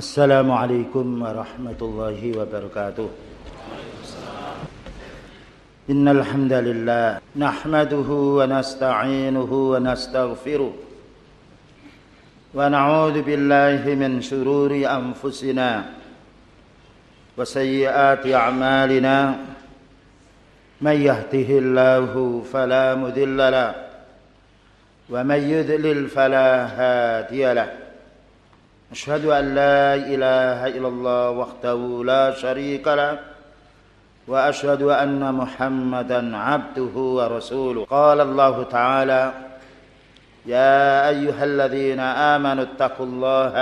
[0.00, 3.08] السلام عليكم ورحمة الله وبركاته.
[5.92, 8.08] إن الحمد لله نحمده
[8.38, 10.72] ونستعينه ونستغفره
[12.56, 15.70] ونعوذ بالله من شرور أنفسنا
[17.36, 19.16] وسيئات أعمالنا.
[20.80, 22.12] من يهده الله
[22.52, 23.70] فلا مذل له
[25.12, 26.48] ومن يذلل فلا
[26.78, 27.70] هادي له.
[28.90, 33.18] أشهد أن لا إله إلا الله وحده لا شريك له
[34.26, 37.86] وأشهد أن محمدا عبده ورسوله.
[37.86, 39.32] قال الله تعالى
[40.46, 43.54] يا أيها الذين آمنوا اتقوا الله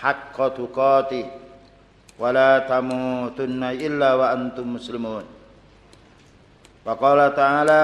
[0.00, 1.26] حق تقاته
[2.18, 5.24] ولا تموتن إلا وأنتم مسلمون.
[6.84, 7.82] وقال تعالى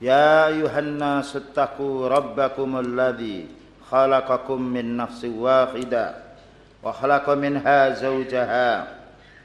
[0.00, 3.61] يا أيها الناس اتقوا ربكم الذي
[3.92, 6.14] خلقكم من نفس واحدة
[6.82, 8.86] وخلق منها زوجها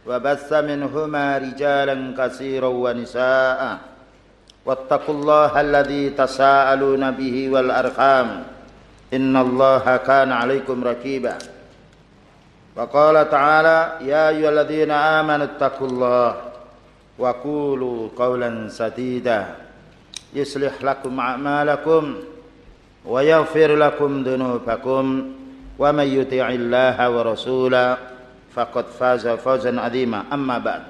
[0.07, 3.77] وبث منهما رجالا كثيرا ونساء
[4.65, 8.43] واتقوا الله الذي تساءلون به والأرحام
[9.13, 11.37] إن الله كان عليكم ركيبا.
[12.75, 16.31] وقال تعالى يا أيها الذين آمنوا اتقوا الله
[17.19, 19.45] وقولوا قولا سديدا
[20.33, 22.03] يصلح لكم أعمالكم
[23.07, 25.05] ويغفر لكم ذنوبكم
[25.79, 27.97] ومن يطع الله ورسوله
[28.55, 30.23] فقد فاز فوزا عظيما.
[30.33, 30.83] أما بعد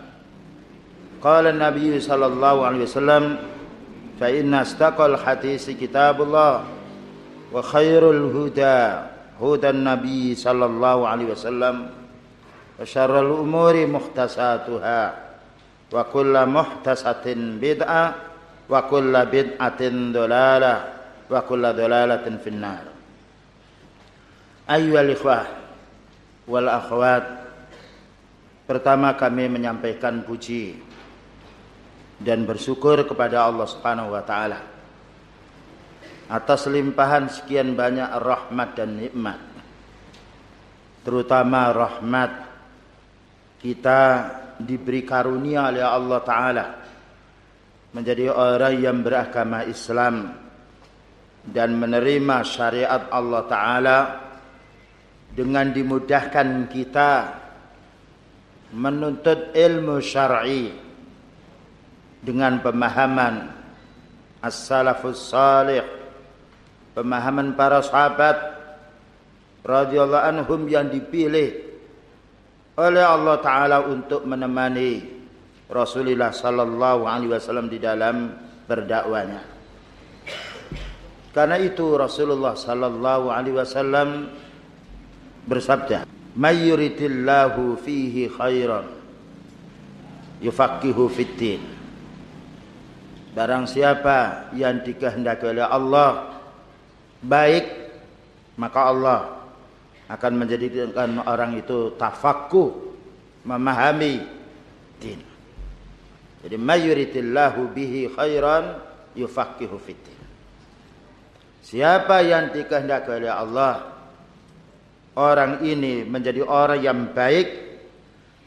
[1.23, 3.37] قال النبي صلى الله عليه وسلم
[4.19, 6.63] فإن أصدق الحديث كتاب الله
[7.53, 8.79] وخير الهدى
[9.41, 11.75] هدى النبي صلى الله عليه وسلم
[12.81, 15.13] وشر الأمور محدثاتها
[15.93, 18.05] وكل محدثة بدعة
[18.69, 19.81] وكل بدعة
[20.13, 20.96] ضلالة.
[21.27, 22.85] Wa kulla dhalalatin finnar.
[24.67, 25.47] Ayyuhal ikhwah
[26.47, 27.23] wal akhwat
[28.67, 30.75] pertama kami menyampaikan puji
[32.19, 34.59] dan bersyukur kepada Allah Subhanahu wa taala
[36.27, 39.39] atas limpahan sekian banyak rahmat dan nikmat
[41.07, 42.31] terutama rahmat
[43.63, 44.01] kita
[44.59, 46.65] diberi karunia oleh Allah taala
[47.95, 50.46] menjadi orang yang beragama Islam
[51.47, 53.99] dan menerima syariat Allah Ta'ala
[55.31, 57.11] dengan dimudahkan kita
[58.73, 60.73] menuntut ilmu syar'i
[62.19, 63.53] dengan pemahaman
[64.43, 65.85] as-salafus salih
[66.97, 68.37] pemahaman para sahabat
[69.63, 71.63] radhiyallahu anhum yang dipilih
[72.77, 75.05] oleh Allah taala untuk menemani
[75.69, 78.33] Rasulullah sallallahu alaihi wasallam di dalam
[78.67, 79.56] berdakwanya
[81.37, 84.33] karena itu Rasulullah sallallahu alaihi wasallam
[85.45, 88.89] bersabda, "May yuridillahu fihi khairan
[90.41, 91.61] yufaqihu fiddin."
[93.37, 96.41] Barang siapa yang dikehendaki oleh Allah
[97.21, 97.65] baik,
[98.57, 99.21] maka Allah
[100.09, 102.97] akan menjadikan orang itu tafakku
[103.45, 104.25] memahami
[104.97, 105.21] din.
[106.41, 108.81] Jadi mayuritillahu bihi khairan
[109.13, 110.16] yufaqihu fiddin.
[111.67, 113.91] Siapa yang dikehendaki oleh Allah
[115.19, 117.47] Orang ini menjadi orang yang baik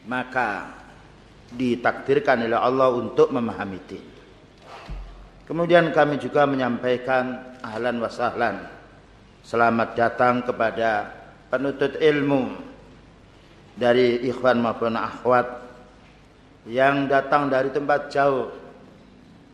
[0.09, 0.73] Maka
[1.53, 4.01] ditakdirkan oleh Allah untuk memahami din
[5.45, 8.65] Kemudian kami juga menyampaikan ahlan wa sahlan.
[9.45, 11.13] Selamat datang kepada
[11.53, 12.57] penuntut ilmu
[13.77, 15.61] Dari ikhwan maupun akhwat
[16.65, 18.49] Yang datang dari tempat jauh.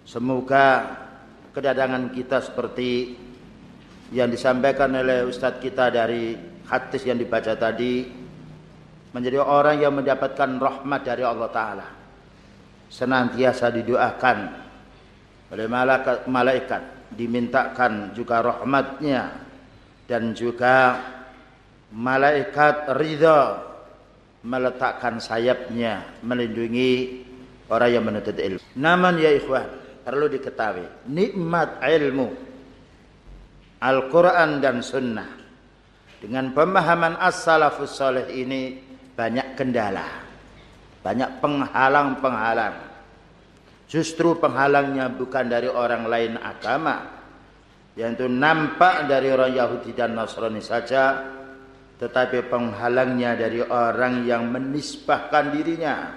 [0.07, 0.88] Semoga
[1.51, 3.26] kedatangan kita seperti
[4.12, 6.35] yang disampaikan oleh Ustadz kita dari
[6.68, 8.07] hadis yang dibaca tadi
[9.12, 11.88] menjadi orang yang mendapatkan rahmat dari Allah Ta'ala.
[12.88, 14.38] Senantiasa didoakan
[15.51, 15.68] oleh
[16.28, 19.31] malaikat dimintakan juga rahmatnya
[20.07, 21.00] dan juga
[21.92, 23.63] malaikat ridha
[24.44, 27.24] meletakkan sayapnya melindungi
[27.68, 28.63] orang yang menuntut ilmu.
[28.80, 29.68] Namun ya ikhwan
[30.07, 32.31] perlu diketahui nikmat ilmu
[33.81, 35.29] Al-Quran dan Sunnah.
[36.18, 38.81] Dengan pemahaman as-salafus soleh ini
[39.13, 40.25] banyak kendala.
[41.06, 42.77] Banyak penghalang-penghalang.
[43.85, 47.21] Justru penghalangnya bukan dari orang lain agama.
[47.94, 51.33] Yang itu nampak dari orang Yahudi dan Nasrani saja
[51.97, 56.13] tetapi penghalangnya dari orang yang menisbahkan dirinya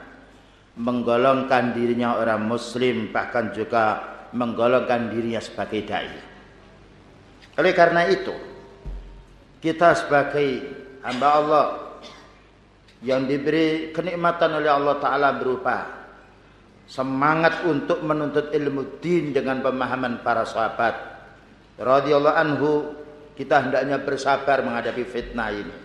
[0.76, 4.00] menggolongkan dirinya orang muslim bahkan juga
[4.36, 6.29] menggolongkan dirinya sebagai dai
[7.60, 8.32] oleh karena itu,
[9.60, 10.64] kita sebagai
[11.04, 11.66] hamba Allah
[13.04, 16.08] yang diberi kenikmatan oleh Allah Ta'ala berupa
[16.88, 20.96] semangat untuk menuntut ilmu din dengan pemahaman para sahabat
[21.80, 22.72] radhiyallahu anhu
[23.40, 25.76] kita hendaknya bersabar menghadapi fitnah ini.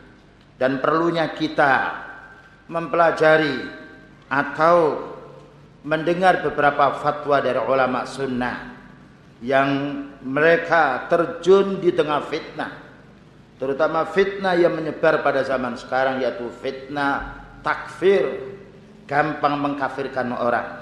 [0.60, 2.04] Dan perlunya kita
[2.68, 3.64] mempelajari
[4.28, 5.00] atau
[5.88, 8.75] mendengar beberapa fatwa dari ulama sunnah
[9.46, 9.70] yang
[10.26, 12.82] mereka terjun di tengah fitnah.
[13.62, 18.42] Terutama fitnah yang menyebar pada zaman sekarang yaitu fitnah takfir
[19.06, 20.82] gampang mengkafirkan orang.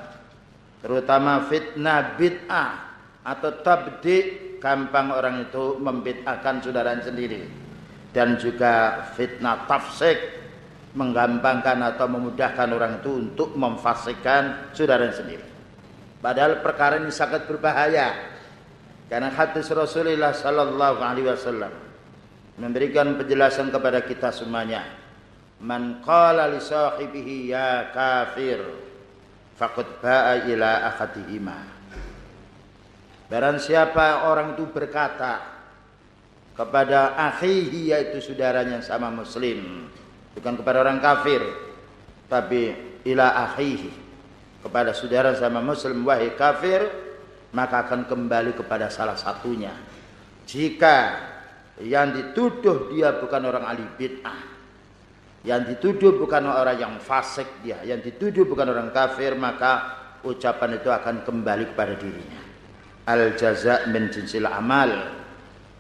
[0.80, 2.72] Terutama fitnah bid'ah
[3.24, 4.18] atau tabdi
[4.64, 7.44] gampang orang itu membid'ahkan saudara sendiri.
[8.16, 10.18] Dan juga fitnah tafsik
[10.96, 15.44] menggampangkan atau memudahkan orang itu untuk memfasikkan saudara sendiri.
[16.24, 18.33] Padahal perkara ini sangat berbahaya
[19.12, 21.74] karena hadis Rasulullah sallallahu alaihi wasallam
[22.58, 24.86] memberikan penjelasan kepada kita semuanya.
[25.64, 28.60] Man qala li sahibihi ya kafir
[29.56, 31.58] faqad ba'a ila akhadihima.
[33.32, 35.54] Barang siapa orang itu berkata
[36.54, 39.90] kepada akhihi yaitu saudaranya sama muslim
[40.38, 41.42] bukan kepada orang kafir
[42.30, 42.78] tapi
[43.10, 43.90] ila akhihi
[44.62, 46.86] kepada saudara sama muslim wahai kafir
[47.54, 49.72] maka akan kembali kepada salah satunya
[50.50, 51.18] jika
[51.82, 54.54] yang dituduh dia bukan orang ahli bid'ah
[55.44, 60.88] yang dituduh bukan orang yang fasik dia, yang dituduh bukan orang kafir, maka ucapan itu
[60.88, 62.42] akan kembali kepada dirinya.
[63.04, 65.20] Al jaza min jinsil amal.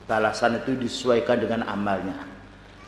[0.04, 2.28] Balasan itu disesuaikan dengan amalnya.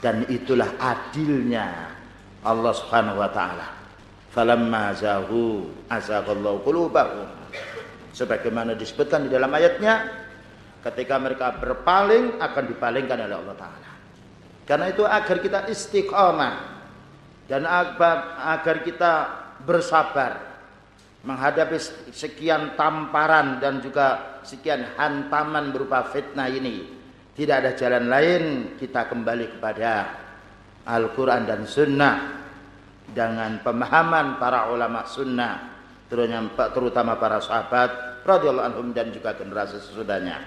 [0.03, 1.95] Dan itulah adilnya
[2.43, 3.71] Allah Subhanahu wa taala.
[4.35, 7.29] Falamma zahu azaqallahu qulubahum.
[8.15, 10.07] Sebagaimana disebutkan di dalam ayatnya,
[10.87, 13.91] ketika mereka berpaling akan dipalingkan oleh Allah taala.
[14.63, 16.55] Karena itu agar kita istiqomah
[17.51, 17.67] dan
[18.39, 19.13] agar kita
[19.67, 20.55] bersabar
[21.27, 21.75] menghadapi
[22.15, 26.95] sekian tamparan dan juga sekian hantaman berupa fitnah ini.
[27.35, 28.43] Tidak ada jalan lain
[28.79, 29.91] kita kembali kepada
[30.87, 32.15] Al-Quran dan Sunnah
[33.11, 35.74] dengan pemahaman para ulama Sunnah
[36.07, 40.41] terutama para sahabat radhiyallahu anhum dan juga generasi sesudahnya.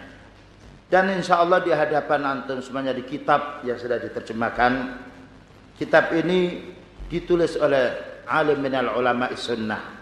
[0.89, 5.05] Dan insya Allah di hadapan antum semuanya di kitab yang sudah diterjemahkan.
[5.77, 6.65] Kitab ini
[7.07, 9.97] ditulis oleh alim minal ulama sunnah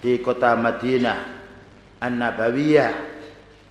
[0.00, 1.18] di kota Madinah
[2.00, 2.92] An-Nabawiyah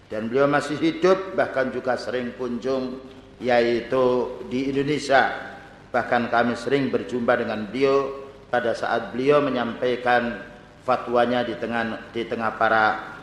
[0.09, 3.01] dan beliau masih hidup bahkan juga sering kunjung
[3.41, 5.33] yaitu di Indonesia
[5.89, 10.45] bahkan kami sering berjumpa dengan beliau pada saat beliau menyampaikan
[10.89, 13.13] fatwanya di tengah di tengah para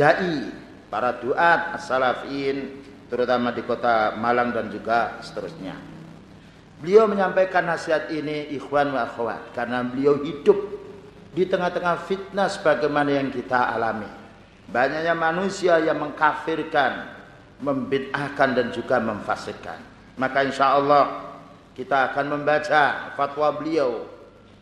[0.00, 0.48] dai
[0.88, 2.80] para duat as-salafin
[3.12, 5.76] terutama di kota Malang dan juga seterusnya.
[6.80, 10.56] Beliau menyampaikan nasihat ini ikhwan wa akhwat karena beliau hidup
[11.36, 14.08] di tengah-tengah fitnah sebagaimana yang kita alami.
[14.72, 17.12] Banyaknya manusia yang mengkafirkan,
[17.60, 19.78] membid'ahkan dan juga memfasikkan.
[20.16, 21.04] Maka insya Allah
[21.76, 24.15] kita akan membaca fatwa beliau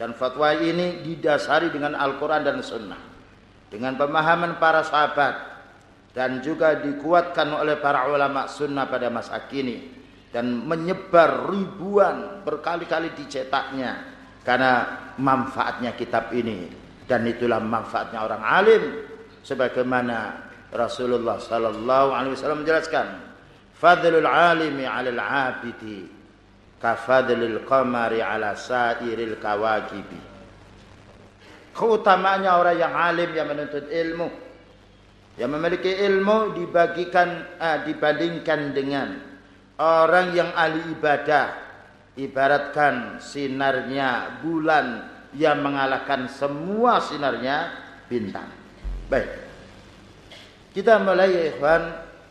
[0.05, 3.01] dan fatwa ini didasari dengan Al-Quran dan Sunnah.
[3.73, 5.57] Dengan pemahaman para sahabat.
[6.13, 9.97] Dan juga dikuatkan oleh para ulama sunnah pada masa kini.
[10.29, 14.05] Dan menyebar ribuan berkali-kali dicetaknya.
[14.45, 16.69] Karena manfaatnya kitab ini.
[17.09, 18.85] Dan itulah manfaatnya orang alim.
[19.41, 20.37] Sebagaimana
[20.69, 23.09] Rasulullah sallallahu alaihi wasallam menjelaskan
[23.73, 26.14] fadlul alimi 'alal 'abidi
[26.85, 30.21] kafadlil qamari 'ala sairil kawakibi
[31.73, 34.29] keutamaannya orang yang alim yang menuntut ilmu
[35.41, 39.09] yang memiliki ilmu dibagikan eh, dibandingkan dengan
[39.81, 41.65] orang yang ahli ibadah
[42.15, 47.75] ibaratkan sinarnya bulan yang mengalahkan semua sinarnya
[48.07, 48.47] bintang.
[49.11, 49.43] Baik.
[50.71, 51.83] Kita mulai ya ikhwan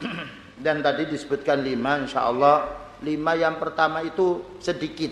[0.63, 5.11] dan tadi disebutkan lima insya Allah lima yang pertama itu sedikit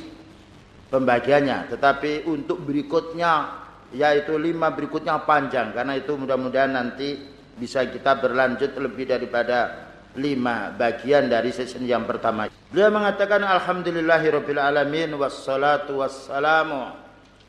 [0.89, 7.19] pembagiannya tetapi untuk berikutnya yaitu lima berikutnya panjang karena itu mudah-mudahan nanti
[7.59, 12.51] bisa kita berlanjut lebih daripada lima bagian dari sesi yang pertama.
[12.71, 16.91] Beliau mengatakan alhamdulillahirabbil alamin wassalatu wassalamu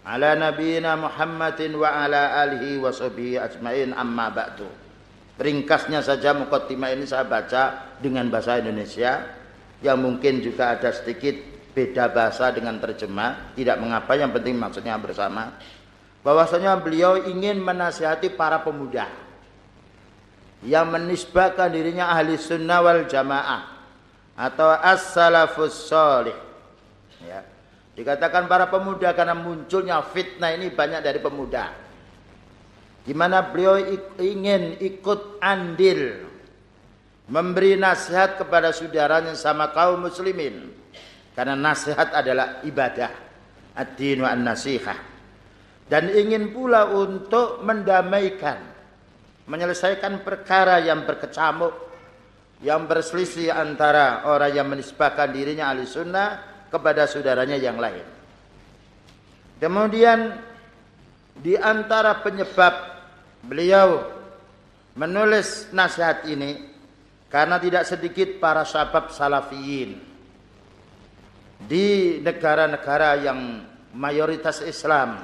[0.03, 4.67] ala nabiyyina Muhammadin wa ala alihi washabihi ajmain amma ba'du.
[5.39, 9.42] Ringkasnya saja mukaddimah ini saya baca dengan bahasa Indonesia
[9.83, 11.35] yang mungkin juga ada sedikit
[11.75, 15.59] beda bahasa dengan terjemah, tidak mengapa yang penting maksudnya bersama.
[16.23, 19.11] Bahwasanya beliau ingin menasihati para pemuda
[20.63, 23.67] yang menisbahkan dirinya ahli sunnah wal jamaah
[24.39, 26.39] atau as-salafus salih
[27.93, 31.69] Dikatakan para pemuda karena munculnya fitnah ini banyak dari pemuda.
[33.05, 33.77] Di mana beliau
[34.17, 36.32] ingin ikut andil
[37.31, 40.73] memberi nasihat kepada saudaranya sama kaum muslimin.
[41.33, 43.13] Karena nasihat adalah ibadah.
[43.73, 44.99] Ad-din wa an-nasihah.
[45.89, 48.61] Dan ingin pula untuk mendamaikan,
[49.49, 51.73] menyelesaikan perkara yang berkecamuk,
[52.65, 58.07] yang berselisih antara orang yang menisbahkan dirinya ahli sunnah kepada saudaranya yang lain.
[59.61, 60.37] Kemudian
[61.37, 62.73] di antara penyebab
[63.45, 64.05] beliau
[64.97, 66.72] menulis nasihat ini
[67.33, 69.97] karena tidak sedikit para sahabat salafiyin
[71.65, 73.65] di negara-negara yang
[73.97, 75.17] mayoritas Islam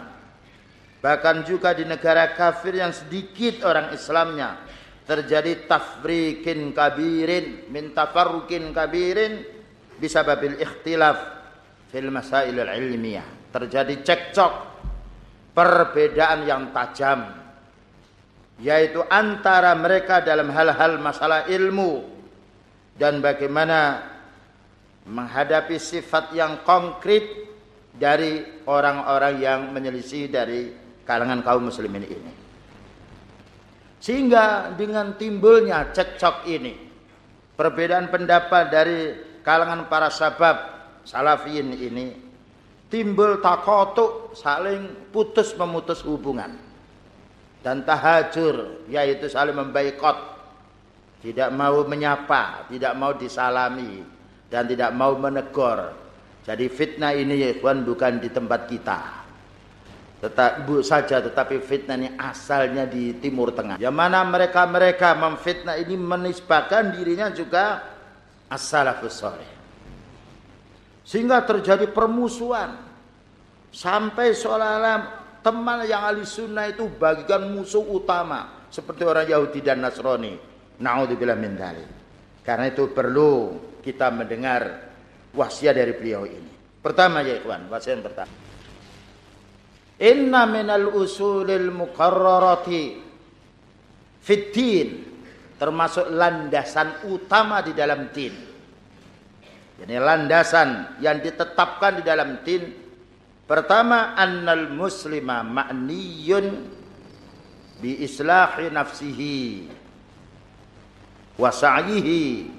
[1.04, 4.56] bahkan juga di negara kafir yang sedikit orang Islamnya
[5.04, 9.44] terjadi tafrikin kabirin min tafarrukin kabirin
[10.00, 11.18] bisa babil ikhtilaf
[11.92, 14.52] fil masail ilmiah terjadi cekcok
[15.52, 17.47] perbedaan yang tajam
[18.58, 22.02] yaitu antara mereka dalam hal-hal masalah ilmu
[22.98, 24.02] dan bagaimana
[25.06, 27.22] menghadapi sifat yang konkret
[27.94, 30.74] dari orang-orang yang menyelisih dari
[31.06, 32.32] kalangan kaum muslimin ini.
[33.98, 36.74] Sehingga dengan timbulnya cekcok ini,
[37.54, 38.98] perbedaan pendapat dari
[39.42, 40.56] kalangan para sahabat
[41.02, 42.06] salafiyin ini,
[42.90, 46.67] timbul takotuk saling putus memutus hubungan
[47.62, 50.36] dan tahajur yaitu saling membaikot.
[51.18, 54.06] Tidak mau menyapa tidak mau disalami
[54.46, 55.90] dan tidak mau menegur.
[56.46, 59.00] Jadi fitnah ini ya ikhwan bukan di tempat kita.
[60.18, 63.82] Tetap bu saja tetapi fitnah ini asalnya di timur tengah.
[63.82, 67.82] Yang mana mereka-mereka memfitnah ini menisbahkan dirinya juga
[68.48, 69.22] as-salafus
[71.08, 72.84] sehingga terjadi permusuhan.
[73.72, 80.36] Sampai seolah-olah teman yang ahli sunnah itu bagikan musuh utama seperti orang Yahudi dan Nasrani.
[80.76, 81.88] Naudzubillah min dzalik.
[82.44, 84.92] Karena itu perlu kita mendengar
[85.32, 86.52] wasiat dari beliau ini.
[86.84, 88.34] Pertama ya ikhwan, wasiat yang pertama.
[90.04, 92.84] Inna minal usulil muqarrarati
[94.20, 94.88] fitin
[95.56, 98.36] termasuk landasan utama di dalam tin.
[99.80, 102.87] Jadi landasan yang ditetapkan di dalam tin
[103.48, 106.68] Pertama, annal muslima ma'niyun
[107.80, 109.64] bi islahi nafsihi
[111.40, 112.52] wa sa'yihi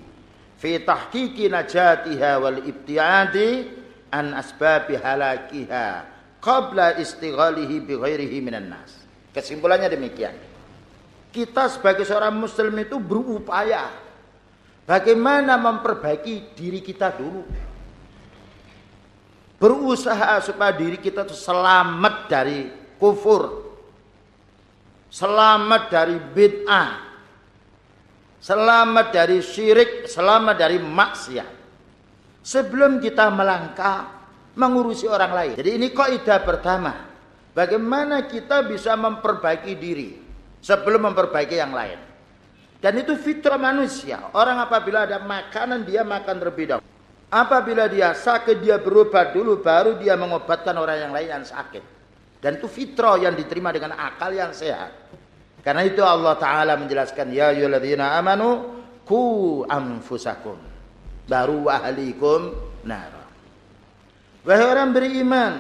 [0.58, 3.70] fi tahqiqi najatiha wal ibtiadi
[4.10, 6.10] an asbabi halakiha
[6.42, 9.06] qabla istighalihi bi ghairihi minan nas.
[9.30, 10.34] Kesimpulannya demikian.
[11.30, 13.94] Kita sebagai seorang muslim itu berupaya
[14.90, 17.69] bagaimana memperbaiki diri kita dulu
[19.60, 23.68] berusaha supaya diri kita itu selamat dari kufur.
[25.12, 26.90] Selamat dari bid'ah.
[28.40, 30.08] Selamat dari syirik.
[30.08, 31.52] Selamat dari maksiat.
[32.40, 34.16] Sebelum kita melangkah
[34.56, 35.54] mengurusi orang lain.
[35.60, 37.12] Jadi ini kaidah pertama.
[37.52, 40.16] Bagaimana kita bisa memperbaiki diri
[40.64, 42.00] sebelum memperbaiki yang lain.
[42.80, 44.32] Dan itu fitrah manusia.
[44.32, 46.99] Orang apabila ada makanan dia makan terlebih dahulu
[47.30, 51.86] Apabila dia sakit dia berobat dulu baru dia mengobatkan orang yang lain yang sakit.
[52.42, 54.90] Dan itu fitrah yang diterima dengan akal yang sehat.
[55.62, 57.30] Karena itu Allah Ta'ala menjelaskan.
[57.30, 60.58] Ya ayyuhalladzina amanu ku anfusakum.
[61.30, 62.56] Baru ahlikum
[62.88, 63.28] nara.
[64.42, 65.54] Wahai orang beriman.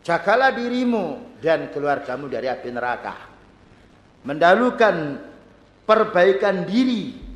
[0.00, 3.28] Jagalah dirimu dan keluargamu dari api neraka.
[4.24, 5.20] Mendalukan
[5.84, 7.27] perbaikan diri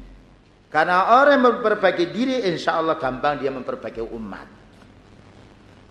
[0.72, 4.48] karena orang yang memperbaiki diri insya Allah gampang dia memperbaiki umat.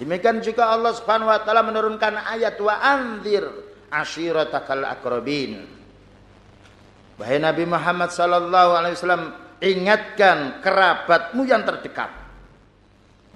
[0.01, 3.45] Demikian juga Allah Subhanahu wa taala menurunkan ayat wa anzir
[3.93, 5.69] ashiratakal akrabin.
[7.21, 12.09] Wahai Nabi Muhammad sallallahu alaihi wasallam ingatkan kerabatmu yang terdekat.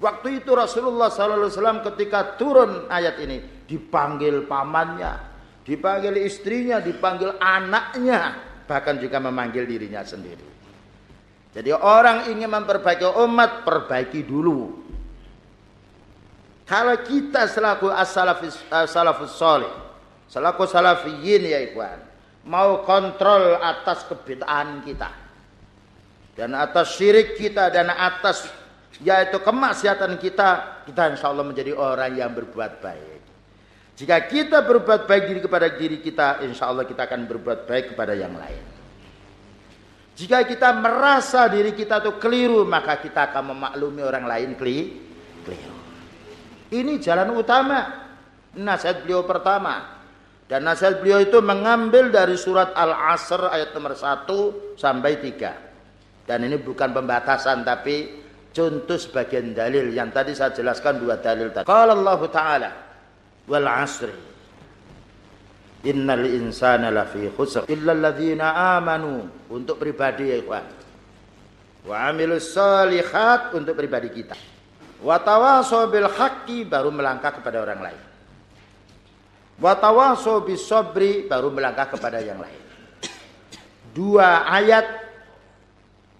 [0.02, 5.14] Waktu itu Rasulullah sallallahu alaihi wasallam ketika turun ayat ini dipanggil pamannya,
[5.62, 8.34] dipanggil istrinya, dipanggil anaknya,
[8.66, 10.55] bahkan juga memanggil dirinya sendiri.
[11.56, 14.84] Jadi orang ingin memperbaiki umat, perbaiki dulu.
[16.68, 18.92] Kalau kita selaku as-salafus as
[19.32, 19.72] soleh,
[20.28, 21.96] selaku salafiyin ya ikhwan,
[22.44, 25.08] mau kontrol atas kebid'ahan kita
[26.36, 28.52] dan atas syirik kita dan atas
[29.00, 33.22] yaitu kemaksiatan kita, kita insya Allah menjadi orang yang berbuat baik.
[33.96, 38.12] Jika kita berbuat baik diri kepada diri kita, insya Allah kita akan berbuat baik kepada
[38.12, 38.75] yang lain.
[40.16, 45.76] Jika kita merasa diri kita itu keliru, maka kita akan memaklumi orang lain keliru.
[46.72, 48.08] Ini jalan utama.
[48.56, 50.00] Nasihat beliau pertama.
[50.48, 56.24] Dan nasihat beliau itu mengambil dari surat Al-Asr ayat nomor 1 sampai 3.
[56.24, 58.24] Dan ini bukan pembatasan tapi
[58.56, 61.68] contoh sebagian dalil yang tadi saya jelaskan dua dalil tadi.
[61.68, 62.70] Qala Allah Ta'ala
[63.46, 64.35] wal asri
[65.86, 67.94] innal insana lafi khusr illa
[68.74, 70.66] amanu untuk pribadi ya ikhwan.
[71.86, 72.50] Wa amilus
[73.54, 74.34] untuk pribadi kita.
[74.98, 78.02] Wa tawasaw bil haqqi baru melangkah kepada orang lain.
[79.62, 82.60] Wa tawasaw bis sabri baru melangkah kepada yang lain.
[83.94, 84.84] Dua ayat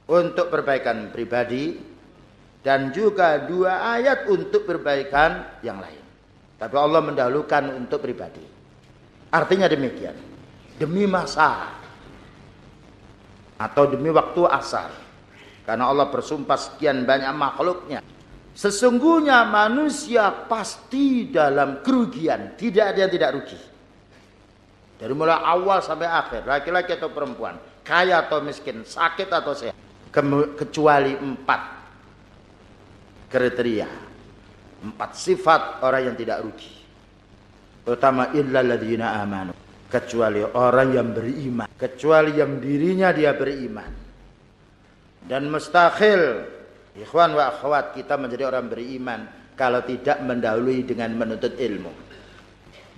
[0.07, 1.77] untuk perbaikan pribadi
[2.63, 6.01] dan juga dua ayat untuk perbaikan yang lain.
[6.57, 8.56] Tapi Allah mendahulukan untuk pribadi.
[9.37, 10.17] Artinya demikian.
[10.81, 11.77] Demi masa
[13.57, 14.93] atau demi waktu asar
[15.67, 18.01] karena Allah bersumpah sekian banyak makhluknya.
[18.57, 22.57] Sesungguhnya manusia pasti dalam kerugian.
[22.57, 23.61] Tidak ada yang tidak rugi.
[24.97, 26.49] Dari mulai awal sampai akhir.
[26.49, 27.61] Laki-laki atau perempuan.
[27.85, 28.81] Kaya atau miskin.
[28.87, 29.77] Sakit atau sehat.
[30.57, 31.61] Kecuali empat
[33.29, 33.91] kriteria.
[34.87, 36.76] Empat sifat orang yang tidak rugi.
[37.87, 39.55] Terutama ladina amanu.
[39.87, 41.71] Kecuali orang yang beriman.
[41.79, 44.07] Kecuali yang dirinya dia beriman
[45.27, 46.47] dan mustahil
[46.95, 49.21] ikhwan wa akhwat kita menjadi orang beriman
[49.59, 51.93] kalau tidak mendahului dengan menuntut ilmu.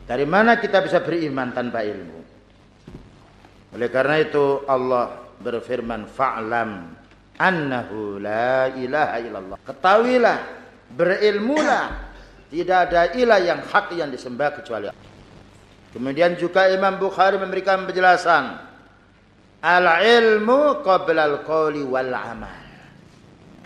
[0.04, 2.20] Dari mana kita bisa beriman tanpa ilmu?
[3.76, 6.70] Oleh karena itu Allah berfirman fa'lam
[7.36, 9.58] annahu la ilaha illallah.
[9.64, 10.38] Ketahuilah,
[10.96, 12.07] berilmulah
[12.48, 15.08] tidak ada ilah yang hak yang disembah kecuali Allah.
[15.92, 18.68] Kemudian juga Imam Bukhari memberikan penjelasan
[19.58, 22.62] Al-ilmu qabla al-qawli wal amal.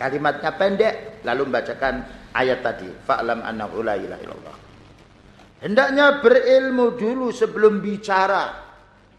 [0.00, 1.94] Kalimatnya pendek lalu membacakan
[2.32, 4.56] ayat tadi, fa'lam annahu la illallah.
[5.60, 8.56] Hendaknya berilmu dulu sebelum bicara,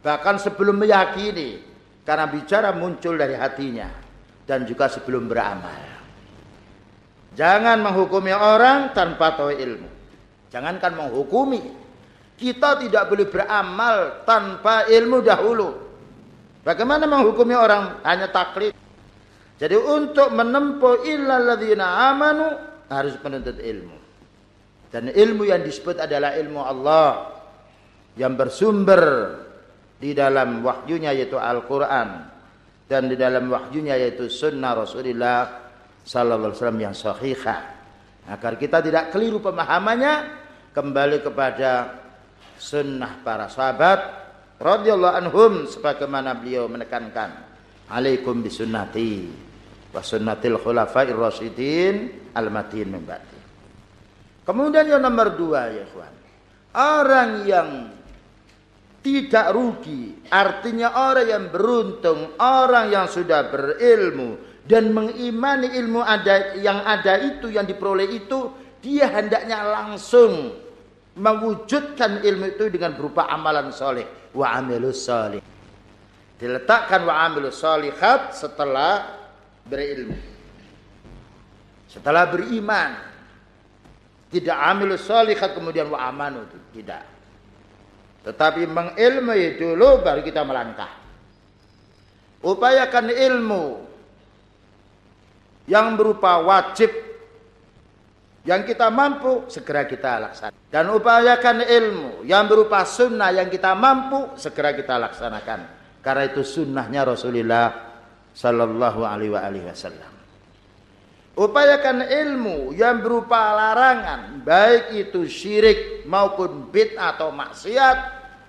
[0.02, 1.62] bahkan sebelum meyakini,
[2.02, 3.88] karena bicara muncul dari hatinya
[4.44, 5.93] dan juga sebelum beramal.
[7.34, 9.90] Jangan menghukumi orang tanpa tahu ilmu.
[10.54, 11.62] Jangankan menghukumi,
[12.38, 15.70] kita tidak boleh beramal tanpa ilmu dahulu.
[16.62, 18.78] Bagaimana menghukumi orang hanya taklid?
[19.58, 22.48] Jadi untuk menempuh illalladzina amanu
[22.92, 23.98] harus menuntut ilmu.
[24.94, 27.34] Dan ilmu yang disebut adalah ilmu Allah
[28.14, 29.02] yang bersumber
[29.98, 32.30] di dalam wahyunya yaitu Al-Qur'an
[32.86, 35.63] dan di dalam wahyunya yaitu sunnah Rasulullah
[36.04, 37.60] sallallahu alaihi wasallam yang sahihah.
[38.24, 40.32] Agar kita tidak keliru pemahamannya
[40.72, 42.00] kembali kepada
[42.56, 44.00] sunnah para sahabat
[44.64, 47.36] radhiyallahu anhum sebagaimana beliau menekankan
[47.92, 49.28] alaikum bisunnati
[49.92, 52.96] wa sunnatil khulafair rasyidin al matin.
[54.44, 56.14] Kemudian yang nomor dua ya kawan.
[56.74, 57.70] Orang yang
[59.04, 66.80] tidak rugi, artinya orang yang beruntung, orang yang sudah berilmu dan mengimani ilmu ada yang
[66.88, 68.48] ada itu yang diperoleh itu,
[68.80, 70.56] dia hendaknya langsung
[71.20, 75.44] mewujudkan ilmu itu dengan berupa amalan soleh wa amilus salih.
[76.40, 79.20] Diletakkan wa amilus salihat setelah
[79.68, 80.16] berilmu.
[81.92, 82.92] Setelah beriman.
[84.34, 86.42] Tidak amilus salihat kemudian wa amanu.
[86.74, 87.04] Tidak.
[88.24, 90.90] Tetapi mengilmui dulu baru kita melangkah.
[92.44, 93.93] Upayakan ilmu
[95.70, 96.92] yang berupa wajib
[98.44, 100.60] yang kita mampu segera kita laksanakan.
[100.68, 105.60] Dan upayakan ilmu yang berupa sunnah yang kita mampu segera kita laksanakan.
[106.04, 107.72] Karena itu sunnahnya Rasulullah
[108.36, 110.12] Sallallahu Alaihi Wasallam.
[111.34, 117.98] Upayakan ilmu yang berupa larangan, baik itu syirik maupun bid atau maksiat,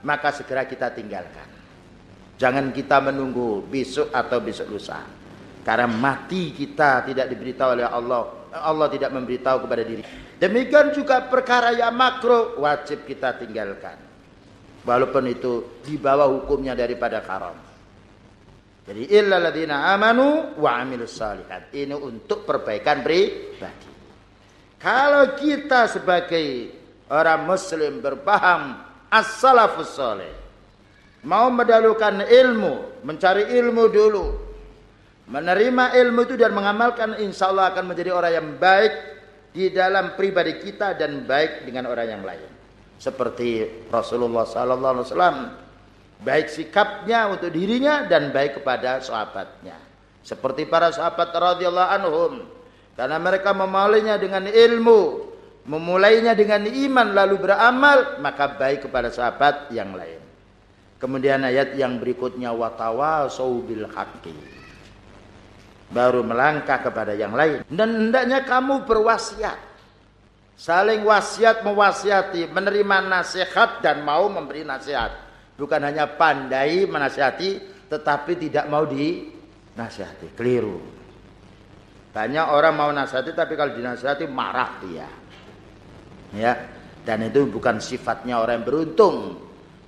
[0.05, 1.49] maka segera kita tinggalkan.
[2.37, 5.01] Jangan kita menunggu besok atau besok lusa.
[5.65, 10.03] Karena mati kita tidak diberitahu oleh Allah Allah tidak memberitahu kepada diri.
[10.39, 13.99] Demikian juga perkara yang makro wajib kita tinggalkan.
[14.85, 17.57] Walaupun itu di bawah hukumnya daripada haram.
[18.85, 21.73] Jadi illa ladina amanu wa amilus salihat.
[21.73, 23.91] Ini untuk perbaikan pribadi.
[24.77, 26.69] Kalau kita sebagai
[27.09, 30.35] orang muslim berpaham as-salafus salih
[31.25, 34.44] mau mendahulukan ilmu, mencari ilmu dulu,
[35.25, 38.93] Menerima ilmu itu dan mengamalkan insya Allah akan menjadi orang yang baik
[39.57, 42.51] di dalam pribadi kita dan baik dengan orang yang lain.
[43.01, 45.37] Seperti Rasulullah Sallallahu Alaihi Wasallam
[46.21, 49.81] baik sikapnya untuk dirinya dan baik kepada sahabatnya.
[50.21, 52.33] Seperti para sahabat radhiyallahu anhum
[52.93, 55.33] karena mereka memalinya dengan ilmu
[55.65, 60.21] memulainya dengan iman lalu beramal, maka baik kepada sahabat yang lain.
[61.01, 64.54] Kemudian ayat yang berikutnya watawasau bil haqqi.
[65.95, 69.73] Baru melangkah kepada yang lain dan hendaknya kamu berwasiat.
[70.59, 75.11] Saling wasiat mewasiati, menerima nasihat dan mau memberi nasihat.
[75.55, 80.35] Bukan hanya pandai menasihati tetapi tidak mau dinasihati.
[80.35, 80.83] Keliru.
[82.11, 85.09] Banyak orang mau nasihati tapi kalau dinasihati marah dia.
[86.35, 86.55] Ya.
[87.05, 89.17] Dan itu bukan sifatnya orang yang beruntung,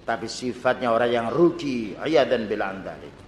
[0.05, 1.97] tapi sifatnya orang yang rugi.
[1.97, 3.26] Ayat dan bilang dari.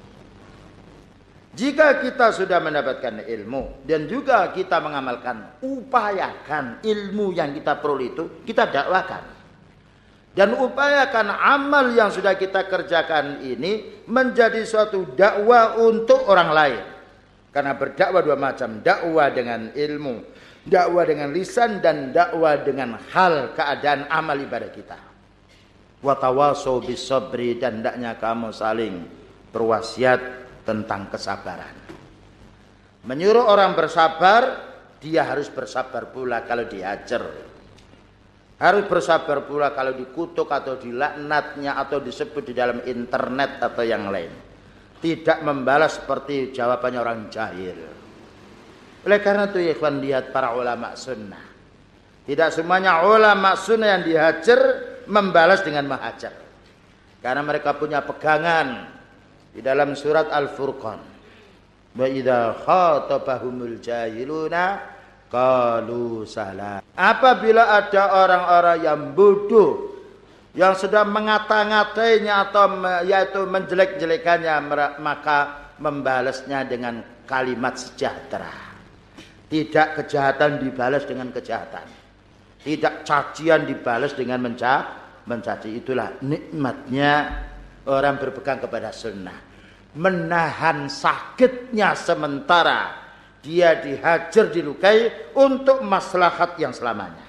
[1.58, 8.24] Jika kita sudah mendapatkan ilmu dan juga kita mengamalkan, upayakan ilmu yang kita perlu itu
[8.46, 9.26] kita dakwakan.
[10.38, 16.82] Dan upayakan amal yang sudah kita kerjakan ini menjadi suatu dakwah untuk orang lain.
[17.50, 20.22] Karena berdakwah dua macam, dakwah dengan ilmu,
[20.62, 24.98] dakwah dengan lisan dan dakwah dengan hal keadaan amal ibadah kita.
[26.06, 29.10] Watawasau bisabri dan hendaknya kamu saling
[29.50, 31.72] berwasiat tentang kesabaran.
[33.08, 34.68] Menyuruh orang bersabar,
[35.00, 37.24] dia harus bersabar pula kalau diajar.
[38.60, 44.28] Harus bersabar pula kalau dikutuk atau dilaknatnya atau disebut di dalam internet atau yang lain.
[44.98, 47.78] Tidak membalas seperti jawabannya orang jahil.
[49.06, 51.48] Oleh karena itu ikhwan lihat para ulama sunnah.
[52.26, 54.60] Tidak semuanya ulama sunnah yang dihajar
[55.06, 56.34] membalas dengan menghajar.
[57.22, 58.97] Karena mereka punya pegangan
[59.52, 61.00] di dalam surat Al-Furqan.
[61.96, 64.80] Wa idza khatabahumul jahiluna
[65.32, 66.84] qalu salam.
[66.94, 69.88] Apabila ada orang-orang yang bodoh
[70.56, 74.54] yang sedang mengata-ngatainya atau yaitu menjelek-jelekannya
[74.98, 78.50] maka membalasnya dengan kalimat sejahtera.
[79.48, 81.86] Tidak kejahatan dibalas dengan kejahatan.
[82.58, 85.68] Tidak cacian dibalas dengan mencaci.
[85.72, 87.46] Itulah nikmatnya
[87.88, 89.48] orang berpegang kepada sunnah
[89.96, 93.08] menahan sakitnya sementara
[93.40, 97.24] dia dihajar dilukai untuk maslahat yang selamanya.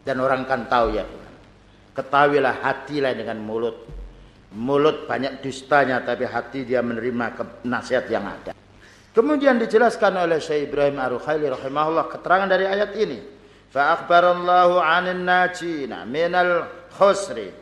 [0.00, 1.04] Dan orang kan tahu ya
[1.90, 3.76] Ketahuilah hati lain dengan mulut.
[4.56, 8.56] Mulut banyak dustanya tapi hati dia menerima nasihat yang ada.
[9.10, 13.18] Kemudian dijelaskan oleh Syekh Ibrahim Ar-Rukhaili rahimahullah keterangan dari ayat ini.
[13.70, 17.59] Fa akhbarallahu 'anil najina minal khusri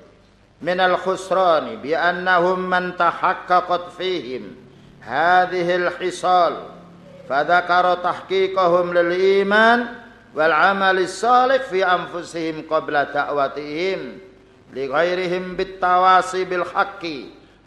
[0.62, 4.56] من الخسران بأنهم من تحققت فيهم
[5.02, 6.54] هذه الحصال
[7.30, 9.86] فذكر تحقيقهم للإيمان
[10.36, 14.00] والعمل الصالح في أنفسهم قبل تأوتهم
[14.74, 17.06] لغيرهم بالتواصي بالحق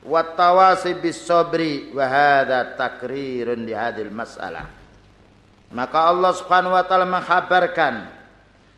[0.06, 4.62] والتواصي بالصبر وهذا تكرير لهذه المسألة
[5.66, 8.06] maka Allah Subhanahu wa taala menghabarkan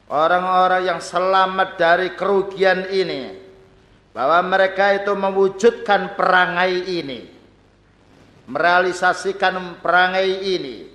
[0.08, 3.41] orang-orang yang selamat dari kerugian ini
[4.13, 7.33] bahwa mereka itu mewujudkan perangai ini
[8.47, 10.91] merealisasikan perangai ini.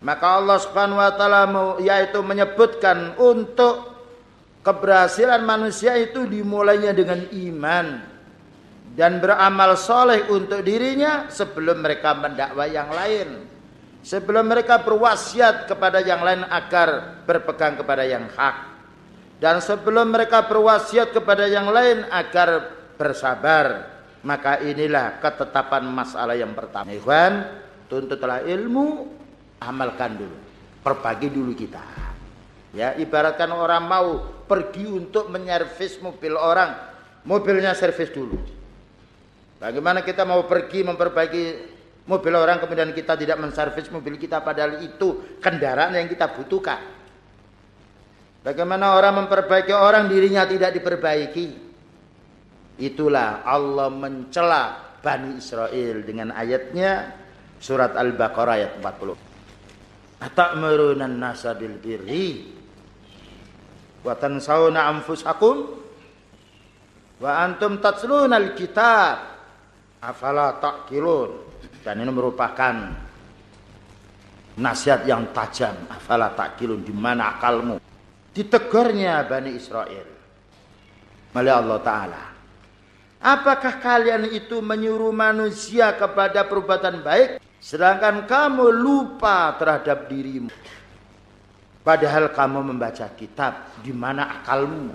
[0.00, 1.42] Maka Allah Subhanahu wa taala
[1.84, 4.00] yaitu menyebutkan untuk
[4.64, 7.86] keberhasilan manusia itu dimulainya dengan iman
[8.96, 13.28] dan beramal soleh untuk dirinya sebelum mereka mendakwah yang lain.
[14.00, 18.69] Sebelum mereka berwasiat kepada yang lain agar berpegang kepada yang hak
[19.40, 23.88] dan sebelum mereka berwasiat kepada yang lain agar bersabar
[24.20, 26.92] maka inilah ketetapan masalah yang pertama.
[26.92, 27.48] Ikhwan
[27.88, 29.08] tuntutlah ilmu
[29.64, 30.36] amalkan dulu.
[30.84, 31.80] Perbagi dulu kita.
[32.76, 34.08] Ya ibaratkan orang mau
[34.44, 36.76] pergi untuk menyervis mobil orang
[37.24, 38.36] mobilnya servis dulu.
[39.56, 41.44] Bagaimana kita mau pergi memperbaiki
[42.04, 46.99] mobil orang kemudian kita tidak menservis mobil kita padahal itu kendaraan yang kita butuhkan
[48.40, 51.68] Bagaimana orang memperbaiki orang dirinya tidak diperbaiki.
[52.80, 57.12] Itulah Allah mencela Bani Israel dengan ayatnya
[57.60, 60.24] surat Al-Baqarah ayat 40.
[60.24, 62.48] Atamuruna nasa bil birri
[64.00, 65.56] wa tansawna anfusakum
[67.20, 69.16] wa antum tatluna al-kitab
[70.00, 71.52] afala taqilun.
[71.84, 72.76] Dan ini merupakan
[74.56, 77.89] nasihat yang tajam afala taqilun di mana akalmu
[78.30, 80.08] ditegurnya Bani Israel
[81.34, 82.22] oleh Allah Ta'ala.
[83.20, 87.28] Apakah kalian itu menyuruh manusia kepada perbuatan baik
[87.60, 90.48] sedangkan kamu lupa terhadap dirimu?
[91.80, 94.92] Padahal kamu membaca kitab, di mana akalmu?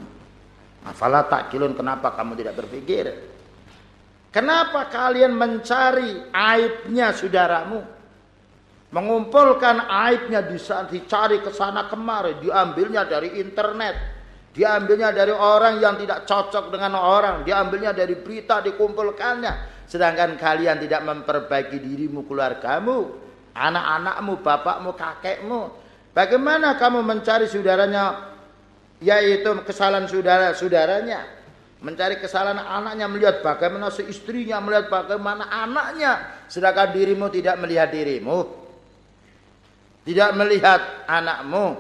[0.85, 3.09] Afala kilun kenapa kamu tidak berpikir?
[4.29, 7.94] Kenapa kalian mencari aibnya saudaramu?
[8.95, 10.39] Mengumpulkan aibnya
[10.87, 13.95] dicari ke sana kemari, diambilnya dari internet,
[14.55, 19.83] diambilnya dari orang yang tidak cocok dengan orang, diambilnya dari berita, dikumpulkannya.
[19.83, 23.19] Sedangkan kalian tidak memperbaiki dirimu, keluargamu,
[23.51, 25.61] anak-anakmu, bapakmu, kakekmu.
[26.15, 28.31] Bagaimana kamu mencari saudaranya,
[29.03, 31.43] yaitu kesalahan saudara-saudaranya?
[31.85, 38.64] mencari kesalahan anaknya, melihat bagaimana si istrinya, melihat bagaimana anaknya, sedangkan dirimu tidak melihat dirimu,
[40.05, 41.73] tidak melihat anakmu,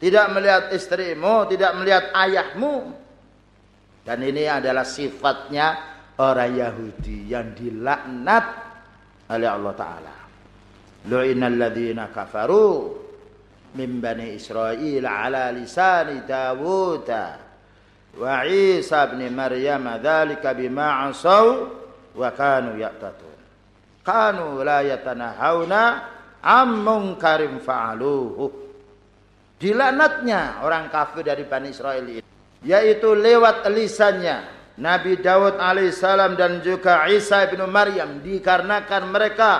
[0.00, 2.96] tidak melihat istrimu, tidak melihat ayahmu.
[4.08, 5.76] Dan ini adalah sifatnya
[6.16, 8.44] orang Yahudi yang dilaknat
[9.28, 10.14] oleh Allah Ta'ala.
[11.12, 12.96] Lu'inal ladhina kafaru
[13.76, 17.26] min bani Israel ala lisani Dawuda
[18.16, 21.46] wa Isa bin Maryam dzalika bima asaw
[22.16, 23.38] wa kanu ya'tatun
[24.02, 25.82] kanu la yatanahawna
[26.42, 28.50] am munkarim fa'aluhu
[29.58, 32.22] dilaknatnya orang kafir dari Bani Israel ini
[32.62, 39.52] yaitu lewat lisannya Nabi Daud alaihissalam dan juga Isa bin Maryam dikarenakan mereka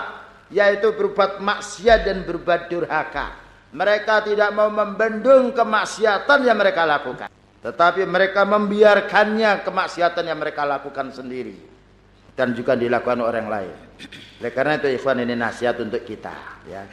[0.49, 3.35] yaitu berbuat maksiat dan berbuat durhaka
[3.75, 11.11] mereka tidak mau membendung kemaksiatan yang mereka lakukan tetapi mereka membiarkannya kemaksiatan yang mereka lakukan
[11.11, 11.59] sendiri.
[12.38, 13.75] Dan juga dilakukan orang lain.
[14.38, 16.62] Oleh karena itu ikhwan ini nasihat untuk kita.
[16.70, 16.87] ya.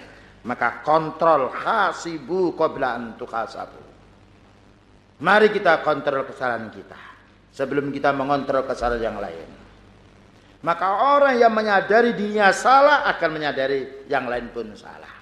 [0.46, 3.82] Maka kontrol hasibu qabla antuk hasabu.
[5.22, 6.98] Mari kita kontrol kesalahan kita.
[7.54, 9.50] Sebelum kita mengontrol kesalahan yang lain.
[10.66, 15.14] Maka orang yang menyadari dirinya salah akan menyadari yang lain pun salah.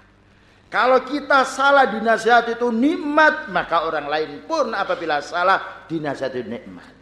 [0.71, 6.92] Kalau kita salah dinasihat itu nikmat, maka orang lain pun apabila salah dinasihat itu nikmat.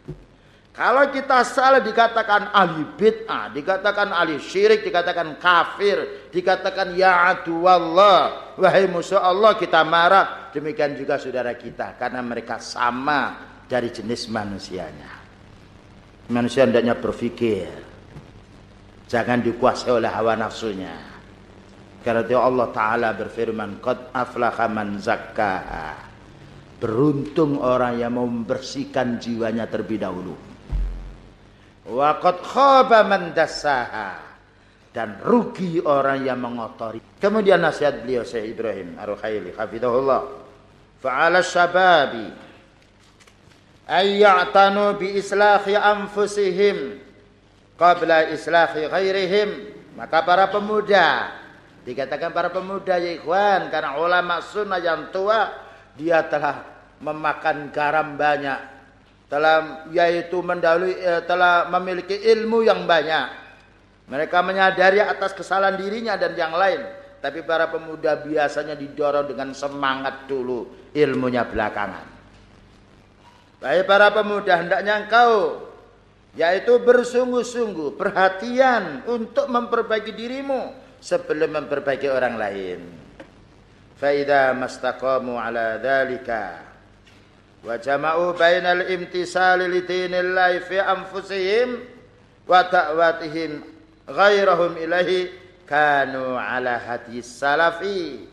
[0.72, 8.88] Kalau kita salah dikatakan ahli bid'ah, dikatakan ahli syirik, dikatakan kafir, dikatakan ya Allah, wahai
[8.88, 10.48] musuh Allah kita marah.
[10.48, 13.36] Demikian juga saudara kita karena mereka sama
[13.68, 15.12] dari jenis manusianya.
[16.32, 17.68] Manusia hendaknya berpikir.
[19.12, 20.96] Jangan dikuasai oleh hawa nafsunya.
[22.00, 26.08] Karena itu Allah Ta'ala berfirman, Qad aflaha man zakkaha.
[26.80, 30.51] Beruntung orang yang membersihkan jiwanya terlebih dahulu.
[31.92, 34.32] Wa qad khaba man dassaha.
[34.92, 37.00] Dan rugi orang yang mengotori.
[37.16, 40.20] Kemudian nasihat beliau Syekh Ibrahim Ar-Ruhaili hafizahullah.
[41.00, 42.28] Fa'ala syababi
[43.88, 47.00] ayya'tanu bi islahi anfusihim
[47.80, 49.48] qabla islahi ghairihim.
[49.96, 51.40] Maka para pemuda
[51.82, 55.50] Dikatakan para pemuda ya ikhwan karena ulama sunnah yang tua
[55.98, 56.62] dia telah
[57.02, 58.54] memakan garam banyak,
[59.32, 63.40] telah yaitu mendahului eh, telah memiliki ilmu yang banyak.
[64.12, 66.84] Mereka menyadari atas kesalahan dirinya dan yang lain,
[67.24, 72.04] tapi para pemuda biasanya didorong dengan semangat dulu, ilmunya belakangan.
[73.64, 75.64] Baik para pemuda hendaknya engkau
[76.36, 82.80] yaitu bersungguh-sungguh perhatian untuk memperbaiki dirimu sebelum memperbaiki orang lain.
[83.96, 86.71] Faida mastaqamu ala dhalika
[87.62, 91.78] wa jama'u bainal imtisali li dinillahi fi anfusihim
[92.46, 93.62] wa ta'watihim
[94.10, 95.30] ghairahum ilahi
[95.66, 98.26] kanu ala hadis salafi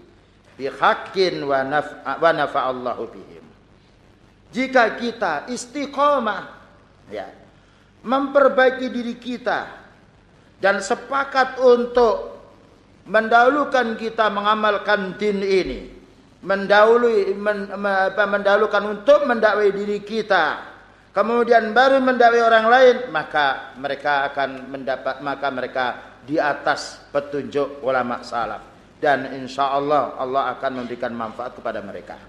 [0.57, 3.45] bi haqqin wa naf'a wa nafa'allahu bihim.
[4.49, 6.41] Jika kita istiqomah
[7.13, 7.29] ya
[8.01, 9.69] memperbaiki diri kita
[10.57, 12.41] dan sepakat untuk
[13.05, 15.98] mendahulukan kita mengamalkan din ini
[16.39, 17.67] mendahului men,
[18.15, 20.77] mendahulukan untuk mendakwai diri kita.
[21.09, 25.85] Kemudian baru mendakwai orang lain maka mereka akan mendapat maka mereka
[26.23, 28.63] di atas petunjuk ulama salaf.
[28.99, 32.19] Dan insya Allah Allah akan memberikan manfaat kepada mereka.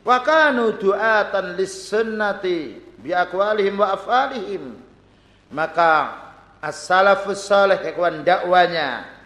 [0.00, 4.76] Wa kanu du'atan lis sunnati bi aqwalihim wa afalihim.
[5.50, 5.92] Maka
[6.62, 9.19] as-salafus salih ikhwan dakwanya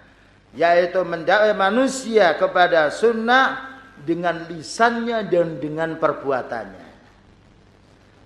[0.54, 3.74] yaitu mendakwai manusia kepada sunnah
[4.06, 6.88] dengan lisannya dan dengan perbuatannya.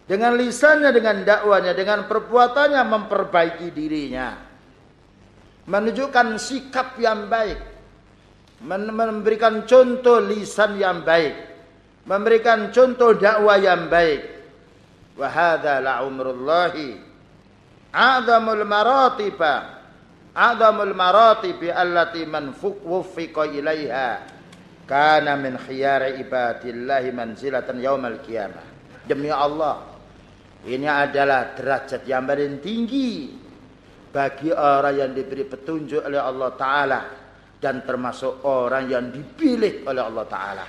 [0.08, 4.40] Dengan lisannya, dengan dakwanya, dengan perbuatannya memperbaiki dirinya.
[5.68, 7.60] Menunjukkan sikap yang baik.
[8.64, 11.36] Memberikan contoh lisan yang baik.
[12.08, 14.20] Memberikan contoh dakwah yang baik.
[15.20, 16.96] Wahada la umrullahi.
[17.92, 19.77] A'zamul maratibah
[20.38, 24.22] a'zamul maratibi allati man wuffiqa ilaiha
[24.86, 28.62] kana min khiyari ibadillahi manzilatan yaumal qiyamah
[29.02, 29.82] demi Allah
[30.62, 33.34] ini adalah derajat yang paling tinggi
[34.14, 37.00] bagi orang yang diberi petunjuk oleh Allah taala
[37.58, 40.66] dan termasuk orang yang dipilih oleh Allah Ta'ala.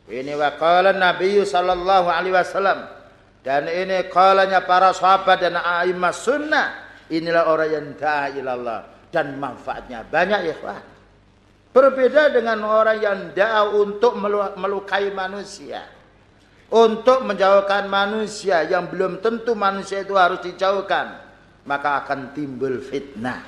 [0.07, 2.79] Ini wa qala Nabi sallallahu alaihi wasallam
[3.43, 6.67] dan ini qalanya para sahabat dan a'immah sunnah.
[7.07, 10.81] Inilah orang yang da'a ilallah dan manfaatnya banyak ya Pak.
[11.77, 14.17] Berbeda dengan orang yang da'a untuk
[14.57, 15.85] melukai manusia.
[16.73, 21.21] Untuk menjauhkan manusia yang belum tentu manusia itu harus dijauhkan.
[21.69, 23.45] Maka akan timbul fitnah.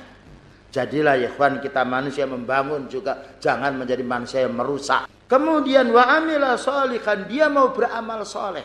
[0.70, 5.10] Jadilah ya ikhwan kita manusia membangun juga jangan menjadi manusia yang merusak.
[5.26, 8.64] Kemudian wa amila solihan dia mau beramal soleh.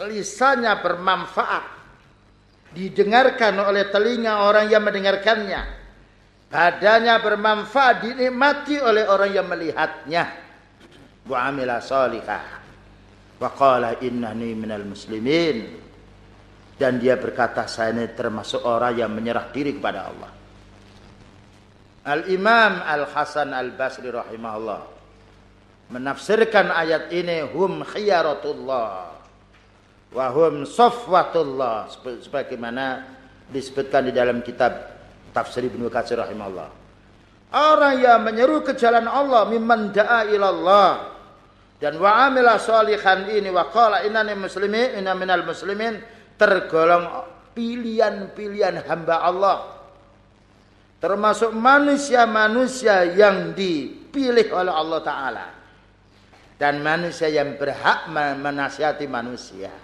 [0.00, 1.64] Lisannya bermanfaat.
[2.72, 5.81] Didengarkan oleh telinga orang yang mendengarkannya.
[6.52, 10.24] Badannya bermanfaat dinikmati oleh orang yang melihatnya.
[11.24, 12.44] Wa amila solihah.
[13.40, 15.80] Wa qala innani minal muslimin.
[16.76, 20.30] Dan dia berkata saya ini termasuk orang yang menyerah diri kepada Allah.
[22.02, 24.92] Al-Imam Al-Hasan Al-Basri rahimahullah
[25.92, 28.92] menafsirkan ayat ini hum khiyaratullah
[30.12, 31.92] wa hum safwatullah
[32.24, 33.06] sebagaimana
[33.52, 34.91] disebutkan di dalam kitab
[35.32, 36.68] tafsir Ibnu Katsir rahimahullah.
[37.52, 41.12] Orang yang menyeru ke jalan Allah mimman da'a ilallah.
[41.76, 45.98] Dan wa amila salihan ini wa qala innani muslimin inna minal muslimin
[46.38, 49.58] tergolong pilihan-pilihan hamba Allah.
[51.02, 55.46] Termasuk manusia-manusia yang dipilih oleh Allah Ta'ala.
[56.54, 59.74] Dan manusia yang berhak menasihati manusia.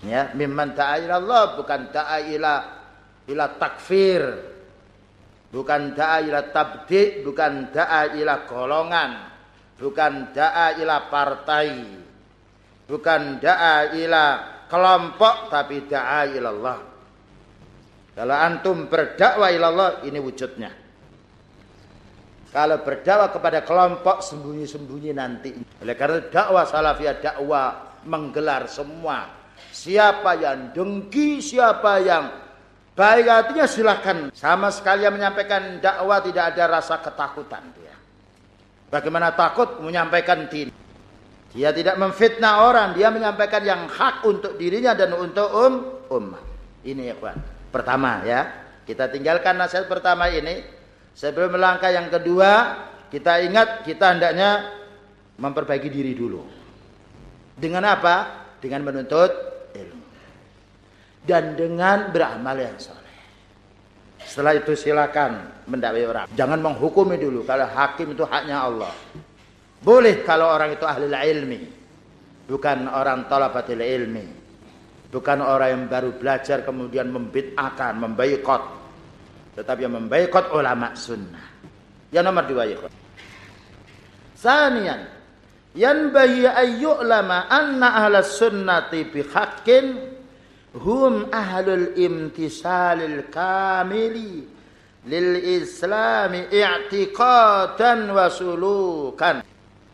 [0.00, 2.79] Ya mimman ta'ala Allah bukan ta'ala
[3.30, 4.22] ila takfir
[5.54, 9.12] bukan ta'ala tabdi bukan ta'ala golongan
[9.78, 11.70] bukan ta'ala partai
[12.90, 14.24] bukan ta'ala
[14.66, 16.90] kelompok tapi ta'ala Allah
[18.20, 20.68] kalau antum berdakwah ilallah ini wujudnya.
[22.52, 25.56] Kalau berdakwah kepada kelompok sembunyi-sembunyi nanti.
[25.80, 29.24] Oleh karena dakwah salafiyah dakwah menggelar semua.
[29.70, 32.24] Siapa yang dengki, siapa yang
[33.00, 34.28] baik hatinya silahkan.
[34.36, 37.96] Sama sekali yang menyampaikan dakwah tidak ada rasa ketakutan dia.
[38.92, 40.68] Bagaimana takut menyampaikan din.
[41.50, 45.74] Dia tidak memfitnah orang, dia menyampaikan yang hak untuk dirinya dan untuk um,
[46.12, 46.44] umat.
[46.86, 47.38] Ini ya kawan.
[47.72, 48.40] Pertama ya.
[48.86, 50.62] Kita tinggalkan nasihat pertama ini.
[51.10, 52.78] Sebelum melangkah yang kedua,
[53.10, 54.70] kita ingat kita hendaknya
[55.42, 56.42] memperbaiki diri dulu.
[57.58, 58.46] Dengan apa?
[58.62, 59.49] Dengan menuntut.
[61.30, 63.14] Dan dengan beramal yang soleh.
[64.18, 66.26] Setelah itu silakan mendakwai orang.
[66.34, 67.46] Jangan menghukumi dulu.
[67.46, 68.90] Kalau hakim itu haknya Allah.
[69.78, 71.60] Boleh kalau orang itu ahli ilmi.
[72.50, 74.26] Bukan orang talabatil ilmi.
[75.06, 78.62] Bukan orang yang baru belajar kemudian membid'akan, membaikot.
[79.54, 81.46] Tetapi yang membaikot ulama sunnah.
[82.10, 82.76] Yang nomor dua ya.
[84.34, 85.06] Sanian.
[85.78, 90.18] Yanbahi ayyu'lama anna ahla sunnati bihaqqin
[90.76, 94.46] hum ahlul imtisalil kamili
[95.06, 99.42] lil islami i'tiqadan wa sulukan.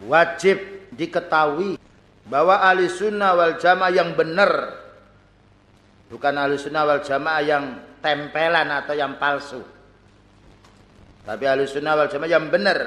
[0.05, 1.81] Wajib diketahui
[2.29, 4.85] bahwa ahli sunnah wal jamaah yang benar
[6.07, 7.65] Bukan ahli sunnah wal jamaah yang
[7.99, 9.59] tempelan atau yang palsu.
[11.27, 12.79] Tapi ahli sunnah wal jamaah yang benar.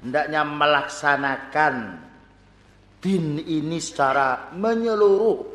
[0.00, 1.74] Hendaknya melaksanakan
[3.02, 5.49] din ini secara menyeluruh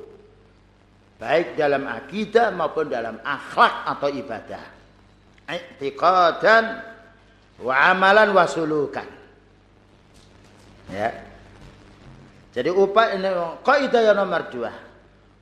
[1.26, 4.62] baik dalam akidah maupun dalam akhlak atau ibadah.
[5.50, 6.66] I'tiqadan
[7.66, 9.10] wa amalan wa sulukan.
[10.94, 11.10] Ya.
[12.54, 13.30] Jadi upaya ini
[13.66, 14.70] kaidah yang nomor dua.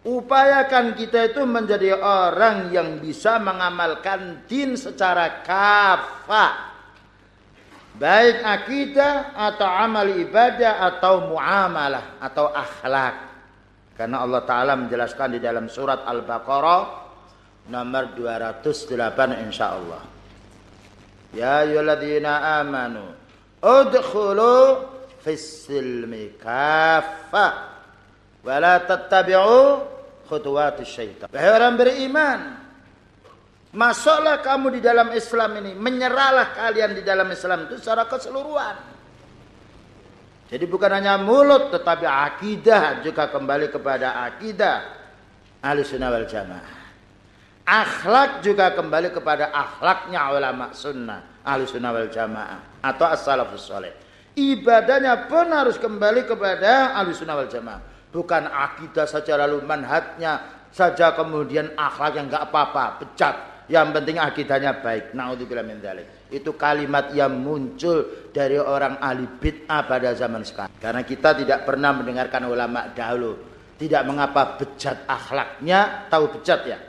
[0.08, 6.72] Upayakan kita itu menjadi orang yang bisa mengamalkan din secara kafah
[8.00, 13.33] baik akidah atau amal ibadah atau muamalah atau akhlak
[13.94, 16.82] karena Allah taala menjelaskan di dalam surat Al-Baqarah
[17.70, 20.02] nomor 208 insyaallah
[21.34, 23.06] ya ayyuhalladzina amanu
[23.62, 24.56] udkhulu
[25.24, 27.48] fis silmi kaffa
[28.44, 29.92] wa la tattabi'u
[30.84, 32.42] syaitan wahai orang beriman
[33.74, 35.74] Masuklah kamu di dalam Islam ini.
[35.74, 38.93] Menyerahlah kalian di dalam Islam itu secara keseluruhan.
[40.54, 44.86] Jadi bukan hanya mulut tetapi akidah juga kembali kepada akidah
[45.66, 46.78] ahli sunnah wal jamaah.
[47.66, 53.98] Akhlak juga kembali kepada akhlaknya ulama sunnah ahli sunnah wal jamaah atau as-salafus soleh.
[54.38, 57.82] Ibadahnya pun harus kembali kepada ahli sunnah wal jamaah.
[58.14, 60.38] Bukan akidah saja lalu manhatnya
[60.70, 65.18] saja kemudian akhlak yang enggak apa-apa, pecat yang penting akidahnya baik.
[65.18, 66.23] Naudzubillah min dzalik.
[66.34, 70.74] Itu kalimat yang muncul dari orang ahli bid'ah pada zaman sekarang.
[70.82, 73.38] Karena kita tidak pernah mendengarkan ulama dahulu.
[73.78, 76.80] Tidak mengapa bejat akhlaknya, tahu bejat ya.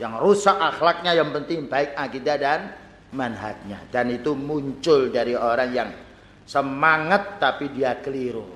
[0.00, 2.60] Yang rusak akhlaknya yang penting baik akidah dan
[3.12, 3.84] manhajnya.
[3.92, 5.90] Dan itu muncul dari orang yang
[6.48, 8.48] semangat tapi dia keliru.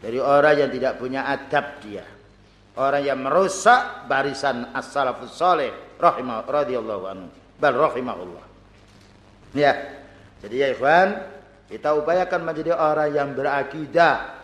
[0.00, 2.08] Dari orang yang tidak punya adab dia.
[2.80, 7.28] Orang yang merusak barisan as-salafus soleh rahimah radhiyallahu anhu
[7.58, 8.47] bal rahimahullah
[9.58, 9.74] ya.
[10.38, 11.18] Jadi ya ikhwan
[11.66, 14.38] kita upayakan menjadi orang yang berakidah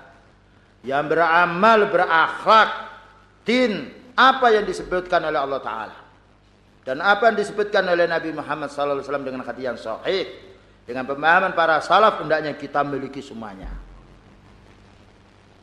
[0.84, 2.70] yang beramal berakhlak
[3.48, 5.96] din apa yang disebutkan oleh Allah taala.
[6.84, 10.28] Dan apa yang disebutkan oleh Nabi Muhammad wasallam dengan hati yang sahih
[10.84, 13.72] dengan pemahaman para salaf hendaknya kita miliki semuanya.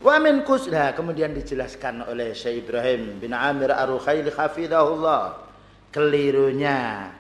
[0.02, 5.54] Wa min kusda kemudian dijelaskan oleh Syekh Ibrahim bin Amir Ar-Rukhaili hafizahullah.
[5.93, 7.14] Kelirunya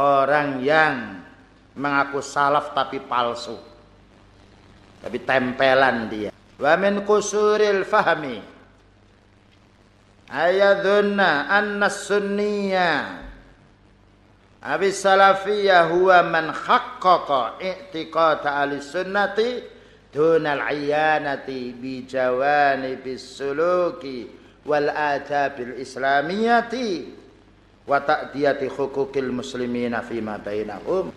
[0.00, 1.20] orang yang
[1.76, 3.56] mengaku salaf tapi palsu.
[5.02, 6.30] Tapi tempelan dia.
[6.60, 8.52] Wa min kusuril fahmi
[10.32, 13.20] ayadunna anna sunniya
[14.62, 19.58] Abi salafiyah huwa man haqqaqa i'tiqad ahli sunnati
[20.14, 24.30] dunal iyanati bi jawanibis suluki
[24.62, 27.10] wal adabil islamiyati
[27.90, 31.10] wa ta'diyati hukukil muslimina fima bainahum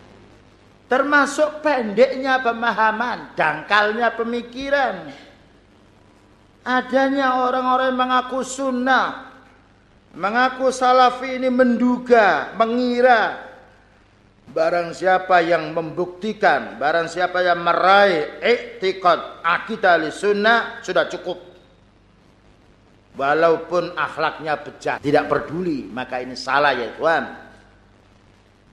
[0.86, 5.10] termasuk pendeknya pemahaman dangkalnya pemikiran.
[6.66, 9.30] Adanya orang-orang yang mengaku sunnah
[10.18, 13.54] mengaku salafi ini menduga mengira.
[14.46, 21.42] Barang siapa yang membuktikan barang siapa yang meraih iktikad akidah sunnah sudah cukup.
[23.18, 27.45] Walaupun akhlaknya bejat tidak peduli maka ini salah ya Tuhan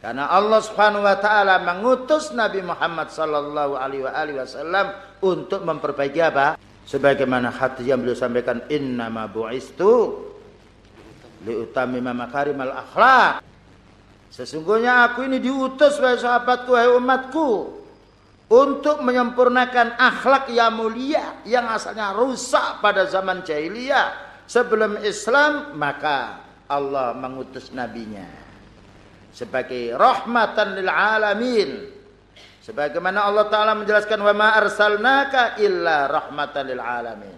[0.03, 4.91] karena Allah Subhanahu wa taala mengutus Nabi Muhammad sallallahu alaihi wasallam
[5.23, 6.59] untuk memperbaiki apa?
[6.83, 10.27] Sebagaimana hati yang beliau sampaikan innama bu'istu
[11.47, 13.47] liutamima makarimal akhlak
[14.35, 17.51] sesungguhnya aku ini diutus wahai sahabatku wahai umatku
[18.51, 24.35] untuk menyempurnakan akhlak yang mulia yang asalnya rusak pada zaman jahiliyah.
[24.51, 28.42] Sebelum Islam maka Allah mengutus nabinya
[29.33, 31.71] sebagai rahmatan lil alamin
[32.61, 37.37] sebagaimana Allah taala menjelaskan wa ma arsalnaka illa rahmatan lil alamin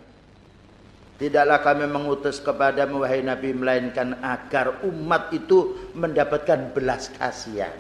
[1.14, 7.70] Tidaklah kami mengutus kepadamu wahai Nabi melainkan agar umat itu mendapatkan belas kasihan.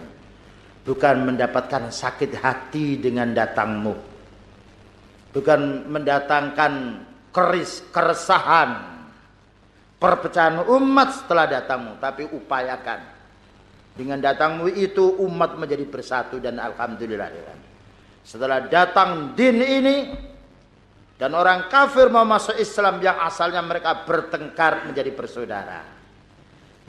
[0.86, 3.90] Bukan mendapatkan sakit hati dengan datangmu.
[5.34, 6.72] Bukan mendatangkan
[7.34, 8.94] keris, keresahan,
[9.98, 13.13] perpecahan umat setelah datangmu tapi upayakan
[13.94, 17.30] dengan datangmu itu umat menjadi bersatu dan alhamdulillah.
[18.26, 19.96] Setelah datang din ini
[21.14, 25.82] dan orang kafir mau masuk Islam yang asalnya mereka bertengkar menjadi bersaudara.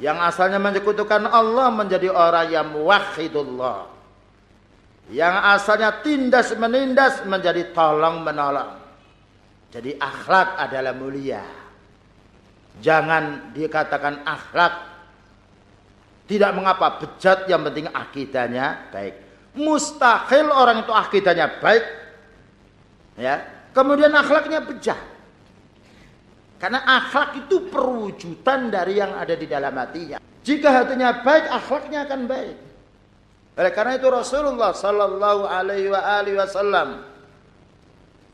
[0.01, 3.95] Yang asalnya menyekutukan Allah menjadi orang yang muwahhidullah.
[5.13, 8.81] Yang asalnya tindas menindas menjadi tolong menolong.
[9.69, 11.45] Jadi akhlak adalah mulia.
[12.81, 14.94] Jangan dikatakan akhlak.
[16.25, 19.13] Tidak mengapa bejat yang penting akidahnya baik.
[19.55, 21.85] Mustahil orang itu akidahnya baik.
[23.15, 23.35] Ya,
[23.75, 24.95] Kemudian akhlaknya bejah.
[26.55, 30.17] Karena akhlak itu perwujudan dari yang ada di dalam hatinya.
[30.47, 32.55] Jika hatinya baik, akhlaknya akan baik.
[33.59, 37.03] Oleh karena itu Rasulullah sallallahu alaihi wasallam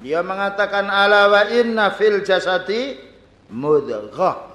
[0.02, 2.98] dia mengatakan ala wa inna fil jasati
[3.54, 4.51] mudghah.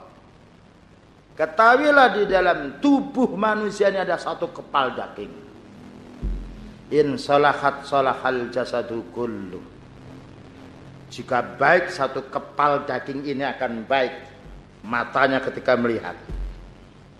[1.37, 5.33] Ketahuilah di dalam tubuh manusia ini ada satu kepal daging.
[6.97, 9.61] In salahat salahal jasadu kullu.
[11.13, 14.15] Jika baik satu kepal daging ini akan baik.
[14.87, 16.17] Matanya ketika melihat.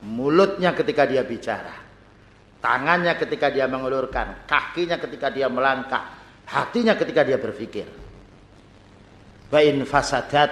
[0.01, 1.87] Mulutnya ketika dia bicara
[2.67, 6.03] tangannya ketika dia mengulurkan, kakinya ketika dia melangkah,
[6.51, 7.87] hatinya ketika dia berpikir.
[9.47, 10.51] Wa in fasadat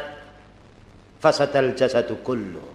[1.19, 2.74] fasadal jasadu kullu.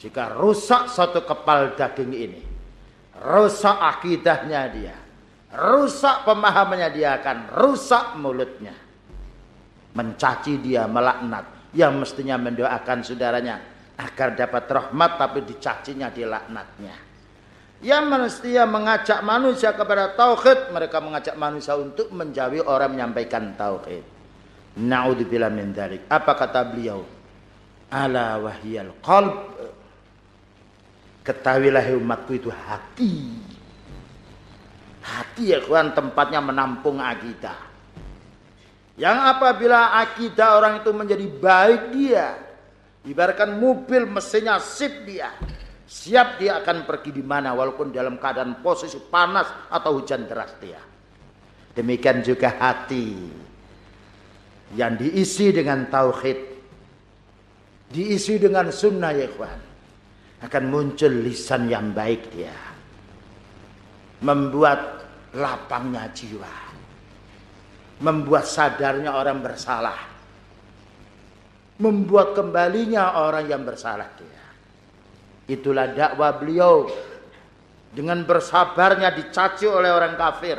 [0.00, 2.42] Jika rusak satu kepal daging ini,
[3.20, 4.96] rusak akidahnya dia,
[5.52, 8.72] rusak pemahamannya dia akan rusak mulutnya.
[9.92, 11.76] Mencaci dia, melaknat.
[11.76, 13.60] Yang mestinya mendoakan saudaranya
[14.00, 17.10] agar dapat rahmat tapi dicacinya, dilaknatnya
[17.80, 24.04] yang mestinya mengajak manusia kepada tauhid, mereka mengajak manusia untuk menjauhi orang menyampaikan tauhid.
[24.76, 25.72] Naudzubillah min.
[26.12, 27.08] Apa kata beliau?
[27.88, 29.59] Ala wahyal qalb.
[31.20, 33.36] Ketahuilah umatku itu hati.
[35.00, 37.56] Hati ya kawan tempatnya menampung akidah.
[39.00, 42.36] Yang apabila akidah orang itu menjadi baik dia.
[43.00, 45.32] Ibaratkan mobil mesinnya sip dia
[45.90, 50.78] Siap dia akan pergi di mana walaupun dalam keadaan posisi panas atau hujan deras dia.
[51.74, 53.10] Demikian juga hati
[54.78, 56.38] yang diisi dengan tauhid,
[57.90, 59.58] diisi dengan sunnah ya ikhwan.
[60.40, 62.56] Akan muncul lisan yang baik dia.
[64.24, 65.04] Membuat
[65.36, 66.54] lapangnya jiwa.
[68.00, 70.00] Membuat sadarnya orang bersalah.
[71.80, 74.44] Membuat kembalinya orang yang bersalah dia.
[75.48, 76.88] Itulah dakwah beliau.
[77.90, 80.56] Dengan bersabarnya dicaci oleh orang kafir.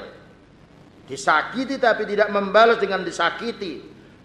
[1.10, 3.82] Disakiti tapi tidak membalas dengan disakiti.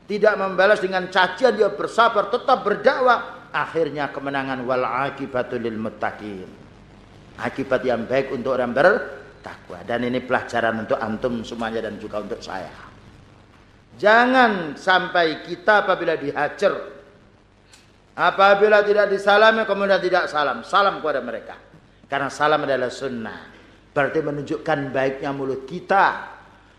[0.07, 3.36] Tidak membalas dengan cacian dia bersabar tetap berdakwah.
[3.57, 6.45] Akhirnya kemenangan wal akibatul lil muttaqin.
[7.41, 9.81] Akibat yang baik untuk orang bertakwa.
[9.89, 12.69] Dan ini pelajaran untuk antum semuanya dan juga untuk saya.
[13.97, 16.97] Jangan sampai kita apabila dihajar
[18.17, 20.65] Apabila tidak disalami kemudian tidak salam.
[20.65, 21.53] Salam kepada mereka.
[22.09, 23.53] Karena salam adalah sunnah.
[23.93, 26.33] Berarti menunjukkan baiknya mulut kita.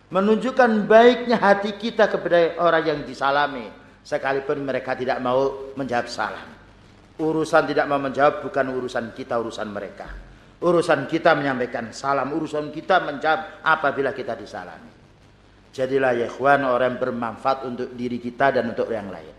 [0.10, 3.70] Menunjukkan baiknya hati kita kepada orang yang disalami.
[4.02, 6.57] Sekalipun mereka tidak mau menjawab salam.
[7.18, 10.06] Urusan tidak mau menjawab bukan urusan kita, urusan mereka.
[10.62, 12.30] Urusan kita menyampaikan salam.
[12.34, 14.94] Urusan kita menjawab apabila kita disalami.
[15.74, 19.34] Jadilah ya orang bermanfaat untuk diri kita dan untuk yang lain.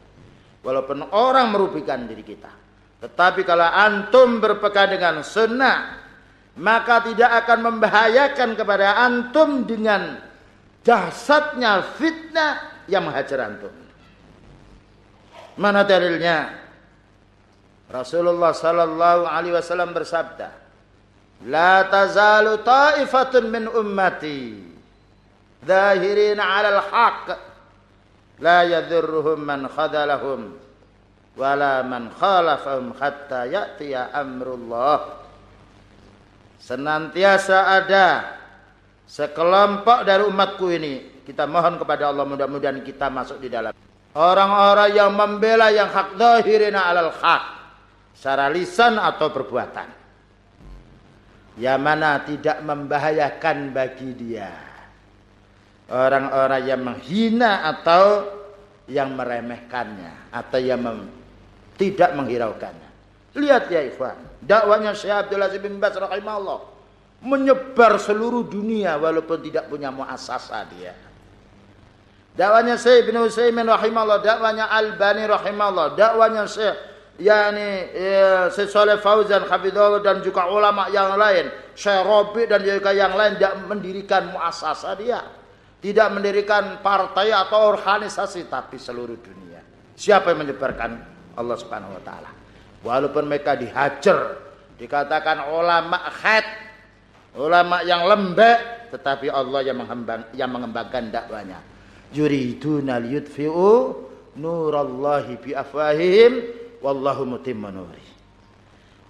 [0.62, 2.51] Walaupun orang merugikan diri kita.
[2.99, 6.03] Tetapi kalau antum berpegang dengan sunnah,
[6.59, 10.18] maka tidak akan membahayakan kepada antum dengan
[10.83, 13.74] dahsyatnya fitnah yang menghajar antum.
[15.59, 16.67] Mana dalilnya?
[17.89, 20.53] Rasulullah sallallahu alaihi wasallam bersabda,
[21.49, 24.61] "La tazalu ta'ifatun min ummati
[25.64, 27.26] zahirin 'ala al-haqq
[28.45, 30.55] la yadhurruhum man khadalahum
[31.39, 35.22] wala man khalafahum hatta ya'tiya amrullah.
[36.59, 38.36] Senantiasa ada
[39.07, 43.72] sekelompok dari umatku ini kita mohon kepada Allah mudah-mudahan kita masuk di dalam.
[44.18, 47.57] Orang-orang yang membela yang hak zahirina alal hak
[48.18, 49.94] secara lisan atau perbuatan.
[51.54, 54.50] Yang mana tidak membahayakan bagi dia.
[55.86, 58.26] Orang-orang yang menghina atau
[58.90, 60.98] yang meremehkannya atau yang mem
[61.78, 62.90] tidak menghiraukannya.
[63.38, 66.60] Lihat ya ikhwan, dakwanya Syekh Abdul Aziz bin Bas rahimahullah
[67.22, 70.94] menyebar seluruh dunia walaupun tidak punya muasasah dia.
[72.34, 76.88] Dakwanya Syekh bin Utsaimin rahimahullah, dakwanya Albani rahimahullah, dakwanya Syekh
[77.18, 78.48] yakni ya,
[79.02, 84.22] Fauzan hafizahullah dan juga ulama yang lain, Syekh Robi dan juga yang lain tidak mendirikan
[84.32, 85.20] muasasah dia.
[85.78, 89.62] Tidak mendirikan partai atau organisasi tapi seluruh dunia.
[89.94, 90.90] Siapa yang menyebarkan?
[91.38, 92.30] Allah Subhanahu wa taala.
[92.82, 94.42] Walaupun mereka dihajar,
[94.74, 96.42] dikatakan ulama khat,
[97.38, 101.62] ulama yang lembek, tetapi Allah yang mengembang, yang mengembangkan dakwanya.
[102.10, 103.70] Yuriduna liyutfi'u
[104.34, 108.07] nurallahi bi afwahihim wallahu mutimmu nuri.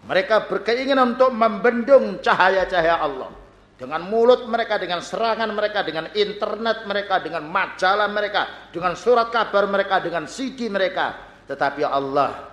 [0.09, 3.31] Mereka berkeinginan untuk membendung cahaya-cahaya Allah
[3.79, 9.71] dengan mulut mereka, dengan serangan mereka, dengan internet mereka, dengan majalah mereka, dengan surat kabar
[9.71, 11.14] mereka, dengan CD mereka.
[11.47, 12.51] Tetapi Allah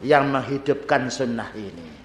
[0.00, 2.00] yang menghidupkan sunnah ini.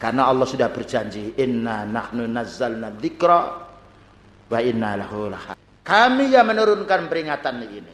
[0.00, 3.40] Karena Allah sudah berjanji, Inna nahnu nazzalna dzikra
[4.50, 5.30] wa inna lahu
[5.84, 7.93] Kami yang menurunkan peringatan ini.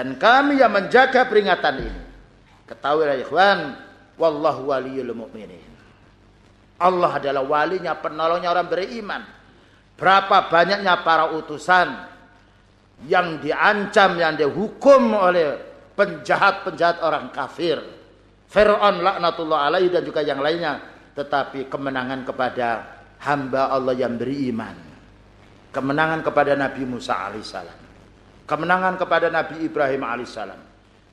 [0.00, 2.02] Dan kami yang menjaga peringatan ini.
[2.64, 3.76] Ketahuilah ikhwan,
[4.16, 5.60] wallahu waliyul mu'minin.
[6.80, 9.20] Allah adalah walinya, penolongnya orang beriman.
[10.00, 11.92] Berapa banyaknya para utusan
[13.12, 15.60] yang diancam, yang dihukum oleh
[15.92, 17.76] penjahat-penjahat orang kafir.
[18.48, 20.80] Fir'aun laknatullah alaihi dan juga yang lainnya.
[21.12, 22.68] Tetapi kemenangan kepada
[23.20, 24.80] hamba Allah yang beriman.
[25.68, 27.89] Kemenangan kepada Nabi Musa alaihissalam.
[28.50, 30.60] Kemenangan kepada Nabi Ibrahim alaihissalam.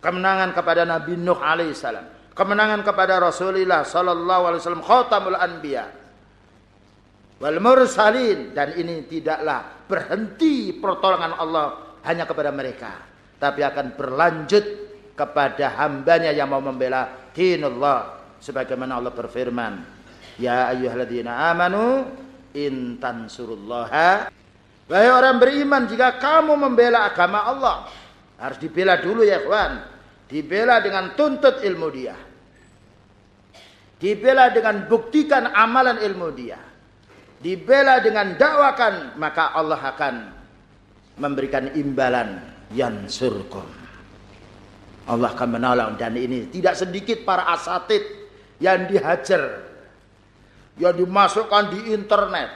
[0.01, 5.89] Kemenangan kepada Nabi Nuh alaihissalam kemenangan kepada Rasulullah sallallahu alaihi wasallam khatamul anbiya.
[7.41, 8.53] Wal mursalin.
[8.53, 12.91] Dan ini tidaklah berhenti pertolongan Allah hanya kepada mereka
[13.37, 14.65] tapi akan berlanjut
[15.13, 19.73] kepada hambanya yang mau membela dinullah sebagaimana Allah berfirman
[20.41, 22.05] ya ayyuhalladzina amanu
[22.57, 24.29] in tansurullaha
[24.87, 27.77] wahai orang beriman jika kamu membela agama Allah
[28.39, 29.83] harus dibela dulu ya kawan
[30.31, 32.17] dibela dengan tuntut ilmu dia
[33.97, 36.61] Dibela dengan buktikan amalan ilmu dia.
[37.41, 40.15] Dibela dengan dakwakan, maka Allah akan
[41.17, 42.37] memberikan imbalan
[42.77, 43.65] yang surkum.
[45.09, 48.05] Allah akan menolong dan ini tidak sedikit para asatid
[48.61, 49.65] yang dihajar,
[50.77, 52.53] yang dimasukkan di internet,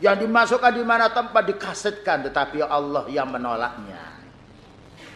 [0.00, 4.00] yang dimasukkan di mana tempat dikasetkan, tetapi Allah yang menolaknya.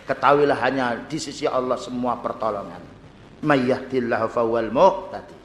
[0.04, 2.84] Ketahuilah hanya di sisi Allah semua pertolongan.
[3.40, 5.36] Mayyahdillahu fawwal muhtadi.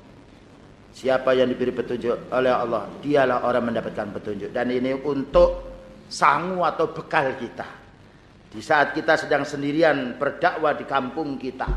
[0.91, 4.51] Siapa yang diberi petunjuk oleh Allah, dialah orang mendapatkan petunjuk.
[4.51, 5.63] Dan ini untuk
[6.11, 7.79] sangu atau bekal kita.
[8.51, 11.69] Di saat kita sedang sendirian berdakwah di kampung kita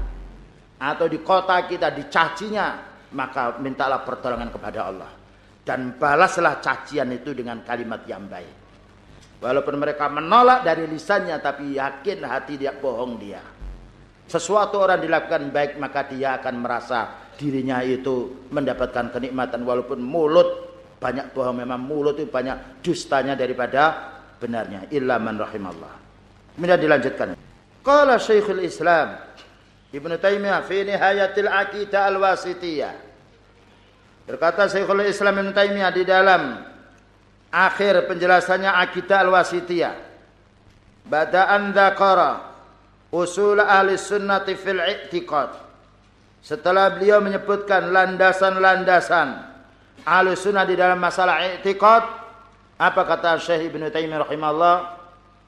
[0.83, 2.83] atau di kota kita dicacinya,
[3.15, 5.22] maka mintalah pertolongan kepada Allah
[5.63, 8.63] dan balaslah cacian itu dengan kalimat yang baik.
[9.43, 13.43] Walaupun mereka menolak dari lisannya tapi yakin hati dia bohong dia.
[14.27, 20.71] Sesuatu orang dilakukan baik maka dia akan merasa dirinya itu mendapatkan kenikmatan walaupun mulut
[21.03, 25.95] banyak bohong memang mulut itu banyak dustanya daripada benarnya illa man rahimallah.
[26.55, 27.35] Kemudian dilanjutkan.
[27.83, 29.19] Qala Syekhul Islam
[29.93, 33.12] Ibnu Taimiyah fi nihayatil aqidah al-wasitiyah.
[34.29, 36.63] Berkata Syekhul Islam Ibnu Taimiyah di dalam
[37.51, 39.95] akhir penjelasannya akidah al-wasitiyah.
[41.03, 42.33] Bada'an dzakara
[43.11, 45.51] usul ahli sunnati fil i'tiqad
[46.43, 49.29] setelah beliau menyebutkan landasan-landasan
[50.03, 52.03] ahlu sunnah di dalam masalah i'tiqad,
[52.83, 54.77] apa kata Syekh Ibn Taimiyah rahimahullah?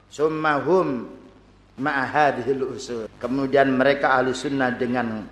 [0.07, 1.11] Summahum
[1.75, 3.11] ma'ahadihil usul.
[3.19, 5.27] Kemudian mereka ahlu sunnah dengan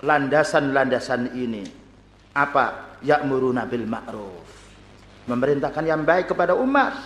[0.00, 1.81] landasan-landasan ini.
[2.32, 2.96] Apa?
[3.04, 4.46] Ya'muruna bil ma'ruf.
[5.28, 6.96] Memerintahkan yang baik kepada umat.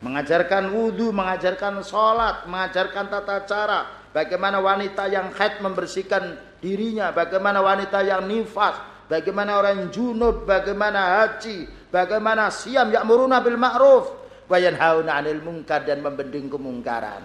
[0.00, 3.80] Mengajarkan wudhu, mengajarkan sholat, mengajarkan tata cara.
[4.10, 11.68] Bagaimana wanita yang haid membersihkan dirinya, bagaimana wanita yang nifas, bagaimana orang junub, bagaimana haji,
[11.92, 14.04] bagaimana siam ya'muruna bil ma'ruf
[14.50, 17.22] wa yanhauna 'anil munkar dan membending kemungkaran.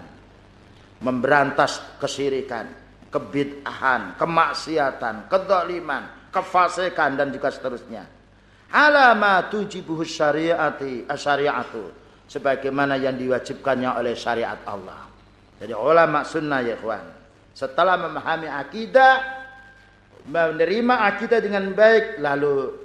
[1.00, 2.70] Memberantas kesirikan,
[3.12, 8.04] kebid'ahan, kemaksiatan, kedzaliman, kefasikan dan juga seterusnya.
[8.72, 11.90] Alama tujibuhu syariati asyariatu
[12.26, 15.06] sebagaimana yang diwajibkannya oleh syariat Allah.
[15.56, 17.06] Jadi ulama sunnah ya ikhwan
[17.56, 19.12] setelah memahami akidah,
[20.28, 22.76] menerima akidah dengan baik, lalu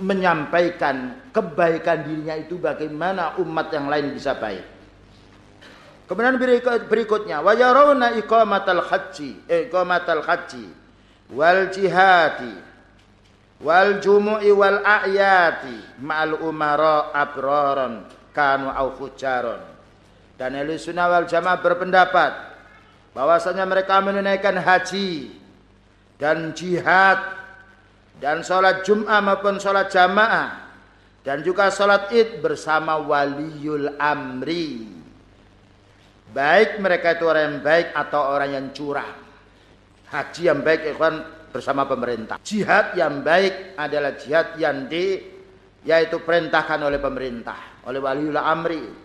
[0.00, 4.64] menyampaikan kebaikan dirinya itu bagaimana umat yang lain bisa baik.
[6.08, 6.40] Kemudian
[6.88, 10.81] berikutnya, wa yarawna iqamatal haji, iqamatal haji
[11.32, 12.54] wal jihadi
[13.64, 18.06] wal jumu'i wal a'yati ma'al umara abraran
[18.36, 19.60] kanu au fujaron.
[20.36, 22.32] Dan Ahlu Sunnah wal Jamaah berpendapat
[23.12, 25.30] bahwasanya mereka menunaikan haji
[26.16, 27.20] dan jihad
[28.18, 30.62] dan sholat Jum'ah maupun sholat jamaah
[31.22, 34.90] dan juga sholat id bersama waliul amri
[36.34, 39.21] baik mereka itu orang yang baik atau orang yang curang
[40.12, 45.16] haji yang baik ikhwan bersama pemerintah jihad yang baik adalah jihad yang di
[45.82, 49.02] yaitu perintahkan oleh pemerintah oleh waliul amri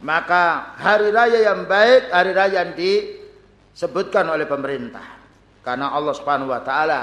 [0.00, 5.20] maka hari raya yang baik, hari raya yang disebutkan oleh pemerintah.
[5.60, 7.02] Karena Allah Subhanahu wa taala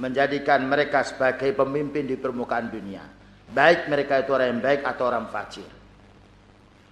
[0.00, 3.04] menjadikan mereka sebagai pemimpin di permukaan dunia.
[3.48, 5.68] Baik mereka itu orang yang baik atau orang fajir.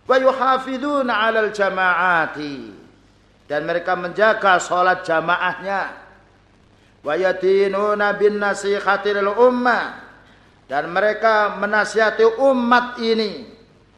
[0.04, 2.54] Wa yuhafiduna 'alal jama'ati
[3.46, 6.06] dan mereka menjaga salat jamaahnya.
[7.06, 10.02] Wa yatinuna bin nasihatil ummah
[10.66, 13.46] dan mereka menasihati umat ini.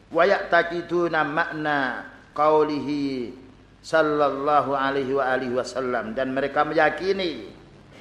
[0.09, 3.33] Wa ya'taqiduna makna qaulihi
[3.81, 7.59] sallallahu alaihi wa alihi wasallam dan mereka meyakini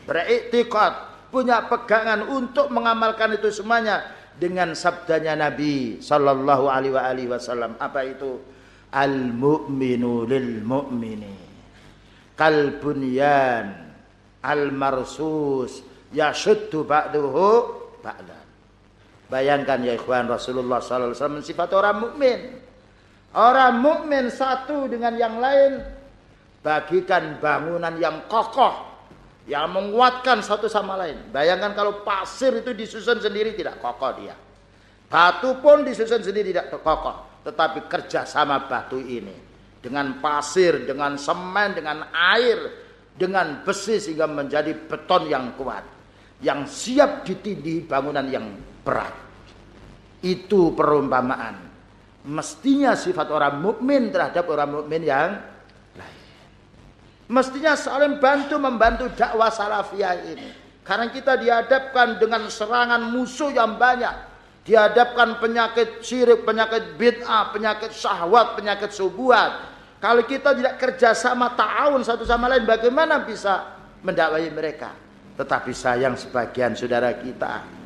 [0.09, 4.09] beriktikad, punya pegangan untuk mengamalkan itu semuanya
[4.41, 7.77] dengan sabdanya Nabi sallallahu alaihi wasallam.
[7.77, 8.41] Apa itu?
[8.89, 11.49] Al mu'minu lil mu'mini
[12.39, 13.75] kal bunyan
[14.47, 15.83] al marsus
[16.15, 17.47] yashuddu ba'duhu
[18.01, 18.47] ba'dan.
[19.29, 22.41] Bayangkan ya ikhwan Rasulullah sallallahu alaihi wasallam sifat orang mukmin.
[23.37, 25.85] Orang mukmin satu dengan yang lain
[26.65, 28.89] bagikan bangunan yang kokoh
[29.45, 31.29] yang menguatkan satu sama lain.
[31.29, 34.33] Bayangkan kalau pasir itu disusun sendiri tidak kokoh dia.
[35.13, 37.28] Batu pun disusun sendiri tidak kokoh.
[37.49, 39.49] Tetapi kerjasama batu ini.
[39.81, 42.61] Dengan pasir, dengan semen, dengan air,
[43.17, 45.81] dengan besi sehingga menjadi beton yang kuat.
[46.45, 48.53] Yang siap ditindih bangunan yang
[48.85, 49.17] berat.
[50.21, 51.57] Itu perumpamaan.
[52.29, 55.41] Mestinya sifat orang mukmin terhadap orang mukmin yang
[57.29, 60.49] Mestinya saling bantu membantu dakwah salafiyah ini.
[60.81, 64.28] Karena kita dihadapkan dengan serangan musuh yang banyak.
[64.67, 69.65] Dihadapkan penyakit syirik, penyakit bid'ah, penyakit syahwat, penyakit subuhat.
[69.99, 74.93] Kalau kita tidak kerjasama ta'awun satu sama lain, bagaimana bisa mendakwahi mereka?
[75.41, 77.79] Tetapi sayang sebagian saudara kita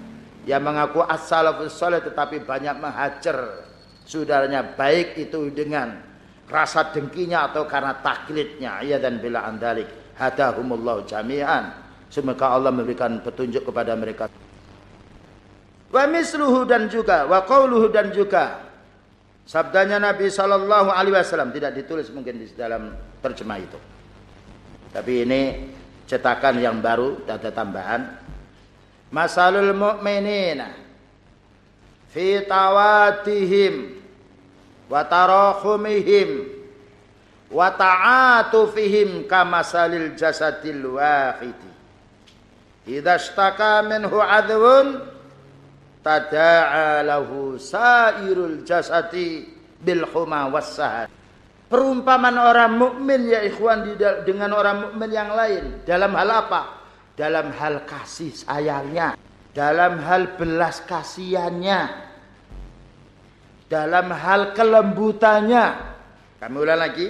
[0.43, 3.63] yang mengaku as-salafus tetapi banyak menghajar
[4.03, 6.03] saudaranya baik itu dengan
[6.51, 9.87] rasa dengkinya atau karena taklidnya ya dan bila andalik
[10.19, 11.71] hadahumullah jami'an
[12.11, 14.27] semoga Allah memberikan petunjuk kepada mereka
[15.93, 18.65] wa misluhu dan juga wa qauluhu dan juga.
[19.43, 23.79] Sabdanya Nabi sallallahu alaihi wasallam tidak ditulis mungkin di dalam terjemah itu.
[24.95, 25.43] Tapi ini
[26.09, 28.23] cetakan yang baru ada tambahan.
[29.13, 30.73] Masalul mu'minina
[32.09, 34.01] fi tawatihim
[34.89, 36.31] wa tarahumihim
[37.53, 41.71] wa ta'atufihim kamasalil jasadil wahidi.
[42.89, 45.12] Idza ishtaka minhu adwun
[46.03, 49.47] tada'a lahu sairul jasadi
[49.83, 51.09] bil huma wassahad
[51.71, 53.97] perumpamaan orang mukmin ya ikhwan
[54.27, 56.63] dengan orang mukmin yang lain dalam hal apa
[57.17, 59.17] dalam hal kasih sayangnya
[59.57, 62.13] dalam hal belas kasihannya
[63.73, 65.65] dalam hal kelembutannya.
[66.37, 67.09] Kami ulang lagi.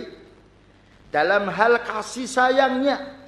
[1.10, 3.18] Dalam hal kasih sayangnya.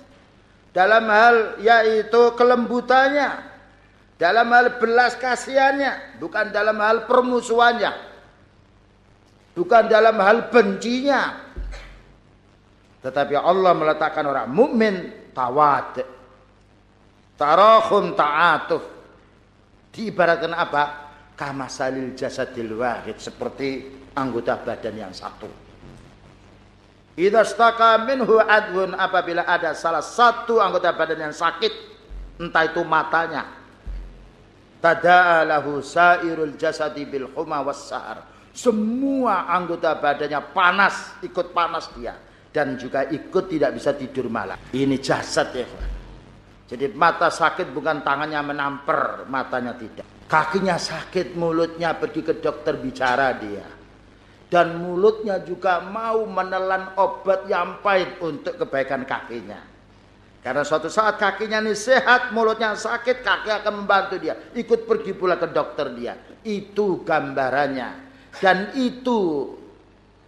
[0.71, 3.44] Dalam hal yaitu kelembutannya.
[4.25, 6.16] Dalam hal belas kasihannya.
[6.16, 7.93] Bukan dalam hal permusuhannya.
[9.53, 11.45] Bukan dalam hal bencinya.
[13.05, 16.01] Tetapi Allah meletakkan orang mukmin tawad.
[17.37, 18.81] Tarahum ta'atuf.
[19.93, 21.05] Diibaratkan apa?
[21.35, 25.51] kamasalil jasadil wahid seperti anggota badan yang satu.
[27.18, 31.75] Idza staka minhu adwun apabila ada salah satu anggota badan yang sakit,
[32.39, 33.64] entah itu matanya,
[34.85, 38.20] tada'a lahu sairul jasadi bil huma was sahar.
[38.53, 42.12] Semua anggota badannya panas, ikut panas dia
[42.55, 44.55] dan juga ikut tidak bisa tidur malam.
[44.70, 45.66] Ini jasad ya,
[46.70, 50.07] Jadi mata sakit bukan tangannya menamper, matanya tidak.
[50.30, 53.66] Kakinya sakit, mulutnya pergi ke dokter bicara dia.
[54.47, 59.74] Dan mulutnya juga mau menelan obat yang pahit untuk kebaikan kakinya.
[60.45, 64.37] Karena suatu saat kakinya ini sehat, mulutnya sakit, kaki akan membantu dia.
[64.53, 66.21] Ikut pergi pula ke dokter dia.
[66.45, 67.89] Itu gambarannya.
[68.45, 69.49] Dan itu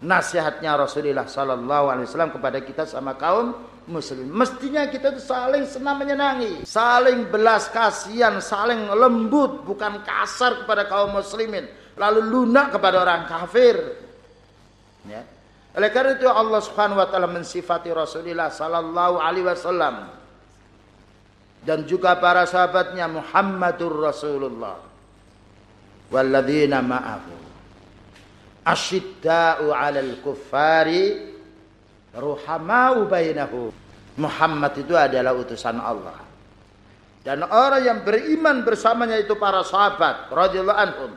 [0.01, 3.53] nasihatnya Rasulullah Sallallahu Alaihi Wasallam kepada kita sama kaum
[3.93, 4.25] muslim.
[4.33, 11.13] Mestinya kita itu saling senang menyenangi, saling belas kasihan, saling lembut, bukan kasar kepada kaum
[11.13, 11.69] muslimin,
[12.01, 13.77] lalu lunak kepada orang kafir.
[15.05, 15.36] Ya.
[15.77, 20.09] Oleh karena itu Allah Subhanahu wa taala mensifati Rasulullah sallallahu alaihi wasallam
[21.69, 24.81] dan juga para sahabatnya Muhammadur Rasulullah
[26.09, 27.35] walladzina ma'ahu
[28.67, 31.37] asyidda'u 'alal kuffari
[32.17, 33.71] ruhamau bainahu.
[34.17, 36.25] Muhammad itu adalah utusan Allah.
[37.21, 41.13] Dan orang yang beriman bersamanya itu para sahabat radhiyallahu anhum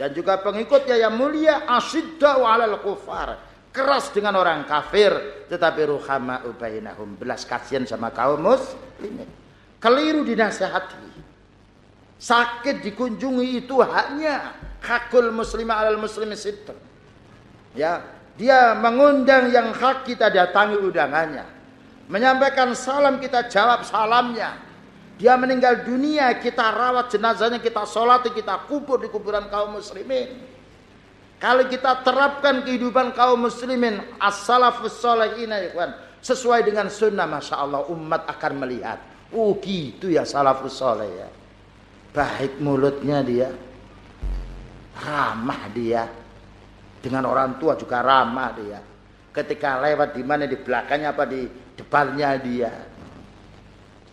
[0.00, 3.51] dan juga pengikutnya yang mulia asyiddau 'alal kufar.
[3.72, 5.10] Keras dengan orang kafir
[5.48, 7.16] tetapi ruhamau bainahum.
[7.16, 9.28] Belas kasihan sama kaum muslimin.
[9.82, 11.10] keliru dinasehati.
[12.22, 16.78] Sakit dikunjungi itu haknya hakul muslimah alal muslimin sitter.
[17.74, 18.04] Ya,
[18.38, 21.42] dia mengundang yang hak kita datangi undangannya.
[22.06, 24.54] Menyampaikan salam kita jawab salamnya.
[25.18, 30.34] Dia meninggal dunia kita rawat jenazahnya kita sholat kita kubur di kuburan kaum muslimin.
[31.42, 35.74] Kalau kita terapkan kehidupan kaum muslimin as-salafus salihin ya
[36.22, 39.02] sesuai dengan sunnah masya Allah umat akan melihat.
[39.34, 41.28] Oh gitu ya salafus soleh ya.
[42.14, 43.50] Baik mulutnya dia,
[45.02, 46.06] ramah dia,
[47.02, 48.78] dengan orang tua juga ramah dia.
[49.34, 51.42] Ketika lewat di mana di belakangnya apa di
[51.74, 52.72] depannya dia.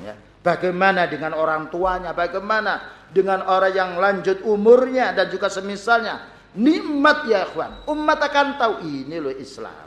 [0.01, 0.15] Ya.
[0.41, 2.15] Bagaimana dengan orang tuanya?
[2.15, 6.38] Bagaimana dengan orang yang lanjut umurnya dan juga semisalnya?
[6.57, 7.85] Nikmat ya ikhwan.
[7.85, 9.85] Umat akan tahu ini loh Islam.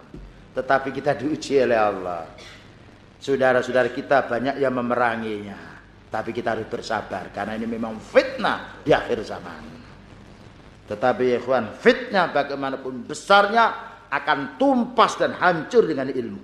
[0.54, 2.22] Tetapi kita diuji oleh Allah.
[3.18, 5.58] Saudara-saudara kita banyak yang memeranginya.
[6.06, 7.34] Tapi kita harus bersabar.
[7.34, 9.62] Karena ini memang fitnah di akhir zaman.
[10.86, 13.64] Tetapi ya ikhwan, fitnah bagaimanapun besarnya
[14.12, 16.42] akan tumpas dan hancur dengan ilmu.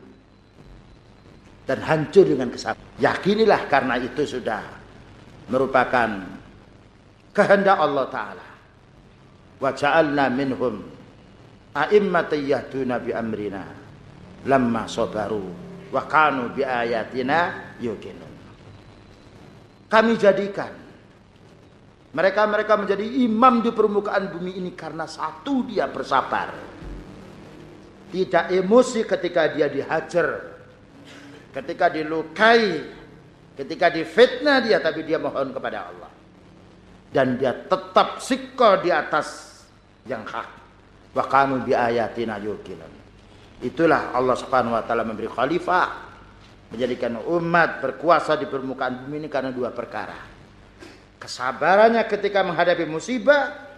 [1.69, 2.81] Dan hancur dengan kesabaran.
[2.97, 4.65] Yakinilah karena itu sudah
[5.53, 6.09] merupakan
[7.37, 8.48] kehendak Allah Ta'ala
[9.59, 10.83] wa ja'alna minhum
[11.75, 13.65] a'immatan yahduna bi amrina.
[14.47, 15.45] Lamma sabaru
[15.91, 18.35] wa kanu bi ayatina yuqinun.
[19.89, 20.73] Kami jadikan
[22.09, 26.55] mereka-mereka menjadi imam di permukaan bumi ini karena satu dia bersabar.
[28.09, 30.57] Tidak emosi ketika dia dihajar
[31.53, 32.85] ketika dilukai
[33.57, 36.13] ketika difitnah dia tapi dia mohon kepada Allah.
[37.09, 39.48] Dan dia tetap sikko di atas
[40.09, 40.49] yang hak.
[41.13, 42.41] Wa kanu bi ayatina.
[43.61, 46.09] Itulah Allah Subhanahu wa taala memberi khalifah
[46.73, 50.17] menjadikan umat berkuasa di permukaan bumi ini karena dua perkara.
[51.19, 53.69] Kesabarannya ketika menghadapi musibah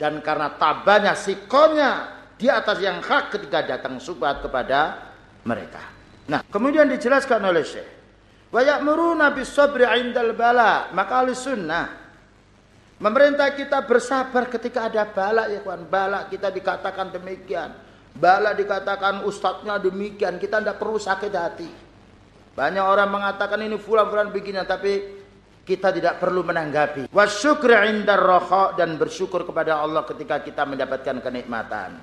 [0.00, 1.90] dan karena tabahnya sikonya
[2.36, 5.12] di atas yang hak ketika datang subhat kepada
[5.44, 5.80] mereka.
[6.26, 7.88] Nah, kemudian dijelaskan oleh Syekh,
[8.48, 12.05] "Wa ya'muruna bis sabri 'indal bala." Maka ahli sunnah
[12.96, 15.84] Memerintah kita bersabar ketika ada balak ya kawan.
[15.84, 17.76] Balak kita dikatakan demikian.
[18.16, 20.40] Balak dikatakan ustadznya demikian.
[20.40, 21.68] Kita tidak perlu sakit hati.
[22.56, 24.64] Banyak orang mengatakan ini fulan-fulan begini.
[24.64, 24.92] Tapi
[25.68, 27.12] kita tidak perlu menanggapi.
[27.12, 32.00] Wasyukri indar roha dan bersyukur kepada Allah ketika kita mendapatkan kenikmatan.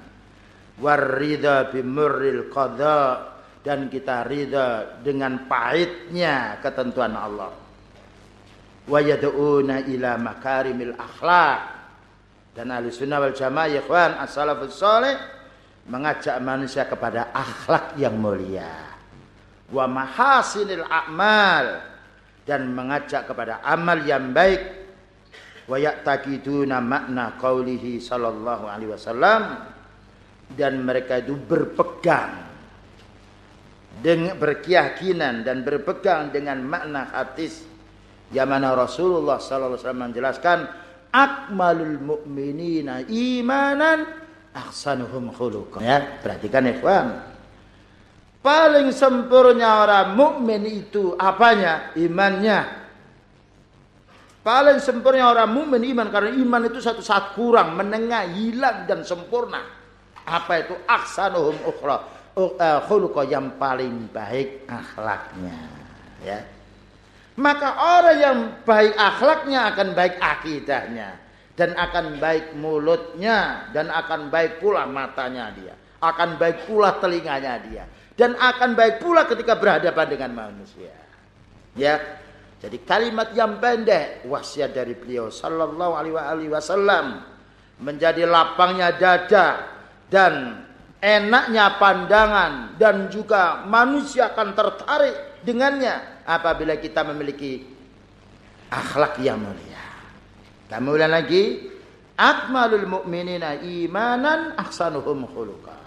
[0.77, 3.33] Warida bimurril qadha
[3.65, 7.62] dan kita rida dengan pahitnya ketentuan Allah
[8.87, 11.61] wa yad'una ila makarimil akhlak
[12.53, 15.17] dan ahli sunnah wal jamaah ya ikhwan as-salafus salih
[15.89, 18.93] mengajak manusia kepada akhlak yang mulia.
[19.73, 21.91] Wa mahasinil a'mal.
[22.43, 24.61] Dan mengajak kepada amal yang baik.
[25.63, 29.43] Wa ya'taqiduna makna qaulihi sallallahu alaihi wasallam.
[30.51, 32.51] Dan mereka itu berpegang
[34.03, 37.72] dengan berkeyakinan dan berpegang dengan makna hadis
[38.33, 40.59] yang mana Rasulullah sallallahu alaihi wasallam menjelaskan
[41.13, 44.09] akmalul mu'minina imanan
[44.57, 45.85] ahsanuhum khuluqan.
[45.85, 47.21] Ya, perhatikan ikhwan.
[48.43, 51.95] Paling sempurna orang mukmin itu apanya?
[51.95, 52.83] Imannya.
[54.43, 59.63] Paling sempurna orang mukmin iman karena iman itu satu saat kurang, menengah, hilang dan sempurna.
[60.27, 62.11] Apa itu aksanuhum ukhra?
[62.33, 65.69] Uh, khuluqa yang paling baik akhlaknya.
[66.25, 66.52] Ya
[67.33, 71.09] maka orang yang baik akhlaknya akan baik akidahnya.
[71.53, 73.69] Dan akan baik mulutnya.
[73.73, 75.73] Dan akan baik pula matanya dia.
[76.01, 77.83] Akan baik pula telinganya dia.
[78.13, 80.93] Dan akan baik pula ketika berhadapan dengan manusia.
[81.73, 82.21] Ya.
[82.61, 84.29] Jadi kalimat yang pendek.
[84.29, 87.25] Wasiat dari beliau sallallahu alaihi wasallam.
[87.81, 89.73] Menjadi lapangnya dada
[90.05, 90.61] dan
[91.01, 92.77] enaknya pandangan.
[92.77, 97.63] Dan juga manusia akan tertarik dengannya apabila kita memiliki
[98.71, 99.83] akhlak yang mulia.
[100.71, 101.69] Kemudian lagi
[102.17, 105.77] akmalul mu'minina imanan ahsanuhum khuluqa.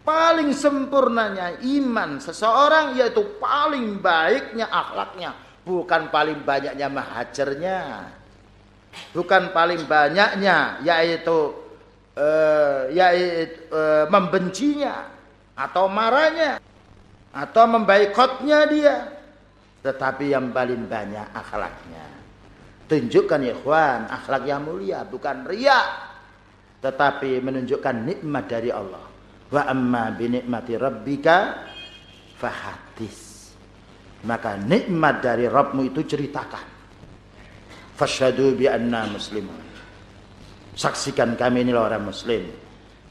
[0.00, 5.36] Paling sempurnanya iman seseorang yaitu paling baiknya akhlaknya,
[5.66, 7.80] bukan paling banyaknya mahajarnya.
[9.14, 11.54] Bukan paling banyaknya yaitu
[12.18, 15.14] uh, yaitu uh, membencinya
[15.54, 16.58] atau marahnya
[17.30, 18.96] atau membaikotnya dia
[19.80, 22.06] tetapi yang paling banyak akhlaknya
[22.90, 26.10] tunjukkan ikhwan akhlak yang mulia bukan ria
[26.80, 29.04] tetapi menunjukkan nikmat dari Allah
[29.50, 31.38] wa amma bi nikmati rabbika
[32.36, 33.30] fahadis
[34.24, 36.66] maka nikmat dari Rabbmu itu ceritakan.
[37.96, 39.60] Fasyadu bi anna muslimun.
[40.76, 42.44] Saksikan kami ini orang muslim.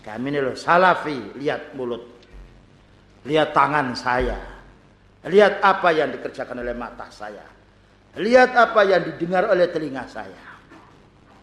[0.05, 1.38] Kami ini loh salafi.
[1.38, 2.18] Lihat mulut.
[3.28, 4.39] Lihat tangan saya.
[5.28, 7.43] Lihat apa yang dikerjakan oleh mata saya.
[8.15, 10.39] Lihat apa yang didengar oleh telinga saya.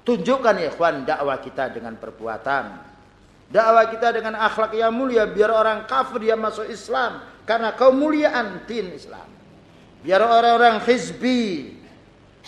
[0.07, 2.65] Tunjukkan ya ikhwan dakwah kita dengan perbuatan.
[3.51, 8.95] Dakwah kita dengan akhlak yang mulia biar orang kafir dia masuk Islam karena kemuliaan din
[8.95, 9.27] Islam.
[10.03, 11.75] Biar orang-orang hizbi,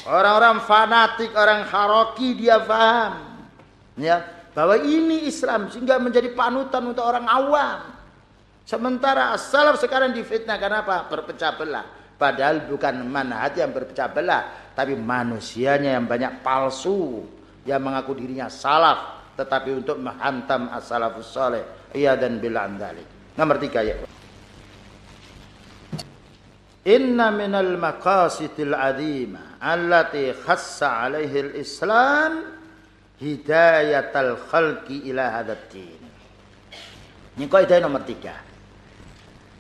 [0.07, 3.29] orang-orang fanatik, orang haroki dia faham
[3.99, 4.23] ya
[4.55, 7.98] bahwa ini Islam sehingga menjadi panutan untuk orang awam.
[8.69, 11.09] Sementara salaf sekarang difitnah karena apa?
[11.09, 11.89] Berpecah belah.
[12.21, 17.25] Padahal bukan manhaj yang berpecah belah, tapi manusianya yang banyak palsu
[17.65, 21.63] yang mengaku dirinya salaf tetapi untuk menghantam as-salafus saleh.
[21.95, 23.07] Iya dan bila andalik.
[23.39, 23.95] Nomor tiga ya.
[26.83, 32.33] Inna minal maqasidil azima allati khassa alaihi al-islam
[33.23, 36.03] hidayatal khalqi ila hadatin.
[37.39, 38.48] Ini kaidah nomor tiga.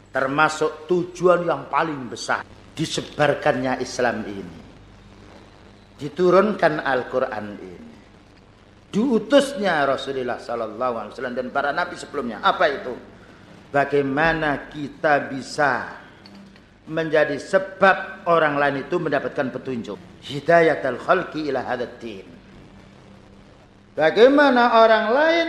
[0.08, 2.42] Termasuk tujuan yang paling besar
[2.72, 4.58] disebarkannya Islam ini.
[5.98, 7.96] Diturunkan Al-Quran ini.
[8.88, 12.40] Diutusnya Rasulullah Sallallahu Alaihi Wasallam dan para nabi sebelumnya.
[12.40, 12.94] Apa itu?
[13.68, 16.00] Bagaimana kita bisa
[16.88, 20.00] menjadi sebab orang lain itu mendapatkan petunjuk.
[20.24, 22.38] Hidayatul khalqi ila hadatin
[23.98, 25.48] Bagaimana orang lain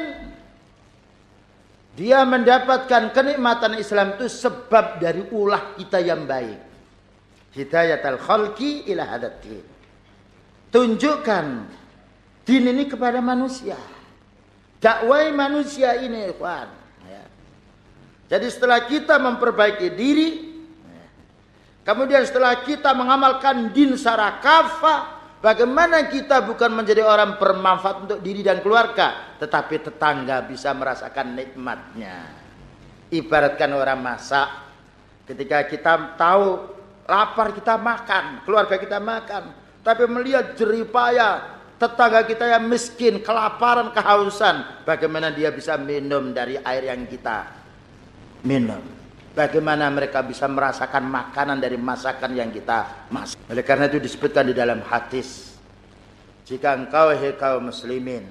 [1.99, 6.55] dia mendapatkan kenikmatan Islam itu sebab dari ulah kita yang baik.
[7.51, 9.59] Hidayat al-khalqi ila hadatin.
[10.71, 11.45] Tunjukkan
[12.47, 13.75] din ini kepada manusia.
[14.79, 16.71] Dakwai manusia ini, ikhwan.
[17.03, 17.23] Ya.
[18.31, 21.03] Jadi setelah kita memperbaiki diri, ya.
[21.83, 28.43] kemudian setelah kita mengamalkan din secara kafah, Bagaimana kita bukan menjadi orang bermanfaat untuk diri
[28.43, 32.27] dan keluarga, tetapi tetangga bisa merasakan nikmatnya.
[33.07, 34.47] Ibaratkan orang masak,
[35.23, 36.75] ketika kita tahu
[37.07, 44.83] lapar kita makan, keluarga kita makan, tapi melihat jeripaya tetangga kita yang miskin, kelaparan, kehausan,
[44.83, 47.47] bagaimana dia bisa minum dari air yang kita
[48.43, 48.98] minum?
[49.39, 53.39] Bagaimana mereka bisa merasakan makanan dari masakan yang kita masak.
[53.47, 55.55] Oleh karena itu disebutkan di dalam hadis.
[56.43, 58.27] Jika engkau hei kaum muslimin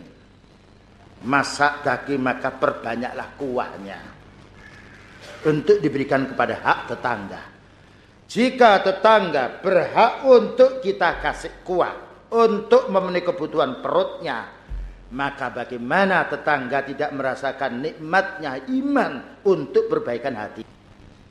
[1.25, 3.99] masak daging maka perbanyaklah kuahnya
[5.49, 7.43] untuk diberikan kepada hak tetangga.
[8.29, 14.45] Jika tetangga berhak untuk kita kasih kuah untuk memenuhi kebutuhan perutnya,
[15.17, 20.78] maka bagaimana tetangga tidak merasakan nikmatnya iman untuk perbaikan hati.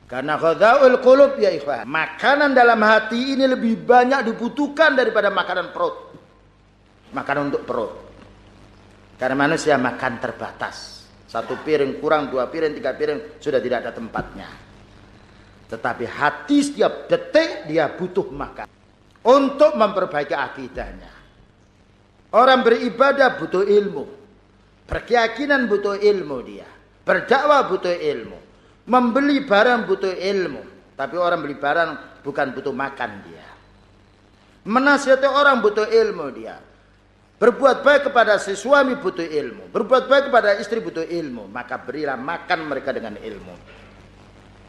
[0.08, 1.84] Karena khadaul qulub ya ikhwan.
[1.84, 6.16] Makanan dalam hati ini lebih banyak dibutuhkan daripada makanan perut.
[7.12, 7.92] Makanan untuk perut.
[9.20, 11.04] Karena manusia makan terbatas.
[11.28, 14.48] Satu piring kurang, dua piring, tiga piring sudah tidak ada tempatnya.
[15.68, 18.72] Tetapi hati setiap detik dia butuh makan.
[19.28, 21.12] Untuk memperbaiki akidahnya.
[22.32, 24.08] Orang beribadah butuh ilmu.
[24.88, 26.68] Berkeyakinan butuh ilmu dia.
[27.04, 28.47] Berdakwah butuh ilmu.
[28.88, 30.64] Membeli barang butuh ilmu.
[30.96, 33.46] Tapi orang beli barang bukan butuh makan dia.
[34.64, 36.58] Menasihati orang butuh ilmu dia.
[37.38, 39.70] Berbuat baik kepada si suami butuh ilmu.
[39.70, 41.52] Berbuat baik kepada istri butuh ilmu.
[41.52, 43.56] Maka berilah makan mereka dengan ilmu.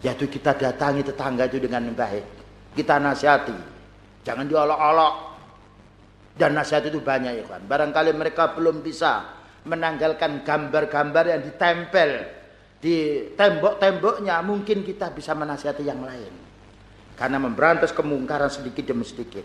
[0.05, 2.27] Yaitu kita datangi tetangga itu dengan baik.
[2.77, 3.57] Kita nasihati.
[4.27, 5.15] Jangan diolok-olok.
[6.39, 7.63] Dan nasihat itu banyak ya kan.
[7.67, 9.27] Barangkali mereka belum bisa
[9.67, 12.38] menanggalkan gambar-gambar yang ditempel
[12.79, 16.31] di tembok-temboknya mungkin kita bisa menasihati yang lain.
[17.19, 19.43] Karena memberantas kemungkaran sedikit demi sedikit.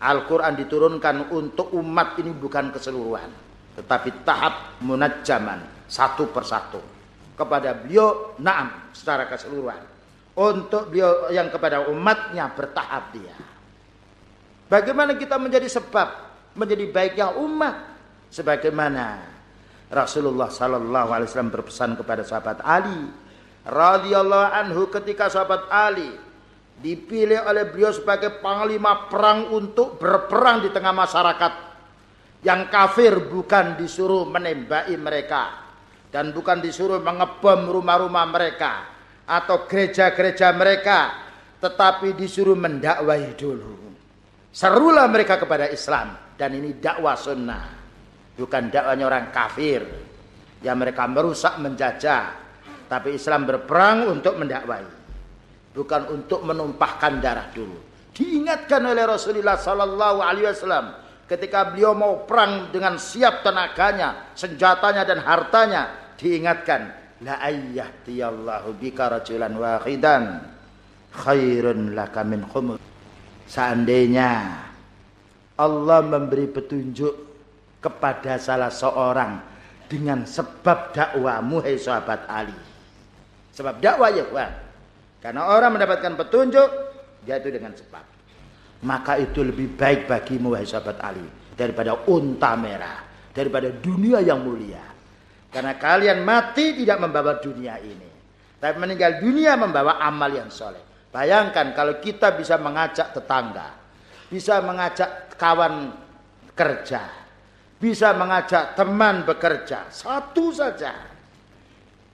[0.00, 3.28] Al-Quran diturunkan untuk umat ini bukan keseluruhan.
[3.76, 5.84] Tetapi tahap munajjaman.
[5.84, 6.80] Satu persatu.
[7.36, 9.84] Kepada beliau, naam secara keseluruhan.
[10.32, 13.36] Untuk beliau yang kepada umatnya bertahap dia.
[14.72, 16.08] Bagaimana kita menjadi sebab.
[16.56, 17.76] Menjadi baiknya umat.
[18.32, 19.31] Sebagaimana
[19.92, 23.12] Rasulullah sallallahu alaihi wasallam berpesan kepada sahabat Ali
[23.68, 26.08] radhiyallahu anhu ketika sahabat Ali
[26.80, 31.52] dipilih oleh beliau sebagai panglima perang untuk berperang di tengah masyarakat.
[32.42, 35.62] Yang kafir bukan disuruh menembaki mereka
[36.10, 38.72] dan bukan disuruh mengebom rumah-rumah mereka
[39.28, 41.22] atau gereja-gereja mereka
[41.62, 43.94] tetapi disuruh mendakwahi dulu.
[44.50, 47.81] Serulah mereka kepada Islam dan ini dakwah sunnah
[48.32, 49.84] Bukan dakwanya orang kafir
[50.64, 52.40] yang mereka merusak menjajah.
[52.88, 55.02] Tapi Islam berperang untuk mendakwai.
[55.72, 57.80] bukan untuk menumpahkan darah dulu.
[58.12, 65.24] Diingatkan oleh Rasulullah sallallahu alaihi wasallam ketika beliau mau perang dengan siap tenaganya, senjatanya dan
[65.24, 66.92] hartanya, diingatkan,
[67.24, 70.44] la ayyahtiyallahu bika rajulan wahidan
[71.16, 72.76] khairun laka min khumur.
[73.48, 74.60] Seandainya
[75.56, 77.31] Allah memberi petunjuk
[77.82, 79.42] kepada salah seorang
[79.90, 82.56] dengan sebab dakwamu hai sahabat Ali.
[83.52, 84.52] Sebab dakwah ya kawan.
[85.20, 86.70] Karena orang mendapatkan petunjuk
[87.26, 88.04] dia itu dengan sebab.
[88.82, 91.22] Maka itu lebih baik bagimu wahai sahabat Ali
[91.54, 94.82] daripada unta merah, daripada dunia yang mulia.
[95.52, 98.08] Karena kalian mati tidak membawa dunia ini,
[98.56, 100.80] tapi meninggal dunia membawa amal yang soleh.
[101.12, 103.76] Bayangkan kalau kita bisa mengajak tetangga,
[104.32, 105.92] bisa mengajak kawan
[106.56, 107.21] kerja,
[107.82, 111.12] bisa mengajak teman bekerja, satu saja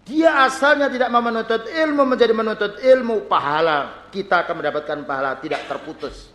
[0.09, 4.09] dia asalnya tidak mau menuntut ilmu menjadi menuntut ilmu pahala.
[4.09, 6.33] Kita akan mendapatkan pahala tidak terputus.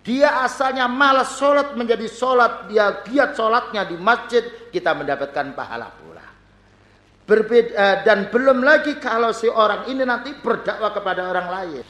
[0.00, 2.72] Dia asalnya malas sholat menjadi sholat.
[2.72, 4.40] Dia giat sholatnya di masjid.
[4.72, 6.24] Kita mendapatkan pahala pula.
[7.28, 11.84] Berbeda, eh, dan belum lagi kalau si orang ini nanti berdakwah kepada orang lain.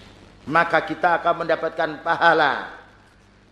[0.51, 2.82] Maka kita akan mendapatkan pahala.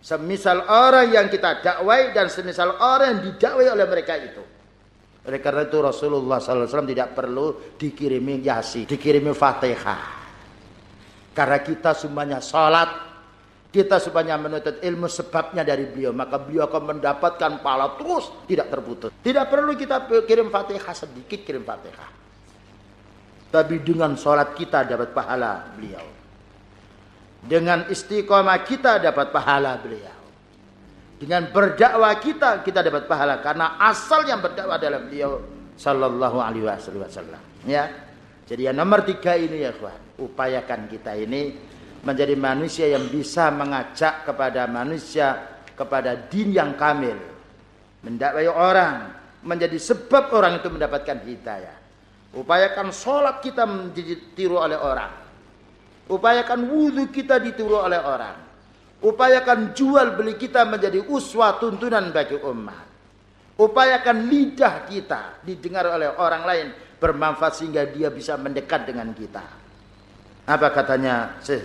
[0.01, 4.41] Semisal orang yang kita dakwai dan semisal orang yang didakwai oleh mereka itu.
[5.21, 10.01] Oleh karena itu Rasulullah SAW tidak perlu dikirimi yasi, dikirimi fatihah.
[11.37, 12.89] Karena kita semuanya salat,
[13.69, 16.09] kita semuanya menuntut ilmu sebabnya dari beliau.
[16.17, 19.13] Maka beliau akan mendapatkan pahala terus, tidak terputus.
[19.21, 22.09] Tidak perlu kita kirim fatihah sedikit, kirim fatihah.
[23.53, 26.20] Tapi dengan salat kita dapat pahala beliau.
[27.41, 30.19] Dengan istiqomah kita dapat pahala beliau.
[31.17, 35.41] Dengan berdakwah kita kita dapat pahala karena asal yang berdakwah adalah beliau
[35.77, 37.41] sallallahu alaihi wasallam.
[37.65, 38.09] Ya.
[38.49, 41.55] Jadi yang nomor tiga ini ya kawan, upayakan kita ini
[42.01, 47.15] menjadi manusia yang bisa mengajak kepada manusia kepada din yang kamil.
[48.01, 49.13] Mendakwai orang,
[49.45, 51.77] menjadi sebab orang itu mendapatkan hidayah.
[52.33, 55.20] Upayakan sholat kita menjadi tiru oleh orang.
[56.11, 58.35] Upayakan wudhu kita ditiru oleh orang.
[58.99, 62.91] Upayakan jual beli kita menjadi uswah tuntunan bagi umat.
[63.55, 66.67] Upayakan lidah kita didengar oleh orang lain
[66.99, 69.41] bermanfaat sehingga dia bisa mendekat dengan kita.
[70.45, 71.63] Apa katanya Syekh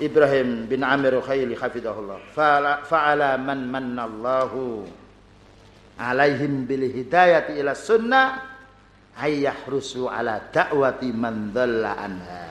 [0.00, 2.32] Ibrahim bin Amir Khaili hafidahullah.
[2.88, 4.88] Fa'ala man mannallahu
[6.00, 8.40] alaihim bil hidayati ila sunnah
[9.20, 12.44] ayyahrusu ala da'wati man dhalla anha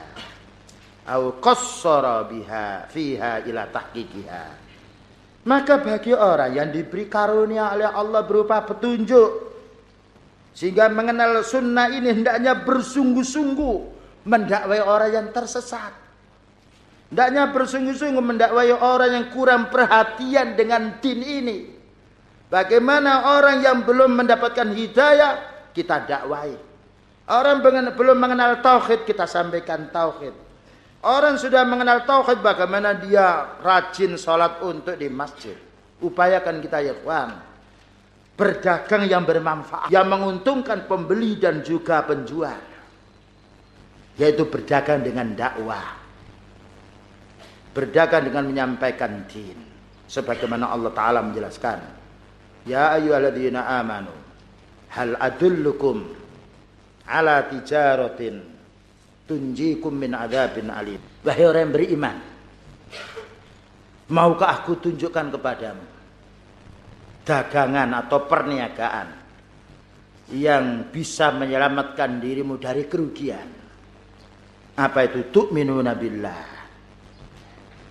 [1.10, 4.44] au qassara biha fiha ila tahqiqiha.
[5.40, 9.50] Maka bagi orang yang diberi karunia oleh Allah berupa petunjuk
[10.54, 13.76] sehingga mengenal sunnah ini hendaknya bersungguh-sungguh
[14.28, 15.96] mendakwai orang yang tersesat.
[17.10, 21.58] Hendaknya bersungguh-sungguh mendakwai orang yang kurang perhatian dengan din ini.
[22.52, 25.32] Bagaimana orang yang belum mendapatkan hidayah
[25.72, 26.54] kita dakwai.
[27.30, 27.62] Orang
[27.94, 30.49] belum mengenal tauhid kita sampaikan tauhid
[31.00, 35.56] Orang sudah mengenal tauhid bagaimana dia rajin sholat untuk di masjid.
[36.04, 37.30] Upayakan kita ya kawan.
[38.36, 39.88] Berdagang yang bermanfaat.
[39.88, 42.60] Yang menguntungkan pembeli dan juga penjual.
[44.20, 45.96] Yaitu berdagang dengan dakwah.
[47.72, 49.56] Berdagang dengan menyampaikan din.
[50.04, 51.80] Sebagaimana Allah Ta'ala menjelaskan.
[52.68, 54.12] Ya ayyuhalladzina amanu.
[54.92, 56.04] Hal adullukum
[57.08, 58.59] ala tijaratin
[59.30, 60.98] tunjikum min adzabin alim.
[61.22, 62.16] Wahai orang yang beriman,
[64.10, 65.86] maukah aku tunjukkan kepadamu
[67.22, 69.08] dagangan atau perniagaan
[70.34, 73.46] yang bisa menyelamatkan dirimu dari kerugian?
[74.74, 75.30] Apa itu?
[75.30, 76.42] Tu'minuna billah.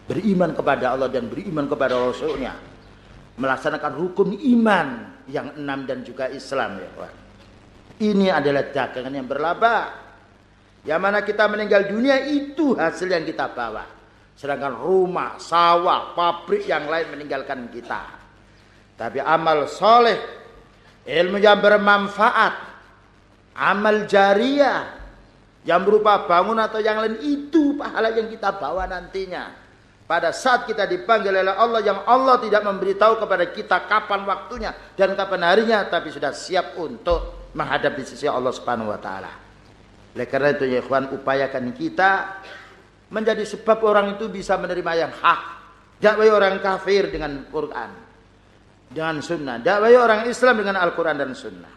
[0.10, 2.58] Beriman kepada Allah dan beriman kepada Rasulnya.
[3.40, 4.88] Melaksanakan rukun iman
[5.32, 7.08] yang enam dan juga Islam ya
[8.04, 10.09] Ini adalah dagangan yang berlaba
[10.88, 13.84] yang mana kita meninggal dunia itu hasil yang kita bawa.
[14.40, 18.08] Sedangkan rumah, sawah, pabrik yang lain meninggalkan kita.
[18.96, 20.16] Tapi amal soleh,
[21.04, 22.54] ilmu yang bermanfaat,
[23.60, 24.96] amal jariah,
[25.68, 29.68] yang berupa bangun atau yang lain itu pahala yang kita bawa nantinya.
[30.08, 35.14] Pada saat kita dipanggil oleh Allah yang Allah tidak memberitahu kepada kita kapan waktunya dan
[35.14, 39.49] kapan harinya, tapi sudah siap untuk menghadapi sisi Allah Subhanahu wa taala.
[40.16, 42.42] Oleh karena itu ya ikhwan upayakan kita
[43.10, 45.42] menjadi sebab orang itu bisa menerima yang hak.
[46.00, 47.92] Dakwai orang kafir dengan Quran.
[48.90, 49.60] Dengan sunnah.
[49.60, 51.74] Dakwai orang Islam dengan Al-Quran dan sunnah.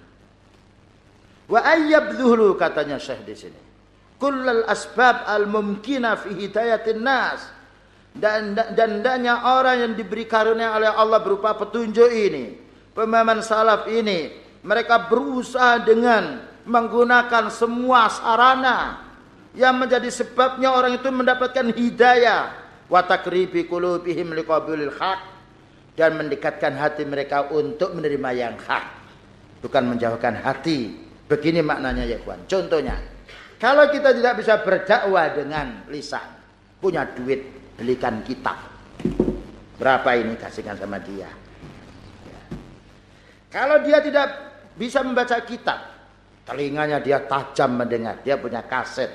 [1.50, 3.60] Wa ayyabdhuhlu katanya Syekh di sini.
[4.22, 7.42] kullal asbab al mumkina fi hidayatin nas
[8.14, 12.54] dan dan danya orang yang diberi karunia oleh Allah berupa petunjuk ini
[12.94, 14.30] pemahaman salaf ini
[14.62, 19.02] mereka berusaha dengan menggunakan semua sarana
[19.52, 22.54] yang menjadi sebabnya orang itu mendapatkan hidayah
[22.88, 25.20] wa takribi qulubihim liqabilil haq
[25.98, 28.84] dan mendekatkan hati mereka untuk menerima yang hak
[29.60, 30.96] bukan menjauhkan hati
[31.28, 33.12] begini maknanya ya kawan contohnya
[33.62, 36.26] kalau kita tidak bisa berdakwah dengan lisan,
[36.82, 37.46] punya duit,
[37.78, 38.58] belikan kitab.
[39.78, 41.30] Berapa ini kasihkan sama dia.
[42.26, 42.42] Ya.
[43.54, 44.34] Kalau dia tidak
[44.74, 45.91] bisa membaca kitab,
[46.46, 49.10] telinganya dia tajam mendengar, dia punya kaset,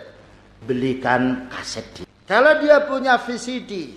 [0.63, 2.07] belikan kaset dia.
[2.27, 3.95] Kalau dia punya VCD,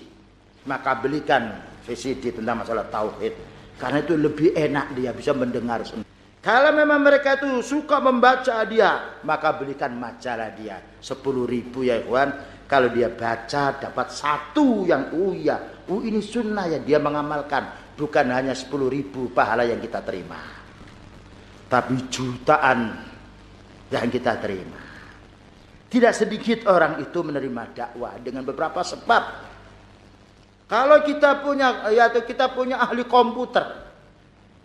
[0.67, 3.35] maka belikan VCD tentang masalah tauhid.
[3.75, 6.07] Karena itu lebih enak dia bisa mendengar sendiri.
[6.41, 10.81] Kalau memang mereka itu suka membaca dia, maka belikan majalah dia.
[11.01, 12.33] Sepuluh ribu ya ikhwan.
[12.71, 17.93] Kalau dia baca dapat satu yang oh iya, oh ini sunnah ya dia mengamalkan.
[17.99, 20.39] Bukan hanya sepuluh ribu pahala yang kita terima.
[21.67, 23.10] Tapi jutaan
[23.91, 24.79] yang kita terima.
[25.91, 29.23] Tidak sedikit orang itu menerima dakwah dengan beberapa sebab.
[30.71, 33.91] Kalau kita punya, ya kita punya ahli komputer,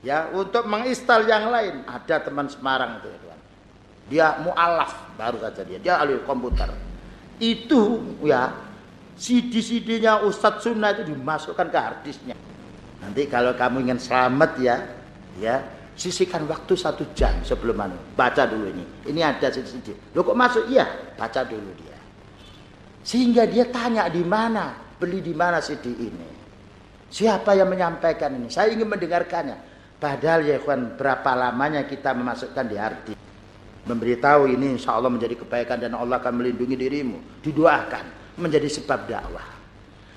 [0.06, 3.40] ya untuk menginstal yang lain ada teman Semarang itu ya Tuhan
[4.06, 6.70] dia mualaf baru saja dia dia ahli komputer
[7.42, 8.54] itu ya
[9.18, 12.38] CD-CD-nya Ustadz Sunnah itu dimasukkan ke harddisknya
[13.02, 14.76] nanti kalau kamu ingin selamat ya
[15.42, 15.66] ya
[15.96, 20.68] sisihkan waktu satu jam sebelum anu baca dulu ini ini ada CD-CD lo kok masuk
[20.68, 21.98] iya baca dulu dia
[23.02, 26.28] sehingga dia tanya di mana beli di mana CD ini
[27.08, 32.78] siapa yang menyampaikan ini saya ingin mendengarkannya Padahal ya ikhwan berapa lamanya kita memasukkan di
[32.78, 33.14] hati.
[33.86, 37.42] Memberitahu ini insya Allah menjadi kebaikan dan Allah akan melindungi dirimu.
[37.42, 39.48] Didoakan menjadi sebab dakwah.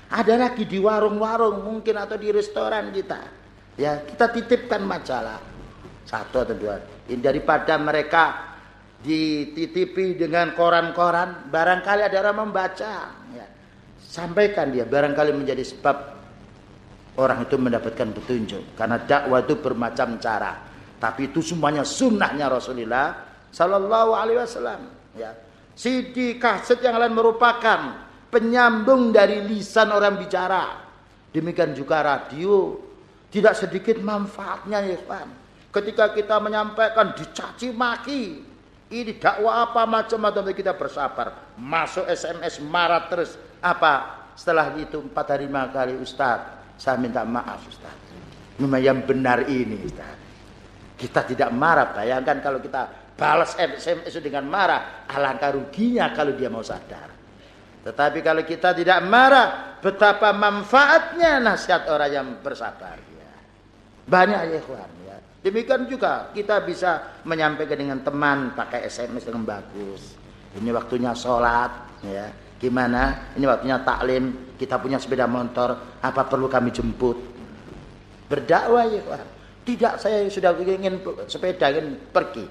[0.09, 3.21] Ada lagi di warung-warung mungkin atau di restoran kita.
[3.79, 5.39] Ya kita titipkan majalah.
[6.09, 6.81] Satu atau dua.
[7.05, 8.57] Daripada mereka
[9.05, 11.53] dititipi dengan koran-koran.
[11.53, 13.13] Barangkali ada orang membaca.
[13.37, 13.45] Ya.
[14.01, 14.89] Sampaikan dia.
[14.89, 16.19] Barangkali menjadi sebab
[17.19, 20.55] orang itu mendapatkan petunjuk karena dakwah itu bermacam cara
[20.99, 24.81] tapi itu semuanya sunnahnya Rasulullah Sallallahu Alaihi Wasallam
[25.19, 25.35] ya
[25.75, 30.79] CD kaset yang lain merupakan penyambung dari lisan orang bicara
[31.35, 32.79] demikian juga radio
[33.27, 38.23] tidak sedikit manfaatnya ya Pak ketika kita menyampaikan dicaci maki
[38.89, 45.45] ini dakwah apa macam-macam kita bersabar masuk SMS marah terus apa setelah itu empat hari
[45.45, 47.91] lima kali Ustadz saya minta maaf Ustaz.
[48.63, 50.15] Memang yang benar ini Ustaz.
[50.95, 51.91] Kita tidak marah.
[51.91, 55.03] Bayangkan kalau kita balas SMS dengan marah.
[55.11, 57.11] Alangkah ruginya kalau dia mau sadar.
[57.83, 59.79] Tetapi kalau kita tidak marah.
[59.83, 62.95] Betapa manfaatnya nasihat orang yang bersabar.
[62.95, 63.31] Ya.
[64.07, 64.91] Banyak ya kawan.
[65.39, 70.19] Demikian juga kita bisa menyampaikan dengan teman pakai SMS dengan bagus.
[70.59, 71.87] Ini waktunya sholat.
[72.03, 72.27] Ya
[72.59, 73.31] Gimana?
[73.39, 77.15] Ini waktunya taklim, kita punya sepeda motor, apa perlu kami jemput?
[78.27, 79.23] Berdakwah ya Pak.
[79.63, 80.99] Tidak saya sudah ingin
[81.31, 82.43] sepeda ingin pergi.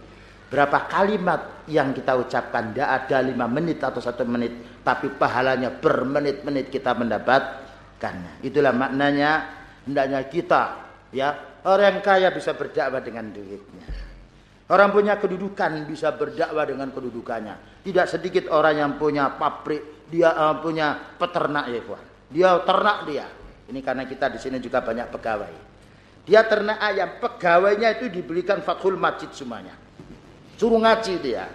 [0.48, 6.72] Berapa kalimat yang kita ucapkan tidak ada lima menit atau satu menit, tapi pahalanya bermenit-menit
[6.72, 8.40] kita mendapatkannya.
[8.40, 9.44] Itulah maknanya
[9.84, 10.62] hendaknya kita
[11.12, 11.36] ya
[11.66, 13.86] orang kaya bisa berdakwah dengan duitnya.
[14.68, 17.82] Orang punya kedudukan bisa berdakwah dengan kedudukannya.
[17.88, 22.04] Tidak sedikit orang yang punya pabrik dia uh, punya peternak ya kawan.
[22.28, 23.26] Dia ternak dia.
[23.68, 25.54] Ini karena kita di sini juga banyak pegawai.
[26.28, 29.72] Dia ternak ayam, pegawainya itu dibelikan fathul masjid semuanya.
[30.60, 31.48] Suruh ngaji dia.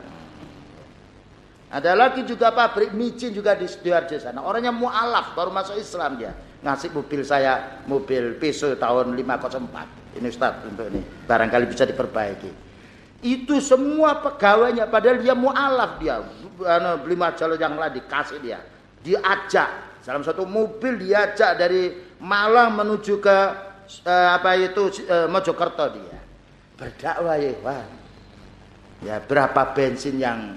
[1.73, 4.45] Ada lagi juga pabrik micin juga di Sidoarjo sana.
[4.45, 6.33] Orangnya mualaf baru masuk Islam dia.
[6.63, 10.15] Ngasih mobil saya, mobil Peso tahun 504.
[10.19, 11.03] Ini Ustaz untuk ini.
[11.27, 12.51] Barangkali bisa diperbaiki.
[13.23, 16.19] Itu semua pegawainya padahal dia mualaf dia
[16.99, 18.59] beli majalah yang lain dikasih dia.
[19.03, 23.37] Diajak dalam satu mobil diajak dari Malang menuju ke
[24.07, 26.19] eh, apa itu eh, Mojokerto dia.
[26.79, 27.83] Berdakwah ya, wah.
[29.03, 30.55] Ya, berapa bensin yang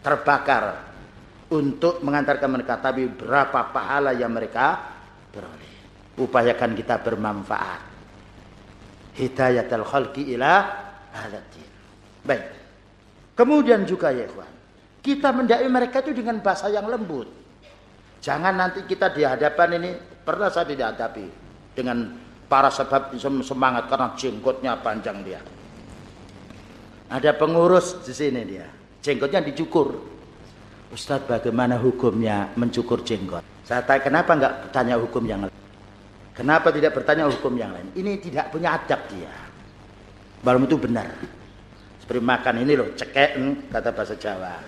[0.00, 0.80] terbakar
[1.52, 4.93] untuk mengantarkan mereka tapi berapa pahala yang mereka
[5.34, 5.72] beroleh.
[6.14, 7.82] Upayakan kita bermanfaat.
[9.18, 10.62] Hidayatul khalqi ila
[11.10, 11.68] hadatin.
[12.22, 12.44] Baik.
[13.34, 14.46] Kemudian juga ya, ikhwan.
[15.02, 17.26] Kita mendai mereka itu dengan bahasa yang lembut.
[18.22, 19.90] Jangan nanti kita di hadapan ini
[20.24, 21.26] pernah saya dihadapi
[21.76, 22.16] dengan
[22.48, 23.12] para sebab
[23.44, 25.40] semangat karena jenggotnya panjang dia.
[27.12, 28.64] Ada pengurus di sini dia,
[29.04, 29.92] jenggotnya dicukur.
[30.88, 33.53] Ustadz bagaimana hukumnya mencukur jenggot?
[33.64, 35.56] Saya tanya kenapa nggak tanya hukum yang lain?
[36.36, 37.88] Kenapa tidak bertanya hukum yang lain?
[37.96, 39.32] Ini tidak punya adab dia.
[40.44, 41.08] Belum itu benar.
[42.04, 43.30] Seperti makan ini loh, cekek
[43.72, 44.60] kata bahasa Jawa.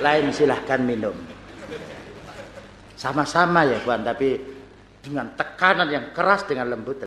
[0.00, 1.12] Lain silahkan minum.
[2.96, 4.40] Sama-sama ya Tuhan, tapi
[5.04, 7.04] dengan tekanan yang keras dengan lembut.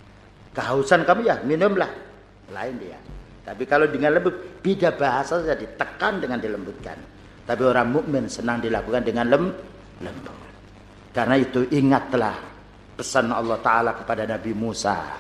[0.54, 1.90] Kehausan kamu ya minumlah.
[2.54, 3.00] Lain dia.
[3.42, 7.00] Tapi kalau dengan lembut, beda bahasa saja ditekan dengan dilembutkan.
[7.48, 9.50] Tapi orang mukmin senang dilakukan dengan lem,
[10.04, 10.51] lembut.
[11.12, 12.36] Karena itu ingatlah
[12.96, 15.20] pesan Allah Ta'ala kepada Nabi Musa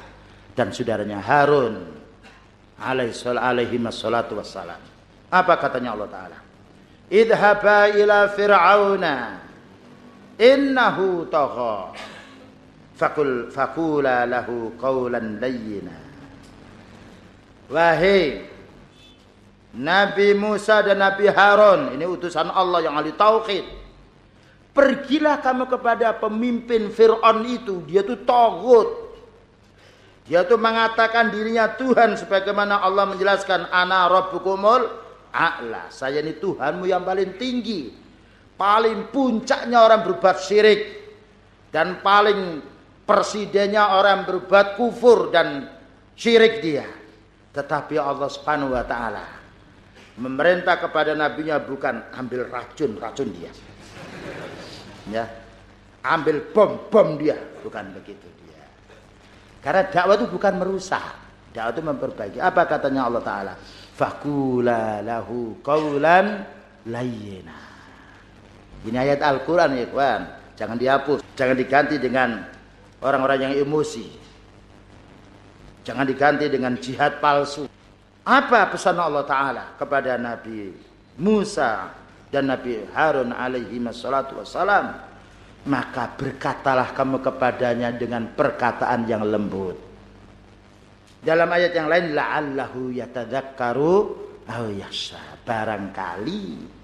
[0.55, 1.75] dan saudaranya Harun
[2.79, 4.79] alaihi wassalatu wassalam.
[5.31, 6.39] Apa katanya Allah Ta'ala?
[7.11, 9.15] Idhaba ila fir'auna
[10.39, 11.91] innahu tagha
[12.95, 15.95] fakul fakula lahu qawlan layyina
[17.71, 18.51] Wahai
[19.71, 23.63] Nabi Musa dan Nabi Harun, ini utusan Allah yang ahli tauhid.
[24.71, 29.11] Pergilah kamu kepada pemimpin Fir'aun itu, dia itu togut.
[30.23, 34.87] Dia itu mengatakan dirinya Tuhan sebagaimana Allah menjelaskan ana rabbukumul
[35.35, 35.91] a'la.
[35.91, 37.91] Saya ini Tuhanmu yang paling tinggi.
[38.55, 40.81] Paling puncaknya orang berbuat syirik
[41.73, 42.63] dan paling
[43.03, 45.67] presidennya orang berbuat kufur dan
[46.15, 46.87] syirik dia.
[47.51, 49.25] Tetapi Allah Subhanahu wa taala
[50.21, 53.51] memerintah kepada nabinya bukan ambil racun, racun dia.
[55.09, 55.25] Ya.
[56.01, 58.65] Ambil bom-bom dia, bukan begitu dia.
[59.61, 61.13] Karena dakwah itu bukan merusak,
[61.53, 62.37] dakwah itu memperbaiki.
[62.41, 63.53] Apa katanya Allah taala?
[63.93, 66.41] Fakula lahu qaulan
[66.89, 67.57] layyina.
[68.81, 70.21] Ini ayat Al-Qur'an ya, kawan.
[70.57, 72.41] Jangan dihapus, jangan diganti dengan
[73.01, 74.09] orang-orang yang emosi.
[75.85, 77.65] Jangan diganti dengan jihad palsu.
[78.21, 80.69] Apa pesan Allah Ta'ala kepada Nabi
[81.17, 81.89] Musa
[82.31, 84.97] dan Nabi Harun alaihi wassalatu wassalam?
[85.61, 89.77] Maka berkatalah kamu kepadanya dengan perkataan yang lembut.
[91.21, 93.93] Dalam ayat yang lain la'allahu yatadzakkaru
[94.49, 95.21] aw yasha.
[95.41, 96.81] Barangkali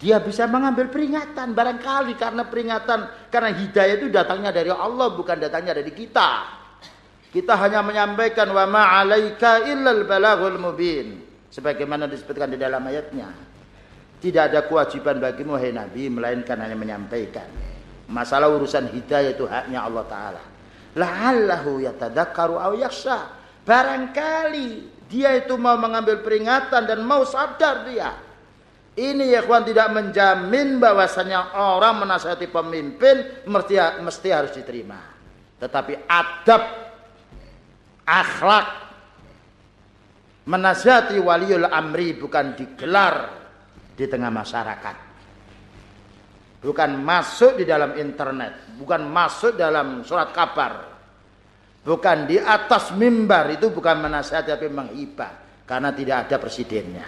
[0.00, 5.76] dia bisa mengambil peringatan barangkali karena peringatan karena hidayah itu datangnya dari Allah bukan datangnya
[5.76, 6.56] dari kita.
[7.28, 11.20] Kita hanya menyampaikan wa ma 'alaika illal balaghul mubin.
[11.52, 13.28] Sebagaimana disebutkan di dalam ayatnya.
[14.20, 17.48] Tidak ada kewajiban bagimu hai Nabi melainkan hanya menyampaikan.
[18.12, 20.42] Masalah urusan hidayah itu haknya Allah taala.
[20.92, 23.32] La'allahu yatadzakkaru aw yakhsha.
[23.64, 28.12] Barangkali dia itu mau mengambil peringatan dan mau sadar dia.
[29.00, 35.00] Ini ya kawan tidak menjamin bahwasanya orang menasihati pemimpin mesti mesti harus diterima.
[35.56, 36.62] Tetapi adab
[38.04, 38.68] akhlak
[40.44, 43.39] menasihati waliul amri bukan digelar
[44.00, 44.96] di tengah masyarakat.
[46.64, 50.88] Bukan masuk di dalam internet bukan masuk dalam surat kabar.
[51.80, 57.04] Bukan di atas mimbar itu bukan menasihati tapi menghibah karena tidak ada presidennya.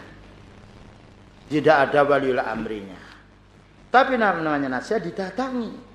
[1.48, 3.00] Tidak ada waliul amrinya.
[3.92, 5.92] Tapi namanya nasihat didatangi.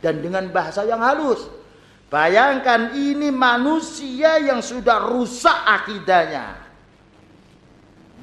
[0.00, 1.44] Dan dengan bahasa yang halus.
[2.08, 6.65] Bayangkan ini manusia yang sudah rusak akidahnya.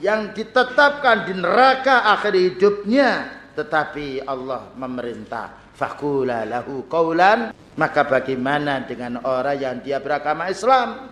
[0.01, 3.29] Yang ditetapkan di neraka akhir hidupnya.
[3.53, 5.75] Tetapi Allah memerintah.
[5.77, 7.53] Fakula lahu qawlan.
[7.73, 11.09] Maka bagaimana dengan orang yang dia beragama Islam?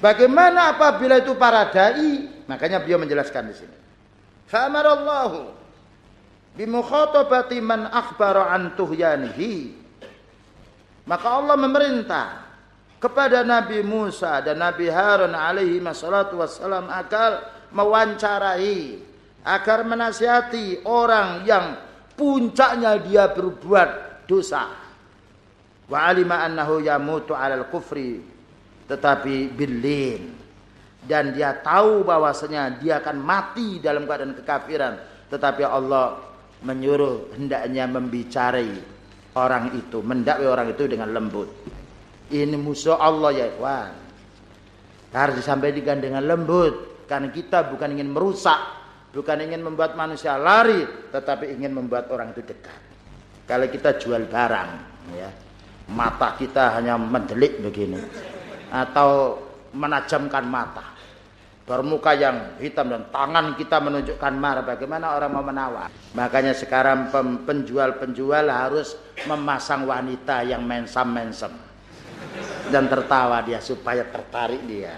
[0.00, 2.28] Bagaimana apabila itu para dai?
[2.44, 3.76] Makanya beliau menjelaskan di sini.
[4.52, 5.62] Fa'amarallahu
[6.56, 9.72] bimukhatabati man akhbara an tuhyanihi
[11.08, 12.26] maka Allah memerintah
[13.02, 19.02] kepada Nabi Musa dan Nabi Harun alaihi wassalatu wassalam agar mewawancarai
[19.42, 21.74] agar menasihati orang yang
[22.14, 24.70] puncaknya dia berbuat dosa.
[25.90, 28.22] Wa alima annahu yamutu alal kufri
[28.86, 30.30] tetapi bilin
[31.02, 34.94] dan dia tahu bahwasanya dia akan mati dalam keadaan kekafiran
[35.26, 36.22] tetapi Allah
[36.62, 38.70] menyuruh hendaknya membicarai
[39.34, 41.50] orang itu, mendakwi orang itu dengan lembut.
[42.32, 43.92] Ini musuh Allah ya ikhwan.
[45.12, 47.04] Harus disampaikan dengan lembut.
[47.04, 48.56] Karena kita bukan ingin merusak,
[49.12, 52.80] bukan ingin membuat manusia lari, tetapi ingin membuat orang itu dekat.
[53.44, 54.70] Kalau kita jual barang,
[55.12, 55.28] ya,
[55.92, 58.00] mata kita hanya mendelik begini,
[58.72, 59.36] atau
[59.76, 60.96] menajamkan mata,
[61.68, 64.64] bermuka yang hitam dan tangan kita menunjukkan marah.
[64.64, 65.92] Bagaimana orang mau menawar?
[66.16, 67.12] Makanya sekarang
[67.44, 68.96] penjual-penjual harus
[69.28, 71.71] memasang wanita yang mensam-mensem
[72.68, 74.96] dan tertawa dia supaya tertarik dia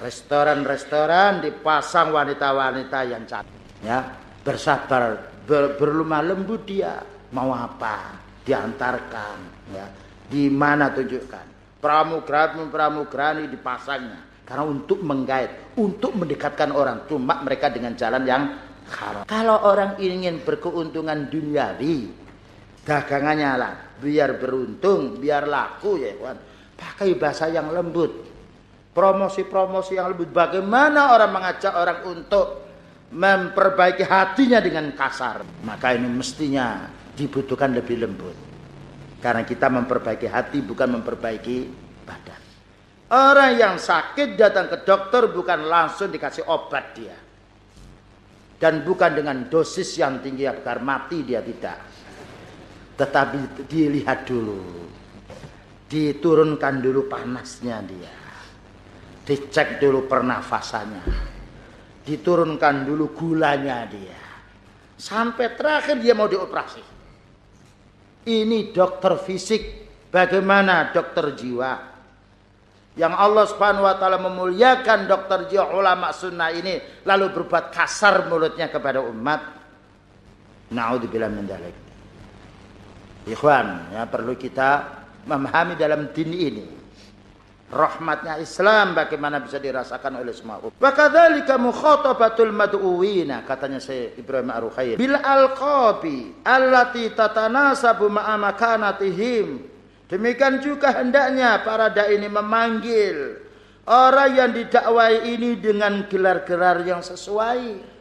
[0.00, 7.00] restoran-restoran dipasang wanita-wanita yang cantik ya bersabar, ber, berlemah lembut dia.
[7.32, 8.14] Mau apa?
[8.44, 9.38] Diantarkan,
[9.72, 9.88] ya.
[10.28, 11.56] Di mana tunjukkan?
[11.80, 17.08] Pramugari pramugari dipasangnya karena untuk menggait, untuk mendekatkan orang.
[17.08, 18.42] Cuma mereka dengan jalan yang
[18.88, 19.24] haram.
[19.24, 22.08] Kalau orang ingin berkeuntungan duniawi,
[22.84, 26.38] dagangannya lah, biar beruntung, biar laku ya kawan.
[26.76, 28.12] Pakai bahasa yang lembut.
[28.92, 30.28] Promosi-promosi yang lembut.
[30.28, 32.46] Bagaimana orang mengajak orang untuk
[33.14, 35.40] memperbaiki hatinya dengan kasar.
[35.64, 36.84] Maka ini mestinya
[37.16, 38.36] dibutuhkan lebih lembut.
[39.24, 41.56] Karena kita memperbaiki hati bukan memperbaiki
[42.04, 42.40] badan.
[43.08, 47.16] Orang yang sakit datang ke dokter bukan langsung dikasih obat dia.
[48.60, 51.93] Dan bukan dengan dosis yang tinggi agar mati dia tidak.
[52.94, 54.86] Tetapi dilihat dulu.
[55.90, 58.14] Diturunkan dulu panasnya dia.
[59.24, 61.34] Dicek dulu pernafasannya
[62.04, 64.20] diturunkan dulu gulanya dia.
[64.94, 66.92] Sampai terakhir dia mau dioperasi.
[68.24, 69.62] Ini dokter fisik,
[70.08, 71.92] bagaimana dokter jiwa?
[72.94, 78.70] Yang Allah Subhanahu wa taala memuliakan dokter jiwa ulama sunnah ini lalu berbuat kasar mulutnya
[78.70, 79.42] kepada umat.
[80.70, 81.83] Naudzubillah min dzalik.
[83.24, 86.66] Ikhwan, ya perlu kita memahami dalam din ini
[87.74, 90.78] rahmatnya Islam bagaimana bisa dirasakan oleh semua umat.
[90.78, 99.72] Wa kadzalika mukhatabatul mad'uwina katanya saya Ibrahim Ar-Ruhair bil alqabi allati tatanasabu ma'a makanatihim.
[100.06, 103.40] Demikian juga hendaknya para dai ini memanggil
[103.88, 107.92] orang yang didakwai ini dengan gelar-gelar yang sesuai.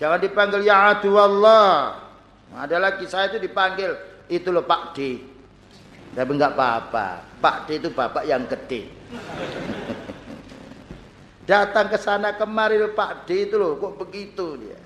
[0.00, 2.02] Jangan dipanggil ya Allah.
[2.54, 3.94] Ada lagi saya itu dipanggil
[4.28, 5.20] itu loh Pak D.
[6.14, 7.08] Tapi enggak apa-apa.
[7.42, 8.86] Pak D itu bapak yang gede.
[11.50, 14.80] Datang ke sana kemari Pak D itu loh, kok begitu dia.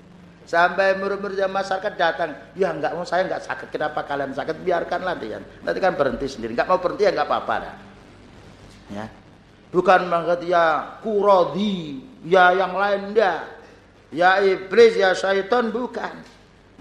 [0.49, 4.65] Sampai murid-murid masyarakat datang, ya enggak mau saya enggak sakit, kenapa kalian sakit?
[4.65, 5.37] Biarkanlah dia.
[5.61, 6.57] Nanti kan berhenti sendiri.
[6.57, 7.75] Enggak mau berhenti ya enggak apa-apa dah.
[8.89, 9.05] Ya.
[9.69, 13.45] Bukan mengerti ya kurodi, ya yang lain enggak.
[14.09, 16.17] Ya iblis, ya syaitan bukan.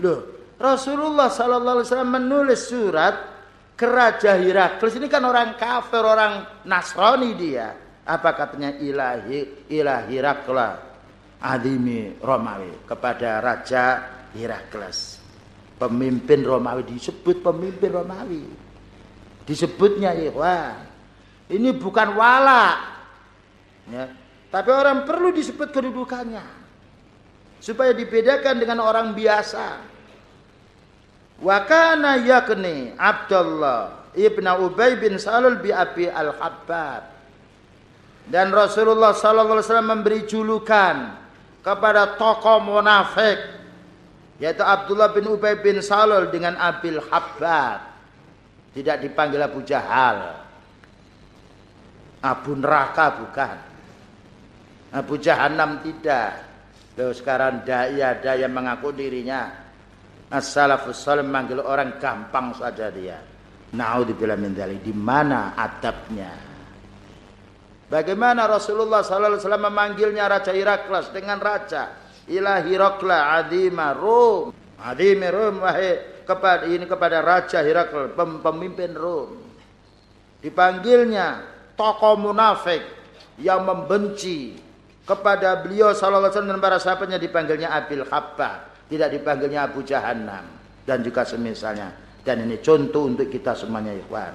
[0.00, 3.14] Loh, Rasulullah sallallahu alaihi wasallam menulis surat
[3.78, 7.70] Keraja Herakles ini kan orang kafir, orang Nasrani dia.
[8.02, 10.68] Apa katanya ilahi ilahi Herakla
[11.38, 13.84] adimi Romawi kepada Raja
[14.34, 15.22] Herakles.
[15.78, 18.42] Pemimpin Romawi disebut pemimpin Romawi.
[19.46, 20.74] Disebutnya wah
[21.46, 22.98] Ini bukan wala.
[23.88, 24.10] Ya.
[24.50, 26.44] Tapi orang perlu disebut kedudukannya.
[27.62, 29.97] Supaya dibedakan dengan orang biasa.
[31.38, 37.14] Wa kana yakni Abdullah ibnu Ubay bin Salul bi Abi Al-Habbab.
[38.28, 41.16] Dan Rasulullah sallallahu alaihi wasallam memberi julukan
[41.64, 43.40] kepada tokoh munafik
[44.38, 47.88] yaitu Abdullah bin Ubay bin Salul dengan Abil Habbab.
[48.74, 50.44] Tidak dipanggil Abu Jahal.
[52.22, 53.56] Abu neraka bukan.
[54.94, 56.46] Abu Jahannam tidak.
[56.98, 59.67] Loh sekarang dai ada yang mengaku dirinya
[60.28, 63.16] Salih manggil orang gampang saja dia.
[63.72, 64.84] Naudzubillah min dzalik.
[64.84, 66.32] Di mana adabnya?
[67.88, 71.96] Bagaimana Rasulullah sallallahu alaihi wasallam memanggilnya Raja Iraklas dengan raja
[72.28, 74.52] Ilahi Rokla Adima Rum.
[74.76, 78.12] Adimi Rum wahai kepada ini kepada Raja Herakles
[78.44, 79.40] pemimpin Rum.
[80.44, 82.84] Dipanggilnya tokoh munafik
[83.40, 84.60] yang membenci
[85.08, 90.44] kepada beliau sallallahu alaihi wasallam dan para sahabatnya dipanggilnya Abil Habbah tidak dipanggilnya Abu Jahannam
[90.84, 91.92] dan juga semisalnya.
[92.24, 94.34] Dan ini contoh untuk kita semuanya ikhwan.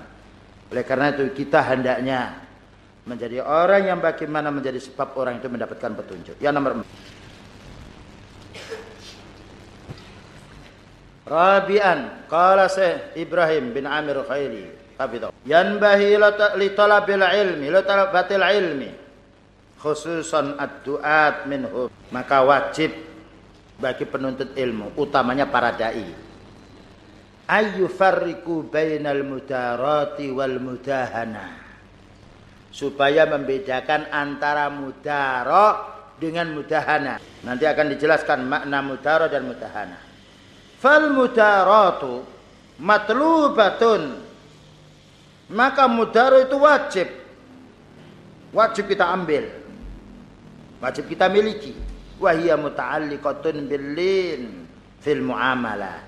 [0.74, 2.42] Oleh karena itu kita hendaknya
[3.04, 6.36] menjadi orang yang bagaimana menjadi sebab orang itu mendapatkan petunjuk.
[6.40, 6.72] Yang nomor
[11.24, 16.16] Rabi'an qala Syekh Ibrahim bin Amir Khairi Yan yanbahi
[16.62, 18.92] li talabil ilmi li talabatil ilmi
[19.82, 22.94] khususan ad-du'at minhum maka wajib
[23.84, 26.08] bagi penuntut ilmu, utamanya para dai.
[27.44, 31.60] Ayu farriku bainal mudarati wal mudahana.
[32.72, 37.20] Supaya membedakan antara mudara dengan mudahana.
[37.44, 40.00] Nanti akan dijelaskan makna mudara dan mudahana.
[40.80, 42.24] Fal mudaratu
[42.80, 44.24] matlubatun.
[45.52, 47.12] Maka mudara itu wajib.
[48.56, 49.52] Wajib kita ambil.
[50.80, 51.83] Wajib kita miliki
[52.24, 54.66] wahia muta'alliqatun billin
[55.04, 56.00] fil muamalah.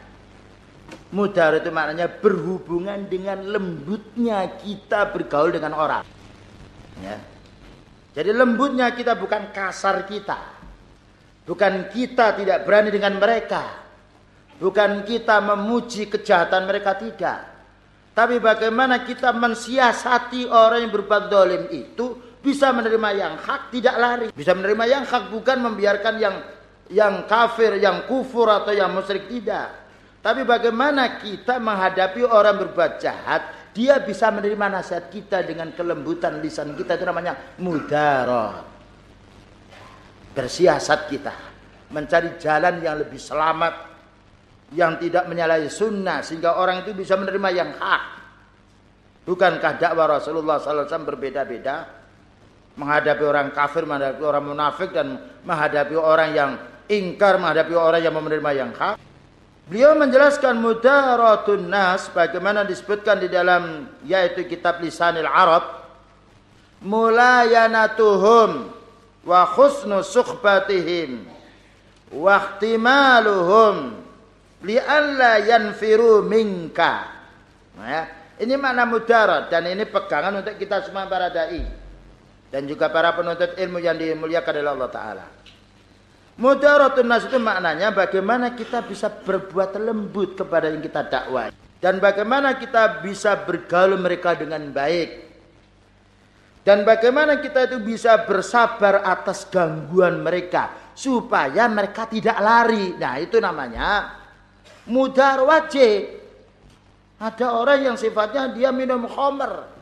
[1.12, 6.04] Mudar itu maknanya berhubungan dengan lembutnya kita bergaul dengan orang.
[7.00, 7.18] Ya.
[8.16, 10.56] Jadi lembutnya kita bukan kasar kita.
[11.46, 13.86] Bukan kita tidak berani dengan mereka.
[14.56, 17.40] Bukan kita memuji kejahatan mereka tidak.
[18.16, 22.16] Tapi bagaimana kita mensiasati orang yang berbuat dolim itu
[22.46, 24.28] bisa menerima yang hak tidak lari.
[24.30, 26.36] Bisa menerima yang hak bukan membiarkan yang
[26.94, 29.74] yang kafir, yang kufur atau yang musyrik tidak.
[30.22, 36.78] Tapi bagaimana kita menghadapi orang berbuat jahat, dia bisa menerima nasihat kita dengan kelembutan lisan
[36.78, 38.62] kita itu namanya mudarat.
[40.38, 41.34] Bersiasat kita
[41.90, 43.74] mencari jalan yang lebih selamat
[44.74, 48.04] yang tidak menyalahi sunnah sehingga orang itu bisa menerima yang hak.
[49.26, 52.05] Bukankah dakwah Rasulullah SAW berbeda-beda?
[52.76, 56.52] Menghadapi orang kafir, menghadapi orang munafik dan menghadapi orang yang
[56.92, 59.00] ingkar, menghadapi orang yang menerima yang hak.
[59.66, 65.82] Beliau menjelaskan mudaratun nas bagaimana disebutkan di dalam yaitu kitab Lisanil Arab
[66.86, 68.70] mulayanatuhum
[69.26, 71.26] wa husnu sukhbatihim
[72.14, 73.98] wa ihtimaluhum
[74.62, 77.10] li'alla yanfiru minka.
[77.74, 78.04] Nah, ya.
[78.36, 81.64] Ini makna mudarat dan ini pegangan untuk kita semua para dai
[82.56, 85.26] dan juga para penuntut ilmu yang dimuliakan oleh Allah taala.
[86.40, 91.52] Mudaratun nas itu maknanya bagaimana kita bisa berbuat lembut kepada yang kita dakwah
[91.84, 95.28] dan bagaimana kita bisa bergaul mereka dengan baik.
[96.64, 102.96] Dan bagaimana kita itu bisa bersabar atas gangguan mereka supaya mereka tidak lari.
[102.96, 104.16] Nah, itu namanya
[104.88, 106.24] mudar wajib.
[107.20, 109.75] Ada orang yang sifatnya dia minum khamr.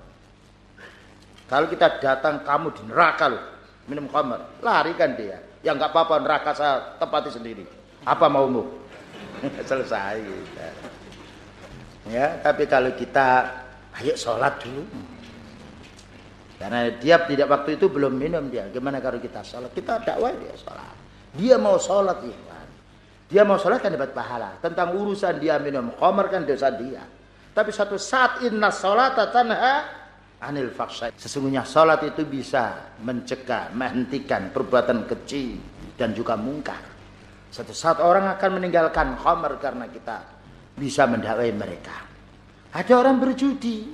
[1.47, 3.43] Kalau kita datang kamu di neraka loh,
[3.87, 5.39] minum khamr, lari kan dia.
[5.63, 7.63] Ya nggak apa-apa neraka saya tempati sendiri.
[8.03, 8.67] Apa maumu?
[9.69, 10.19] Selesai.
[12.11, 13.47] Ya, tapi kalau kita
[14.03, 14.83] ayo sholat dulu.
[16.59, 18.67] Karena dia tidak waktu itu belum minum dia.
[18.71, 19.71] Gimana kalau kita sholat?
[19.71, 20.95] Kita dakwah dia sholat.
[21.35, 22.67] Dia mau sholat ikhwan.
[23.31, 24.59] Dia mau sholat kan dapat pahala.
[24.59, 27.03] Tentang urusan dia minum khamar kan dosa dia.
[27.55, 30.02] Tapi satu saat inna sholat tanha
[30.43, 31.15] anil faksai.
[31.15, 35.57] Sesungguhnya salat itu bisa mencegah, menghentikan perbuatan kecil
[35.95, 36.83] dan juga mungkar.
[37.53, 40.25] Satu saat orang akan meninggalkan khamar karena kita
[40.73, 41.95] bisa mendakwai mereka.
[42.73, 43.93] Ada orang berjudi.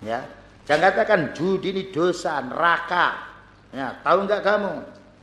[0.00, 0.24] Ya.
[0.64, 3.24] Jangan katakan judi ini dosa, neraka.
[3.72, 4.74] Ya, tahu enggak kamu?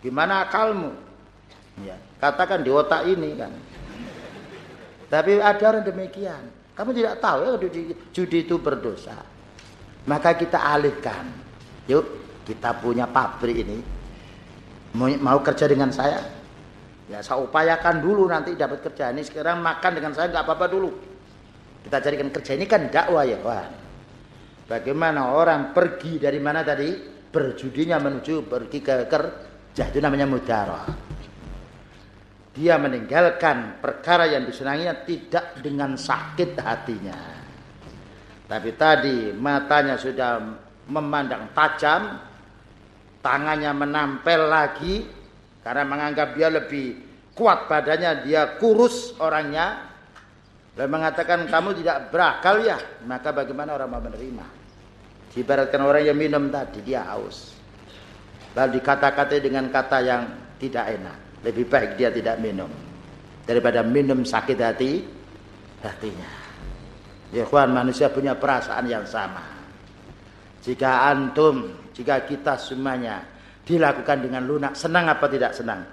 [0.02, 0.94] Gimana akalmu?
[1.86, 3.54] Ya, katakan di otak ini kan.
[5.10, 6.50] Tapi ada orang demikian.
[6.74, 9.35] Kamu tidak tahu ya judi, judi itu berdosa.
[10.06, 11.26] Maka kita alihkan.
[11.90, 12.06] Yuk,
[12.46, 13.78] kita punya pabrik ini.
[14.96, 16.24] Mau, kerja dengan saya?
[17.12, 19.12] Ya, saya upayakan dulu nanti dapat kerja.
[19.12, 20.90] Ini sekarang makan dengan saya nggak apa-apa dulu.
[21.86, 23.66] Kita carikan kerja ini kan dakwah ya, Wah.
[24.66, 27.14] Bagaimana orang pergi dari mana tadi?
[27.30, 29.84] Berjudinya menuju pergi ke kerja.
[29.92, 30.86] Itu namanya mudarah.
[32.56, 37.45] Dia meninggalkan perkara yang disenanginya tidak dengan sakit hatinya.
[38.46, 40.38] Tapi tadi matanya sudah
[40.86, 42.22] memandang tajam,
[43.26, 45.02] tangannya menampel lagi
[45.66, 47.02] karena menganggap dia lebih
[47.34, 49.92] kuat badannya, dia kurus orangnya.
[50.76, 52.78] Lalu mengatakan kamu tidak berakal ya,
[53.08, 54.46] maka bagaimana orang mau menerima?
[55.34, 57.56] Dibaratkan orang yang minum tadi dia haus.
[58.56, 60.24] Lalu dikata-katai dengan kata yang
[60.60, 61.18] tidak enak.
[61.44, 62.70] Lebih baik dia tidak minum
[63.46, 64.92] daripada minum sakit hati
[65.86, 66.45] hatinya.
[67.36, 69.44] Ya kawan manusia punya perasaan yang sama.
[70.64, 73.28] Jika antum, jika kita semuanya
[73.68, 75.84] dilakukan dengan lunak, senang apa tidak senang?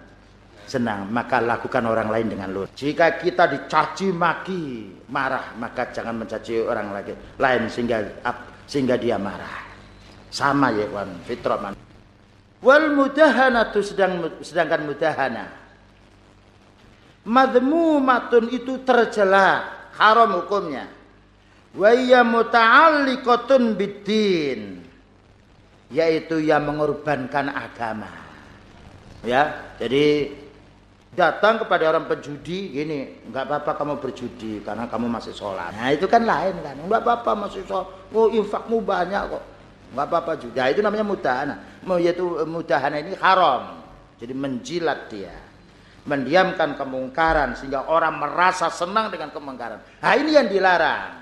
[0.71, 2.71] Senang, maka lakukan orang lain dengan lunak.
[2.79, 4.63] Jika kita dicaci maki,
[5.11, 8.23] marah, maka jangan mencaci orang lagi, lain sehingga
[8.71, 9.67] sehingga dia marah.
[10.31, 11.75] Sama ya kawan, fitrah man.
[12.63, 15.51] Wal mudahanatu sedang sedangkan mudahana.
[17.27, 19.67] Madmumatun itu tercela,
[19.99, 21.02] haram hukumnya
[21.73, 24.61] wa iya muta'alliqatun biddin.
[25.93, 28.09] Yaitu yang mengorbankan agama.
[29.23, 30.33] Ya jadi
[31.13, 35.77] datang kepada orang penjudi gini nggak apa-apa kamu berjudi karena kamu masih sholat.
[35.77, 36.81] Nah itu kan lain kan.
[36.81, 37.93] Nggak apa-apa masih sholat.
[38.17, 39.45] Oh infakmu banyak kok.
[39.93, 40.65] Nggak apa-apa juga.
[40.65, 41.57] Nah, itu namanya mudahana.
[42.01, 43.85] Yaitu mudahana ini haram.
[44.17, 45.37] Jadi menjilat dia.
[46.09, 49.79] Mendiamkan kemungkaran sehingga orang merasa senang dengan kemungkaran.
[50.01, 51.22] Nah ini yang dilarang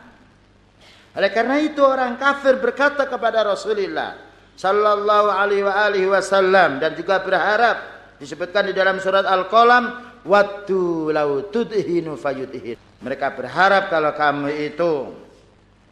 [1.10, 4.14] oleh karena itu orang kafir berkata kepada Rasulullah
[4.54, 7.76] sallallahu alaihi wa alihi wasallam dan juga berharap
[8.20, 9.84] disebutkan di dalam surat Al-Qalam
[10.28, 12.76] wattu lau tudhinu fayudhin.
[13.00, 14.92] Mereka berharap kalau kamu itu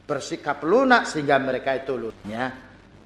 [0.04, 2.52] bersikap lunak sehingga mereka itu lunaknya.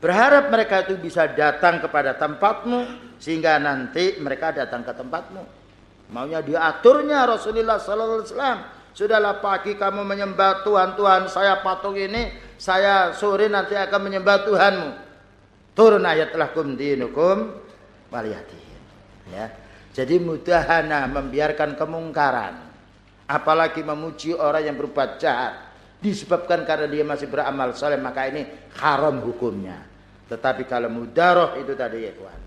[0.03, 5.43] Berharap mereka itu bisa datang kepada tempatmu sehingga nanti mereka datang ke tempatmu.
[6.11, 8.61] Maunya diaturnya Rasulullah sallallahu alaihi wasallam.
[8.93, 12.29] Sudahlah pagi kamu menyembah Tuhan Tuhan saya patung ini,
[12.61, 14.91] saya sore nanti akan menyembah Tuhanmu.
[15.73, 17.57] Turun ayat lakum dinukum
[18.13, 18.61] waliyati.
[19.33, 19.49] Ya.
[19.97, 22.69] Jadi mudahana membiarkan kemungkaran.
[23.25, 25.73] Apalagi memuji orang yang berbuat jahat.
[26.05, 28.45] Disebabkan karena dia masih beramal soleh maka ini
[28.77, 29.81] haram hukumnya.
[30.29, 32.41] Tetapi kalau mudaroh itu tadi ya Tuhan.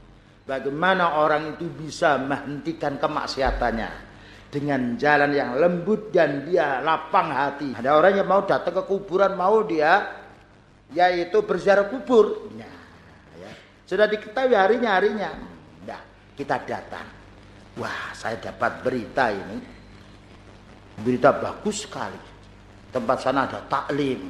[0.45, 4.04] Bagaimana orang itu bisa menghentikan kemaksiatannya
[4.55, 7.75] dengan jalan yang lembut dan dia lapang hati.
[7.75, 10.23] Ada orang yang mau datang ke kuburan mau dia
[10.95, 12.47] yaitu berziarah kubur.
[12.55, 12.71] Ya,
[13.35, 13.51] ya.
[13.83, 15.35] Sudah diketahui harinya harinya.
[15.83, 16.01] Nah,
[16.39, 17.03] kita datang.
[17.75, 19.59] Wah, saya dapat berita ini.
[21.03, 22.23] Berita bagus sekali.
[22.95, 24.23] Tempat sana ada taklim.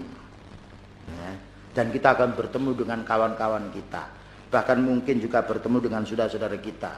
[1.05, 1.45] Ya
[1.75, 4.07] dan kita akan bertemu dengan kawan-kawan kita.
[4.47, 6.93] Bahkan mungkin juga bertemu dengan saudara-saudara kita.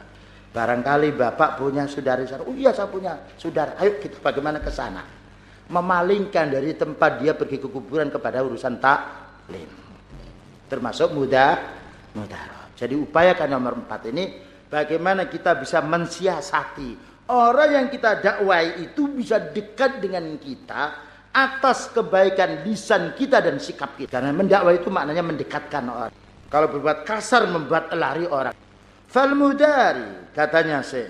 [0.57, 2.49] Barangkali Bapak punya saudara-saudara.
[2.49, 3.77] Oh iya saya punya saudara.
[3.77, 5.05] Ayo kita bagaimana ke sana.
[5.69, 9.69] Memalingkan dari tempat dia pergi ke kuburan kepada urusan taklim.
[10.65, 11.61] Termasuk muda,
[12.17, 12.73] muda.
[12.73, 14.33] Jadi upayakan nomor empat ini.
[14.65, 17.21] Bagaimana kita bisa mensiasati.
[17.29, 21.05] Orang yang kita dakwai itu bisa dekat dengan kita
[21.37, 24.17] atas kebaikan lisan kita dan sikap kita.
[24.17, 26.13] Karena mendakwah itu maknanya mendekatkan orang.
[26.49, 28.57] Kalau berbuat kasar membuat lari orang.
[29.07, 31.09] Fal mudari katanya Syekh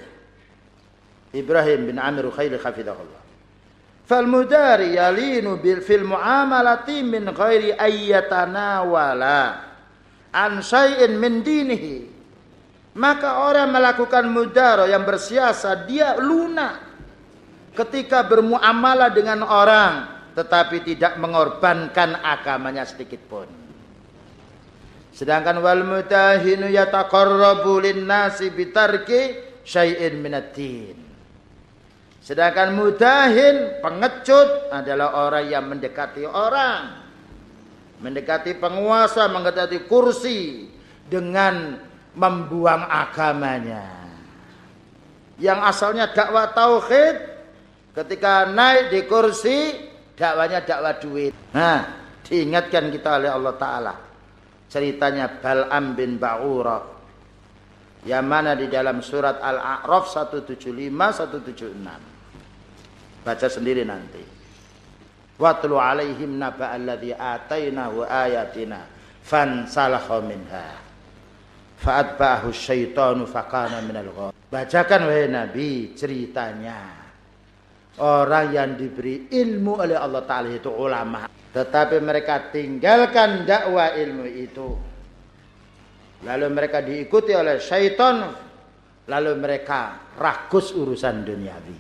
[1.36, 3.24] Ibrahim bin Amir Khairi khafidahullah.
[4.08, 9.40] Fal mudari yalinu bil fil muamalati min ghairi ayyatana wala
[10.32, 12.16] an syai'in min dinihi.
[12.98, 16.82] Maka orang melakukan mudaro yang bersiasa dia lunak
[17.76, 19.94] ketika bermuamalah dengan orang
[20.34, 23.57] tetapi tidak mengorbankan agamanya sedikit pun.
[25.18, 29.34] Sedangkan wal mutahinu yataqarrabu lin-nasi bitarki
[29.66, 30.94] syai'in minad-din.
[32.22, 37.02] Sedangkan mudahin pengecut adalah orang yang mendekati orang.
[37.98, 40.70] Mendekati penguasa, mendekati kursi
[41.10, 41.82] dengan
[42.14, 43.90] membuang agamanya.
[45.42, 47.16] Yang asalnya dakwah tauhid
[47.98, 49.82] ketika naik di kursi
[50.14, 51.34] dakwanya dakwah duit.
[51.58, 54.07] Nah, diingatkan kita oleh Allah Ta'ala.
[54.68, 56.84] Ceritanya Bal'am bin Ba'ura.
[58.08, 60.08] Yang mana di dalam surat Al-A'raf
[60.48, 63.24] 175-176.
[63.24, 64.24] Baca sendiri nanti.
[65.38, 68.88] Watlu alaihim naba alladhi atainahu ayatina
[69.22, 70.80] fansalakha minha.
[71.78, 74.34] Fa'atba'ahu syaitanu faqana minal ghawin.
[74.48, 77.08] Bacakan wahai Nabi ceritanya
[77.98, 81.26] Orang yang diberi ilmu oleh Allah Ta'ala itu ulama.
[81.56, 84.70] Tetapi mereka tinggalkan dakwah ilmu itu.
[86.26, 88.34] Lalu mereka diikuti oleh syaitan.
[89.08, 91.80] Lalu mereka rakus urusan duniawi.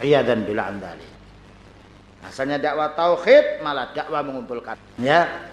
[0.00, 1.08] Iya dan bila andali.
[2.22, 4.78] Asalnya dakwah tauhid malah dakwah mengumpulkan.
[5.02, 5.50] Ya.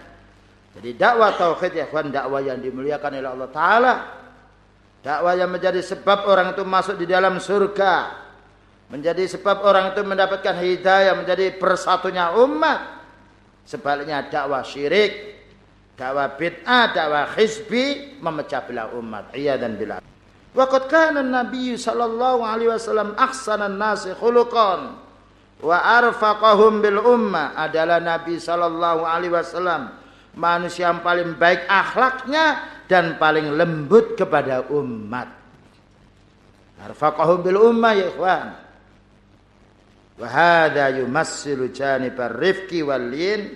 [0.77, 3.93] Jadi dakwah tauhid ya kawan dakwah yang dimuliakan oleh Allah Ta'ala.
[5.01, 8.27] Dakwah yang menjadi sebab orang itu masuk di dalam surga
[8.87, 12.96] menjadi sebab orang itu mendapatkan hidayah menjadi persatunya umat
[13.67, 15.35] sebaliknya dakwah syirik
[15.99, 19.99] dakwah bid'ah dakwah hizbi memecah belah umat iya dan bila
[20.57, 24.97] Waqad kana Nabi sallallahu alaihi wasallam ahsanan nasi khuluqan
[25.61, 29.93] wa arfaqahum bil umma adalah Nabi sallallahu alaihi wasallam
[30.33, 35.29] manusia yang paling baik akhlaknya dan paling lembut kepada umat.
[36.81, 38.47] Arfaqahum bil umma ya ikhwan.
[40.17, 43.53] Wahada yumassilu janibar rifki walin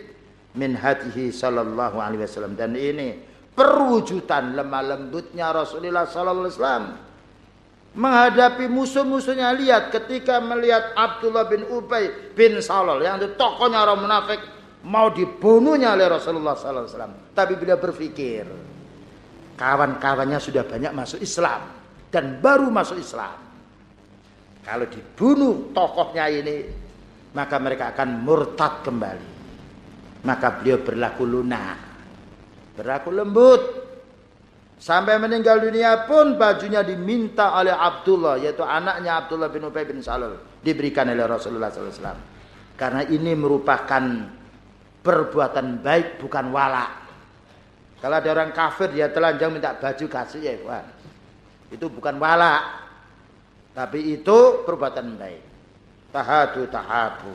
[0.54, 2.54] min hatihi sallallahu alaihi wasallam.
[2.54, 3.18] Dan ini
[3.58, 6.88] perwujudan lemah lembutnya Rasulullah sallallahu alaihi wasallam.
[7.92, 14.40] Menghadapi musuh-musuhnya lihat ketika melihat Abdullah bin Ubay bin Salol yang itu tokohnya orang munafik
[14.88, 17.14] mau dibunuhnya oleh Rasulullah sallallahu alaihi wasallam.
[17.36, 18.46] Tapi bila berpikir
[19.60, 21.68] kawan-kawannya sudah banyak masuk Islam
[22.08, 23.51] dan baru masuk Islam
[24.62, 26.70] kalau dibunuh tokohnya ini,
[27.34, 29.30] maka mereka akan murtad kembali.
[30.22, 31.78] Maka beliau berlaku lunak,
[32.78, 33.62] berlaku lembut.
[34.82, 40.42] Sampai meninggal dunia pun bajunya diminta oleh Abdullah, yaitu anaknya Abdullah bin Ubay bin Salul.
[40.62, 42.18] Diberikan oleh Rasulullah SAW.
[42.78, 44.02] Karena ini merupakan
[45.06, 46.86] perbuatan baik bukan wala.
[48.02, 50.86] Kalau ada orang kafir dia telanjang minta baju kasih ya, Tuhan.
[51.70, 52.81] Itu bukan wala.
[53.72, 55.44] Tapi itu perbuatan baik.
[56.12, 57.34] Tahadu tahabu.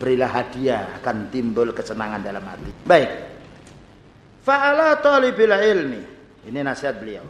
[0.00, 2.72] Berilah hadiah akan timbul kesenangan dalam hati.
[2.82, 3.10] Baik.
[4.44, 6.02] Fa'ala talibil ilmi.
[6.48, 7.24] Ini nasihat beliau.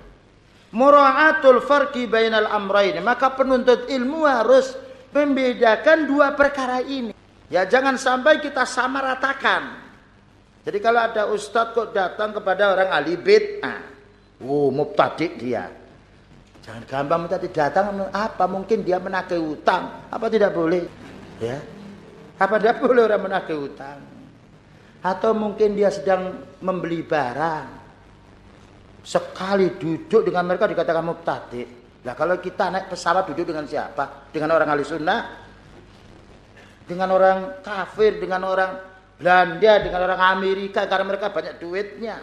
[0.75, 2.99] Mura'atul farqi bainal amrain.
[3.03, 4.75] Maka penuntut ilmu harus
[5.15, 7.15] membedakan dua perkara ini.
[7.51, 9.85] Ya jangan sampai kita sama ratakan.
[10.65, 13.81] Jadi kalau ada ustadz kok datang kepada orang ahli bid'ah.
[14.43, 15.84] Oh, mubtadi dia.
[16.65, 20.89] Jangan gampang minta datang apa mungkin dia menagih utang, apa tidak boleh?
[21.37, 21.61] Ya.
[22.41, 24.01] Apa tidak boleh orang menagih utang?
[25.05, 27.85] Atau mungkin dia sedang membeli barang.
[29.05, 31.63] Sekali duduk dengan mereka dikatakan mubtadi.
[32.09, 34.33] Nah kalau kita naik pesawat duduk dengan siapa?
[34.33, 35.21] Dengan orang ahli sunnah?
[36.89, 38.73] Dengan orang kafir, dengan orang
[39.21, 42.17] Belanda, dengan orang Amerika karena mereka banyak duitnya.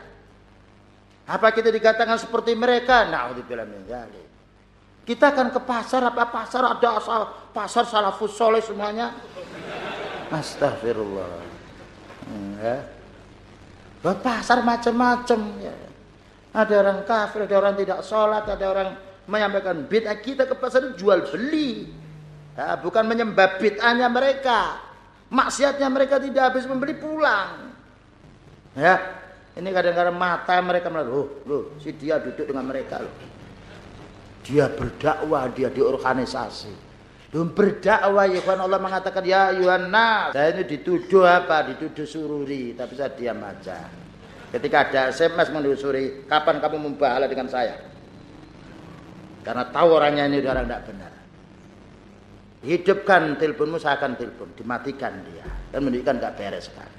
[1.30, 3.06] Apa kita dikatakan seperti mereka?
[3.06, 3.30] Nah,
[3.70, 3.86] min
[5.02, 9.18] Kita akan ke pasar, apa pasar ada asal pasar salafus soleh semuanya.
[10.30, 11.34] Astagfirullah.
[12.30, 12.78] Hmm, ya.
[14.02, 15.40] Pasar macam-macam.
[15.58, 15.76] Ya.
[16.52, 18.90] Ada orang kafir, ada orang tidak sholat, ada orang
[19.26, 20.18] menyampaikan bid'ah.
[20.20, 21.88] Kita ke pasar jual beli.
[22.54, 24.80] Ya, bukan menyembah bid'ahnya mereka.
[25.32, 27.72] Maksiatnya mereka tidak habis membeli pulang.
[28.76, 29.00] Ya,
[29.56, 33.31] ini kadang-kadang mata mereka melihat, oh, loh, si dia duduk dengan mereka loh.
[34.46, 36.74] Dia berdakwah, dia diorganisasi.
[37.32, 40.36] Berdakwah ya kan Allah mengatakan ya Yuhanna.
[40.36, 41.64] Saya ini dituduh apa?
[41.72, 43.88] Dituduh sururi, tapi saya diam aja.
[44.52, 47.80] Ketika ada SMS menelusuri, kapan kamu membahala dengan saya?
[49.48, 51.14] Karena tahu orangnya ini orang tidak benar.
[52.62, 54.52] Hidupkan teleponmu, saya akan telepon.
[54.54, 55.48] Dimatikan dia.
[55.74, 56.92] Dan menunjukkan gak beres kan.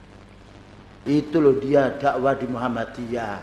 [1.06, 3.42] Itu loh dia dakwah di Muhammadiyah.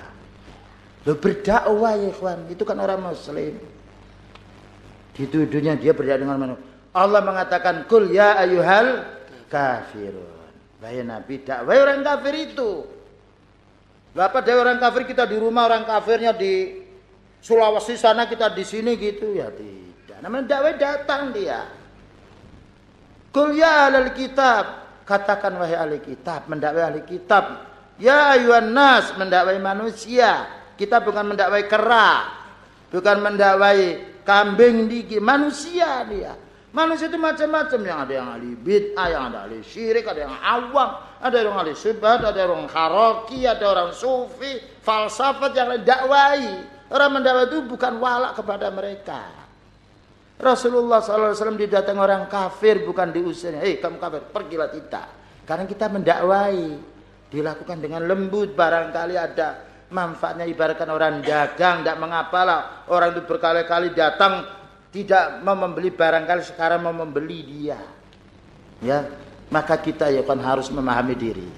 [1.08, 2.40] Lo berdakwah ya kawan.
[2.52, 3.56] Itu kan orang muslim.
[5.20, 6.64] Dituduhnya dia berdakwah dengan manusia.
[6.96, 9.04] Allah mengatakan kul ya ayuhal
[9.52, 10.48] kafirun.
[10.80, 12.88] Wahai Nabi dakwah orang kafir itu.
[14.16, 16.88] Bapak dari orang kafir kita di rumah orang kafirnya di
[17.40, 20.24] Sulawesi sana kita di sini gitu ya tidak.
[20.24, 21.68] Namanya dakwah datang dia.
[23.36, 24.88] Kul ya alal kitab.
[25.04, 27.66] Katakan wahai ahli kitab, mendakwai ahli kitab.
[27.98, 30.46] Ya ayuhan nas, mendakwai manusia.
[30.78, 32.30] Kita bukan mendakwai kera.
[32.94, 36.38] Bukan mendakwai kambing diki, manusia dia.
[36.70, 41.02] Manusia itu macam-macam yang ada yang ahli bid'ah, yang ada ahli syirik, ada yang awam,
[41.18, 46.62] ada yang ahli subhat, ada yang haroki, ada orang sufi, falsafat yang dakwai.
[46.94, 49.34] Orang mendakwai itu bukan walak kepada mereka.
[50.38, 53.58] Rasulullah SAW didatang orang kafir bukan diusir.
[53.58, 55.06] Hei kamu kafir, pergilah tidak.
[55.50, 56.62] Karena kita mendakwai.
[57.30, 61.82] Dilakukan dengan lembut barangkali ada manfaatnya ibaratkan orang dagang.
[61.82, 64.46] Tidak mengapalah orang itu berkali-kali datang
[64.90, 67.78] tidak mau membeli barang kali sekarang mau membeli dia.
[68.82, 69.06] Ya
[69.54, 71.50] maka kita ya kan harus memahami diri.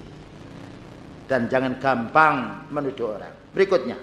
[1.28, 3.32] Dan jangan gampang menuduh orang.
[3.56, 3.96] Berikutnya.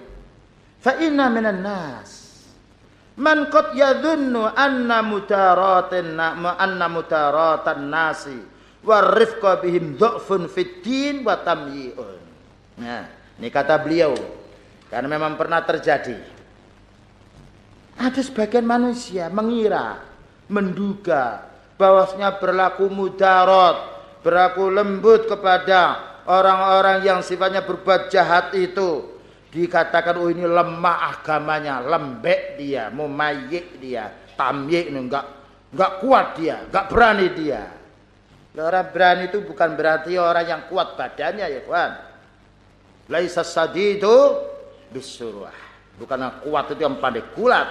[0.82, 2.10] Fa inna minan nas.
[3.20, 8.38] Man qad yadhunnu anna mutaratan anna mutaratan nasi
[8.80, 12.20] wa rifqa bihim dhafun fid din wa tamyi'un.
[12.80, 14.12] Nah ini kata beliau
[14.92, 16.40] karena memang pernah terjadi
[18.00, 20.00] ada sebagian manusia mengira,
[20.48, 21.44] menduga
[21.76, 23.76] bahwasanya berlaku mudarat,
[24.24, 29.20] berlaku lembut kepada orang-orang yang sifatnya berbuat jahat itu.
[29.52, 35.26] Dikatakan oh ini lemah agamanya, lembek dia, mumayyik dia, tamyik enggak
[35.68, 37.62] enggak kuat dia, enggak berani dia.
[38.56, 41.92] Orang berani itu bukan berarti orang yang kuat badannya ya kawan.
[43.10, 44.38] Laisa sadidu
[44.94, 45.52] bisurah.
[45.98, 47.68] Bukan kuat itu yang pandai kulat.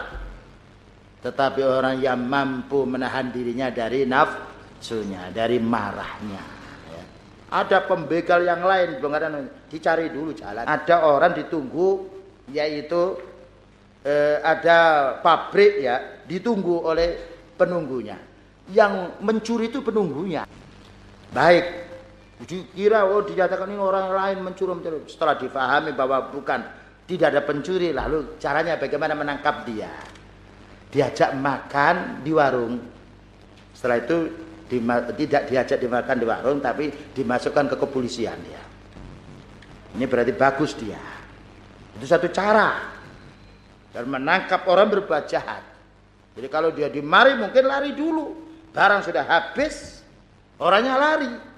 [1.23, 6.43] Tetapi orang yang mampu menahan dirinya dari nafsunya, dari marahnya.
[6.91, 7.03] Ya.
[7.51, 9.27] Ada pembegal yang lain, belum ada
[9.67, 10.63] dicari dulu jalan.
[10.63, 12.07] Ada orang ditunggu,
[12.51, 13.19] yaitu
[14.07, 17.19] eh, ada pabrik ya, ditunggu oleh
[17.59, 18.15] penunggunya.
[18.71, 20.45] Yang mencuri itu penunggunya.
[21.35, 21.88] Baik,
[22.47, 25.03] dikira oh dinyatakan ini orang lain mencuri, mencuri.
[25.11, 26.63] Setelah difahami bahwa bukan
[27.03, 29.91] tidak ada pencuri lalu caranya bagaimana menangkap dia?
[30.87, 32.79] Diajak makan di warung.
[33.75, 34.17] Setelah itu
[35.19, 38.63] tidak diajak dimakan di warung tapi dimasukkan ke kepolisian dia.
[39.99, 41.01] Ini berarti bagus dia.
[41.97, 42.95] Itu satu cara.
[43.89, 45.65] Dan menangkap orang berbuat jahat.
[46.37, 48.47] Jadi kalau dia dimari mungkin lari dulu.
[48.69, 50.05] Barang sudah habis
[50.61, 51.48] orangnya lari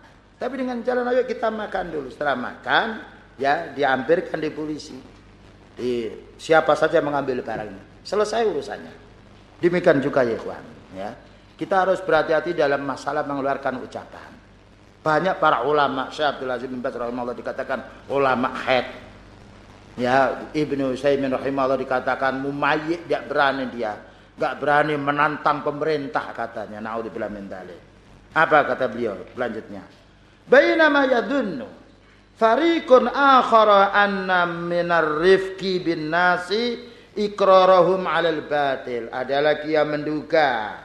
[0.41, 2.97] tapi dengan jalan ayo kita makan dulu setelah makan
[3.37, 4.97] ya diampirkan di polisi
[5.77, 8.05] di, siapa saja mengambil barangnya.
[8.05, 8.93] Selesai urusannya.
[9.61, 10.65] Demikian juga ya kawan.
[10.97, 11.13] Ya.
[11.55, 14.29] Kita harus berhati-hati dalam masalah mengeluarkan ucapan.
[15.01, 18.85] Banyak para ulama, Syekh Abdul Aziz bin Baz rahimahullah dikatakan ulama head.
[19.97, 23.93] Ya, Ibnu Utsaimin rahimahullah dikatakan mumayyid tidak berani dia,
[24.37, 26.81] enggak berani menantang pemerintah katanya.
[26.81, 27.45] Naudzubillah min.
[28.33, 30.00] Apa kata beliau selanjutnya?
[30.51, 31.63] Bainama yadunnu
[32.35, 36.75] fariqun akhara anna minar rifqi bin nasi
[37.15, 39.07] ikrarahum 'alal batil.
[39.15, 40.75] Ada lagi yang menduga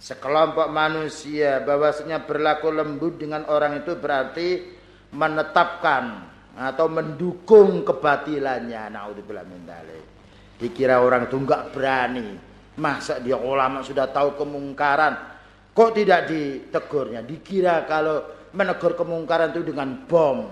[0.00, 4.48] sekelompok manusia bahwasanya berlaku lembut dengan orang itu berarti
[5.12, 6.04] menetapkan
[6.56, 8.96] atau mendukung kebatilannya.
[8.96, 9.68] Naudzubillah min.
[10.56, 12.28] Dikira orang itu enggak berani.
[12.80, 15.16] Masa dia ulama sudah tahu kemungkaran,
[15.72, 17.24] kok tidak ditegurnya?
[17.24, 20.48] Dikira kalau menegur kemungkaran itu dengan bom,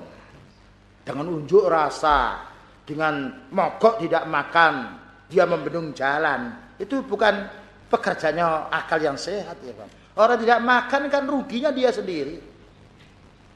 [1.01, 2.45] dengan unjuk rasa,
[2.85, 5.01] dengan mogok tidak makan,
[5.33, 6.53] dia membendung jalan.
[6.77, 7.49] Itu bukan
[7.89, 10.21] pekerjaannya akal yang sehat ya Pak.
[10.21, 12.39] Orang tidak makan kan ruginya dia sendiri.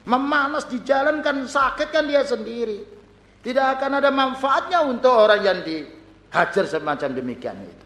[0.09, 2.97] Memanas di jalan kan sakit kan dia sendiri.
[3.45, 7.78] Tidak akan ada manfaatnya untuk orang yang dihajar semacam demikian itu.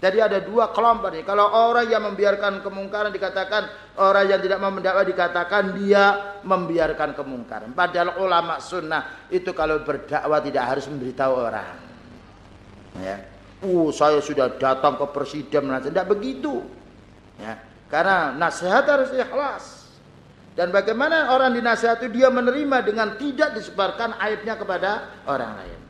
[0.00, 1.28] Jadi ada dua kelompok nih.
[1.28, 3.68] Kalau orang yang membiarkan kemungkaran dikatakan
[4.00, 7.76] orang yang tidak mau mendakwah dikatakan dia membiarkan kemungkaran.
[7.76, 11.76] Padahal ulama sunnah itu kalau berdakwah tidak harus memberitahu orang.
[12.96, 13.28] Ya.
[13.60, 16.64] Uh, saya sudah datang ke presiden tidak begitu.
[17.36, 17.60] Ya.
[17.92, 19.84] Karena nasihat harus ikhlas.
[20.56, 25.80] Dan bagaimana orang dinasihati dia menerima dengan tidak disebarkan aibnya kepada orang lain.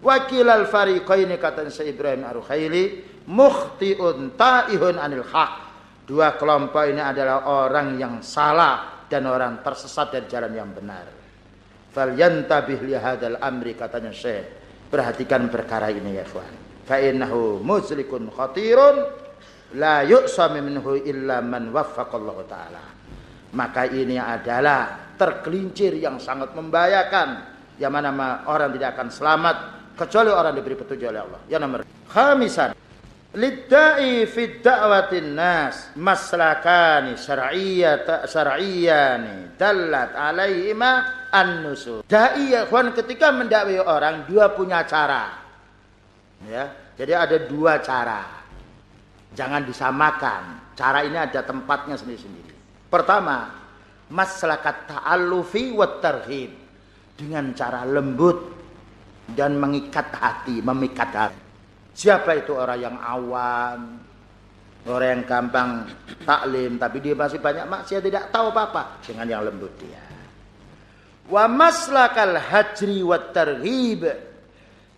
[0.00, 2.84] Wakil al fariqaini kata Syekh Ibrahim Ar-Ruhaili
[3.30, 5.52] mukhtiun ta'ihun anil haq.
[6.02, 11.06] Dua kelompok ini adalah orang yang salah dan orang tersesat dari jalan yang benar.
[11.94, 14.58] Falyantabih li hadzal amri katanya Syekh.
[14.90, 16.82] Perhatikan perkara ini ya ikhwan.
[16.82, 19.06] Fa innahu muslikun khatirun
[19.78, 23.00] la yu'sam minhu illa man waffaqallahu taala
[23.54, 29.56] maka ini adalah tergelincir yang sangat membahayakan yang mana orang tidak akan selamat
[29.98, 31.40] kecuali orang diberi petunjuk oleh Allah.
[31.48, 32.70] Yang nomor khamisan
[33.30, 40.90] Lidda'i fi da'watin nas maslakani syar'iyyat syar'iyyani dallat alaihima
[41.30, 42.02] an-nusul.
[42.10, 45.30] Dai ya ketika mendakwai orang dua punya cara.
[46.50, 46.74] Ya.
[46.98, 48.42] Jadi ada dua cara.
[49.30, 50.74] Jangan disamakan.
[50.74, 52.56] Cara ini ada tempatnya sendiri-sendiri.
[52.90, 53.46] Pertama,
[54.10, 56.50] masyarakat ta'allufi wa tarhib.
[57.14, 58.58] Dengan cara lembut
[59.38, 61.49] dan mengikat hati, memikat hati.
[61.90, 63.98] Siapa itu orang yang awam,
[64.88, 65.70] orang yang gampang
[66.24, 70.00] taklim, tapi dia masih banyak maksiat tidak tahu apa-apa dengan yang lembut dia.
[71.28, 74.02] Wa maslakal hajri wa tarhib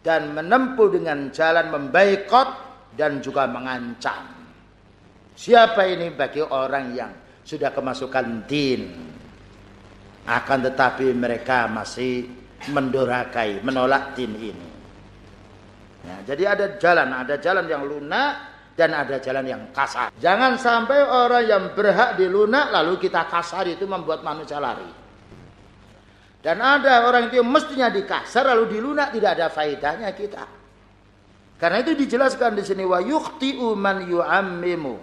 [0.00, 2.48] dan menempuh dengan jalan membaikot
[2.96, 4.32] dan juga mengancam.
[5.32, 7.12] Siapa ini bagi orang yang
[7.42, 8.82] sudah kemasukan din.
[10.22, 12.30] Akan tetapi mereka masih
[12.70, 14.71] mendurakai, menolak din ini.
[16.02, 20.10] Ya, jadi ada jalan, ada jalan yang lunak dan ada jalan yang kasar.
[20.18, 24.88] Jangan sampai orang yang berhak dilunak lalu kita kasar itu membuat manusia lari.
[26.42, 30.44] Dan ada orang itu mestinya dikasar lalu dilunak tidak ada faedahnya kita.
[31.62, 34.94] Karena itu dijelaskan di sini wa yukhti'u man yu'ammimu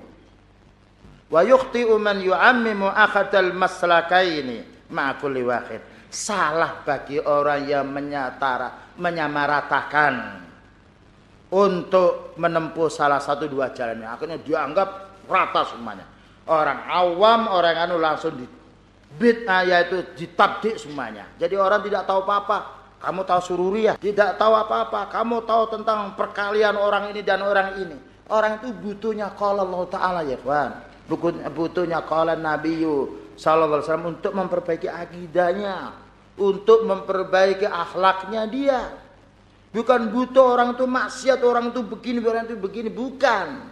[1.31, 5.79] wa yukhti'u man yu'ammimu akhadal maslakaini ma'a kulli wahid.
[6.11, 10.13] Salah bagi orang yang menyatara, menyamaratakan
[11.49, 14.05] untuk menempuh salah satu dua jalannya.
[14.05, 14.89] Akhirnya dianggap
[15.25, 16.05] rata semuanya.
[16.49, 18.45] Orang awam, orang anu langsung di
[19.17, 21.29] bid'ah yaitu ditabdik semuanya.
[21.37, 22.77] Jadi orang tidak tahu apa-apa.
[22.99, 25.07] Kamu tahu sururiyah, tidak tahu apa-apa.
[25.13, 27.97] Kamu tahu tentang perkalian orang ini dan orang ini.
[28.29, 30.89] Orang itu butuhnya kalau Allah Ta'ala ya kawan
[31.49, 32.85] butuhnya kala Nabi
[33.33, 35.97] sallallahu alaihi wasallam untuk memperbaiki akidahnya,
[36.37, 38.81] untuk memperbaiki akhlaknya dia.
[39.69, 43.69] Bukan butuh orang itu maksiat, orang itu begini, orang itu begini, bukan.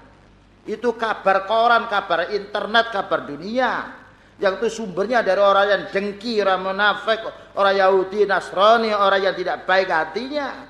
[0.68, 3.98] Itu kabar koran, kabar internet, kabar dunia.
[4.38, 7.18] Yang itu sumbernya dari orang yang dengki, orang munafik,
[7.58, 10.70] orang Yahudi, Nasrani, orang yang tidak baik hatinya.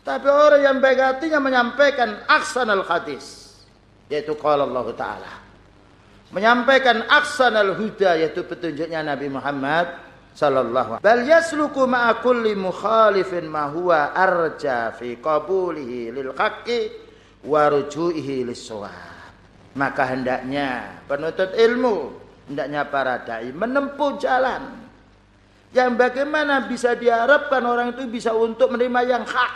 [0.00, 3.52] Tapi orang yang baik hatinya menyampaikan aksan al-hadis.
[4.08, 5.32] Yaitu kalau Allah Ta'ala
[6.32, 10.00] menyampaikan aksan al-huda yaitu petunjuknya Nabi Muhammad
[10.32, 12.16] sallallahu alaihi Bal yasluku ma'a
[12.56, 16.90] mukhalifin ma huwa arja fi qabulihi lil haqqi
[17.44, 18.68] wa ruju'ihi lis
[19.72, 21.96] Maka hendaknya penuntut ilmu,
[22.48, 24.82] hendaknya para dai menempuh jalan
[25.72, 29.52] yang bagaimana bisa diharapkan orang itu bisa untuk menerima yang hak.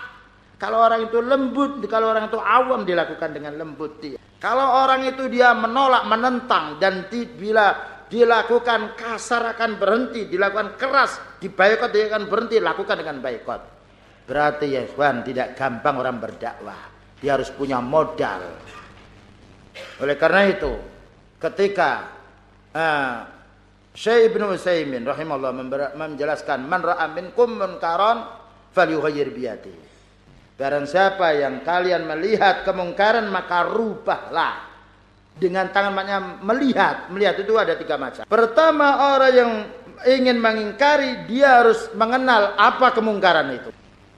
[0.57, 4.17] Kalau orang itu lembut, kalau orang itu awam dilakukan dengan lembut dia.
[4.41, 11.91] Kalau orang itu dia menolak, menentang dan bila dilakukan kasar akan berhenti, dilakukan keras, dibayakot
[11.91, 13.63] dia akan berhenti, lakukan dengan baikot.
[14.27, 16.81] Berarti ya ikhwan tidak gampang orang berdakwah.
[17.23, 18.43] Dia harus punya modal.
[20.03, 20.73] Oleh karena itu,
[21.39, 21.91] ketika
[22.75, 23.17] uh,
[23.97, 25.57] Syekh Ibnu Utsaimin rahimahullah
[25.97, 28.29] menjelaskan man ra'a minkum munkaran
[28.77, 29.75] falyughayyir biyadi.
[30.57, 34.66] Barang siapa yang kalian melihat kemungkaran maka rubahlah
[35.37, 37.13] dengan tangan maknya melihat.
[37.13, 38.25] Melihat itu ada tiga macam.
[38.25, 39.53] Pertama orang yang
[40.09, 43.71] ingin mengingkari dia harus mengenal apa kemungkaran itu.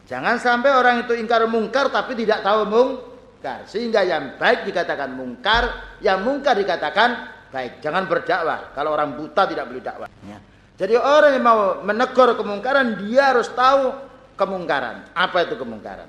[0.08, 3.68] Jangan sampai orang itu ingkar mungkar tapi tidak tahu mungkar.
[3.68, 7.84] Sehingga yang baik dikatakan mungkar, yang mungkar dikatakan baik.
[7.84, 8.72] Jangan berdakwah.
[8.72, 10.08] Kalau orang buta tidak boleh dakwah.
[10.24, 10.38] Ya.
[10.78, 13.90] Jadi orang yang mau menegur kemungkaran, dia harus tahu
[14.38, 15.10] kemungkaran.
[15.10, 16.06] Apa itu kemungkaran?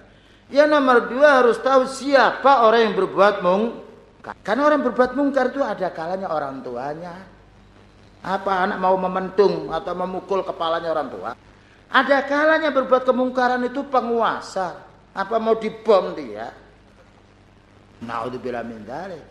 [0.53, 3.88] Yang nomor dua harus tahu siapa orang yang berbuat mungkar.
[4.19, 7.15] Karena orang berbuat mungkar itu ada kalanya orang tuanya.
[8.19, 11.31] Apa anak mau mementung atau memukul kepalanya orang tua.
[11.89, 14.83] Ada kalanya berbuat kemungkaran itu penguasa.
[15.15, 16.51] Apa mau dibom dia?
[18.03, 19.23] Naudzubillah min dzalik.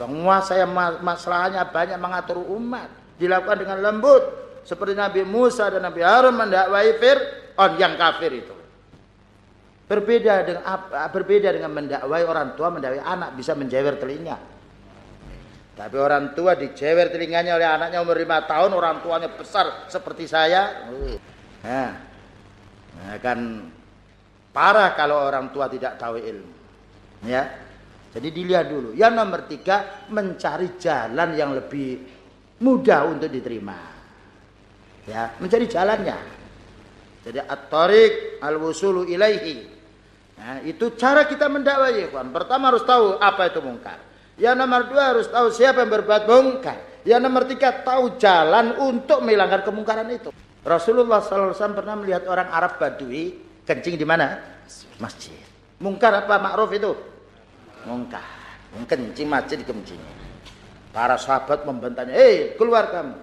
[0.00, 0.72] Penguasa yang
[1.04, 2.88] masalahnya banyak mengatur umat.
[3.20, 4.24] Dilakukan dengan lembut.
[4.64, 8.59] Seperti Nabi Musa dan Nabi Harun mendakwai Fir'aun yang kafir itu.
[9.90, 10.62] Berbeda dengan
[11.10, 14.38] berbeda dengan mendakwai orang tua, mendakwai anak bisa menjewer telinga.
[15.74, 20.86] Tapi orang tua dijewer telinganya oleh anaknya umur lima tahun, orang tuanya besar seperti saya.
[21.66, 23.66] Nah kan
[24.54, 26.52] parah kalau orang tua tidak tahu ilmu.
[27.26, 27.66] Ya.
[28.10, 28.90] Jadi dilihat dulu.
[28.94, 31.98] Yang nomor tiga mencari jalan yang lebih
[32.58, 33.78] mudah untuk diterima.
[35.06, 36.18] Ya, mencari jalannya.
[37.22, 39.69] Jadi at-tariq al-wusulu ilaihi.
[40.40, 42.32] Nah, itu cara kita mendakwai, kawan.
[42.32, 44.00] Pertama harus tahu apa itu mungkar.
[44.40, 47.04] Yang nomor dua harus tahu siapa yang berbuat mungkar.
[47.04, 50.32] Yang nomor tiga tahu jalan untuk menghilangkan kemungkaran itu.
[50.64, 53.36] Rasulullah SAW pernah melihat orang Arab Badui
[53.68, 54.40] kencing di mana?
[54.96, 55.36] Masjid.
[55.76, 56.92] Mungkar apa ma'ruf itu?
[57.84, 58.24] Mungkar.
[58.88, 60.00] Kencing masjid kencing.
[60.92, 63.16] Para sahabat membantahnya, "Eh, keluar kamu."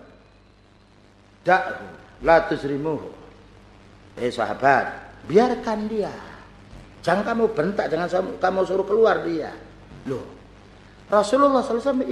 [1.46, 1.86] Da'hu,
[2.22, 3.10] la tusrimuhu.
[4.18, 6.27] Eh sahabat, biarkan dia.
[7.08, 9.56] Jangan kamu bentak, jangan kamu suruh keluar dia.
[10.12, 10.28] Loh,
[11.08, 12.04] Rasulullah SAW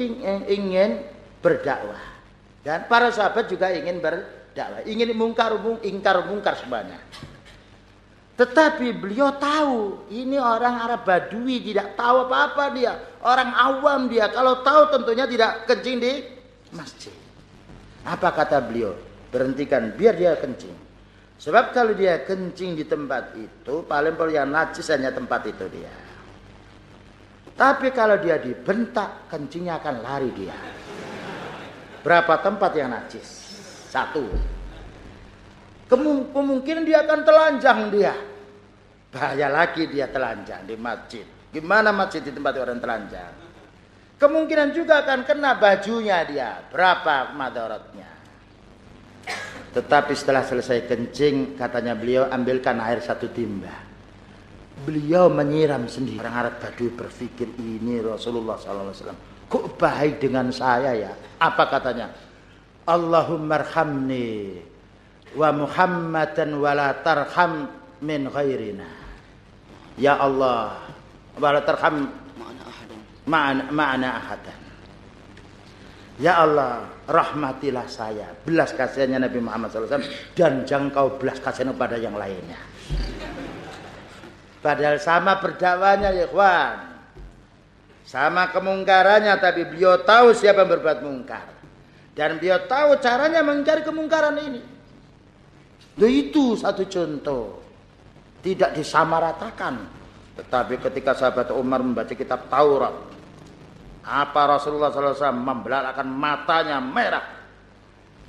[0.47, 1.03] ingin
[1.43, 2.15] berdakwah.
[2.63, 4.81] Dan para sahabat juga ingin berdakwah dakwah.
[4.87, 6.97] Ingin mungkar, mung, ingkar, mungkar semuanya.
[8.35, 12.93] Tetapi beliau tahu ini orang Arab Badui tidak tahu apa-apa dia.
[13.23, 14.31] Orang awam dia.
[14.31, 16.13] Kalau tahu tentunya tidak kencing di
[16.75, 17.15] masjid.
[18.03, 18.95] Apa kata beliau?
[19.31, 20.75] Berhentikan biar dia kencing.
[21.35, 25.91] Sebab kalau dia kencing di tempat itu paling paling yang najis hanya tempat itu dia.
[27.55, 30.55] Tapi kalau dia dibentak kencingnya akan lari dia.
[32.03, 33.27] Berapa tempat yang najis?
[33.91, 34.27] Satu.
[35.87, 38.15] Kemungkinan dia akan telanjang dia.
[39.11, 41.23] Bahaya lagi dia telanjang di masjid.
[41.55, 43.31] Gimana masjid di tempat orang telanjang?
[44.19, 46.59] Kemungkinan juga akan kena bajunya dia.
[46.67, 48.14] Berapa madaratnya?
[49.75, 53.75] Tetapi setelah selesai kencing, katanya beliau ambilkan air satu timba.
[54.87, 56.23] Beliau menyiram sendiri.
[56.23, 59.15] Orang Arab Badui berpikir ini Rasulullah SAW.
[59.51, 61.11] Kok baik dengan saya ya?
[61.43, 62.07] Apa katanya?
[62.87, 64.61] Allahumma arhamni
[65.35, 67.67] wa Muhammadan wa la tarham
[67.99, 68.87] min ghairina.
[69.99, 70.87] Ya Allah,
[71.35, 72.07] wa la tarham
[73.27, 74.59] ma'ana ma'ana ahadan.
[76.15, 78.33] Ya Allah, rahmatilah saya.
[78.45, 80.05] Belas kasihannya Nabi Muhammad SAW.
[80.33, 82.57] Dan jangan kau belas kasihan kepada yang lainnya.
[84.65, 86.97] Padahal sama berdakwanya ya kawan.
[88.05, 91.45] Sama kemungkarannya tapi beliau tahu siapa yang berbuat mungkar.
[92.13, 94.61] Dan beliau tahu caranya mengingkari kemungkaran ini.
[95.97, 97.61] Loh itu satu contoh.
[98.45, 99.75] Tidak disamaratakan.
[100.37, 103.14] Tetapi ketika sahabat Umar membaca kitab Taurat.
[104.05, 107.25] Apa Rasulullah SAW membelalakan matanya merah.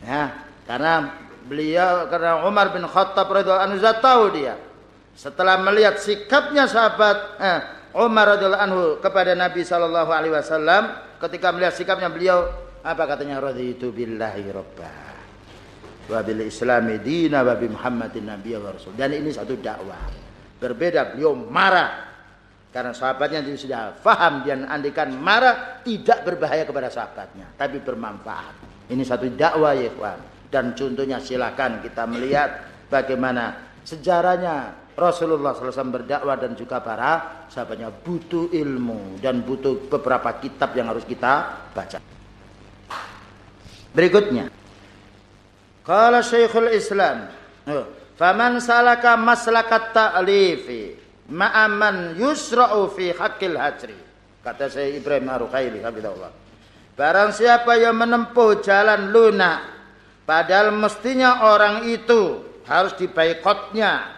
[0.01, 0.33] Ya,
[0.65, 1.13] karena
[1.45, 4.57] beliau karena Umar bin Khattab radhiyallahu anhu tahu dia.
[5.17, 7.61] Setelah melihat sikapnya sahabat eh,
[7.97, 12.49] Umar radhiyallahu anhu kepada Nabi sallallahu alaihi wasallam ketika melihat sikapnya beliau
[12.85, 14.93] apa katanya raditu billahi rabba
[16.07, 18.97] wa bil islami dina wa bi muhammadin nabiyya wa rasul.
[18.97, 20.09] Dan ini satu dakwah.
[20.57, 22.16] Berbeda beliau marah
[22.77, 28.53] karena sahabatnya itu sudah faham dan andikan marah tidak berbahaya kepada sahabatnya tapi bermanfaat.
[28.93, 30.21] Ini satu dakwah ya kawan.
[30.53, 38.53] Dan contohnya silakan kita melihat bagaimana sejarahnya Rasulullah SAW berdakwah dan juga para sahabatnya butuh
[38.53, 41.97] ilmu dan butuh beberapa kitab yang harus kita baca.
[43.97, 44.53] Berikutnya.
[45.81, 47.33] Kala Syekhul Islam.
[47.73, 47.89] Oh,
[48.21, 50.96] Faman salaka maslakat ta'lifi
[51.31, 53.99] ma'aman yusra'u fi haqqil hajri.
[54.43, 56.31] Kata saya Ibrahim Ar-Ruqaili Allah.
[56.95, 59.61] Barang siapa yang menempuh jalan lunak
[60.25, 64.17] padahal mestinya orang itu harus dibaikotnya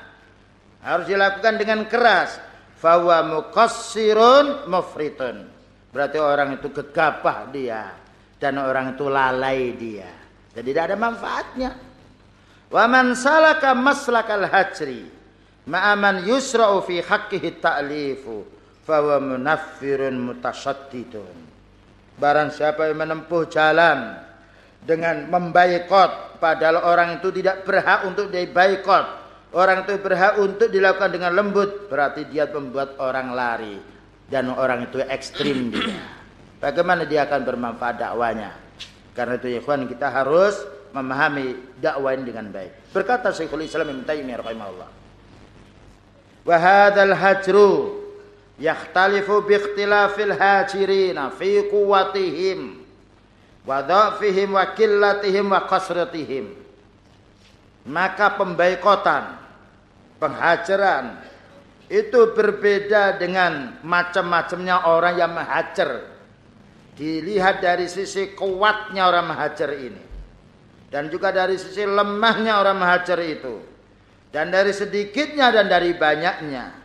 [0.84, 2.38] harus dilakukan dengan keras.
[2.78, 5.50] Fawa muqassirun mufritun.
[5.90, 7.90] Berarti orang itu gegabah dia
[8.38, 10.06] dan orang itu lalai dia.
[10.54, 11.70] Jadi tidak ada manfaatnya.
[12.70, 15.17] Wa man salaka maslakal hajri
[15.68, 18.42] ma'aman yusra'u fi haqqihi ta'lifu
[18.88, 21.48] fawa munaffirun mutasyaddidun
[22.18, 24.18] Barang siapa yang menempuh jalan
[24.82, 29.06] dengan membaikot padahal orang itu tidak berhak untuk dibaikot.
[29.54, 33.80] Orang itu berhak untuk dilakukan dengan lembut, berarti dia membuat orang lari
[34.28, 35.94] dan orang itu ekstrim dia.
[36.58, 38.50] Bagaimana dia akan bermanfaat dakwanya?
[39.14, 40.58] Karena itu ikhwan kita harus
[40.90, 42.92] memahami dakwah ini dengan baik.
[42.92, 44.97] Berkata Syekhul Islam Ibnu Taimiyah rahimahullah.
[46.48, 48.00] Wa hadzal hajru
[48.56, 52.80] yakhtalifu bi ikhtilafil hajirina fi quwwatihim
[53.68, 56.56] wa dhafihim wa qillatihim wa kasratihim
[57.84, 59.36] maka pembaikotan
[60.16, 61.20] penghajaran
[61.88, 66.04] itu berbeda dengan macam-macamnya orang yang menghajar.
[67.00, 70.02] Dilihat dari sisi kuatnya orang menghajar ini.
[70.92, 73.77] Dan juga dari sisi lemahnya orang menghajar itu
[74.28, 76.76] dan dari sedikitnya dan dari banyaknya.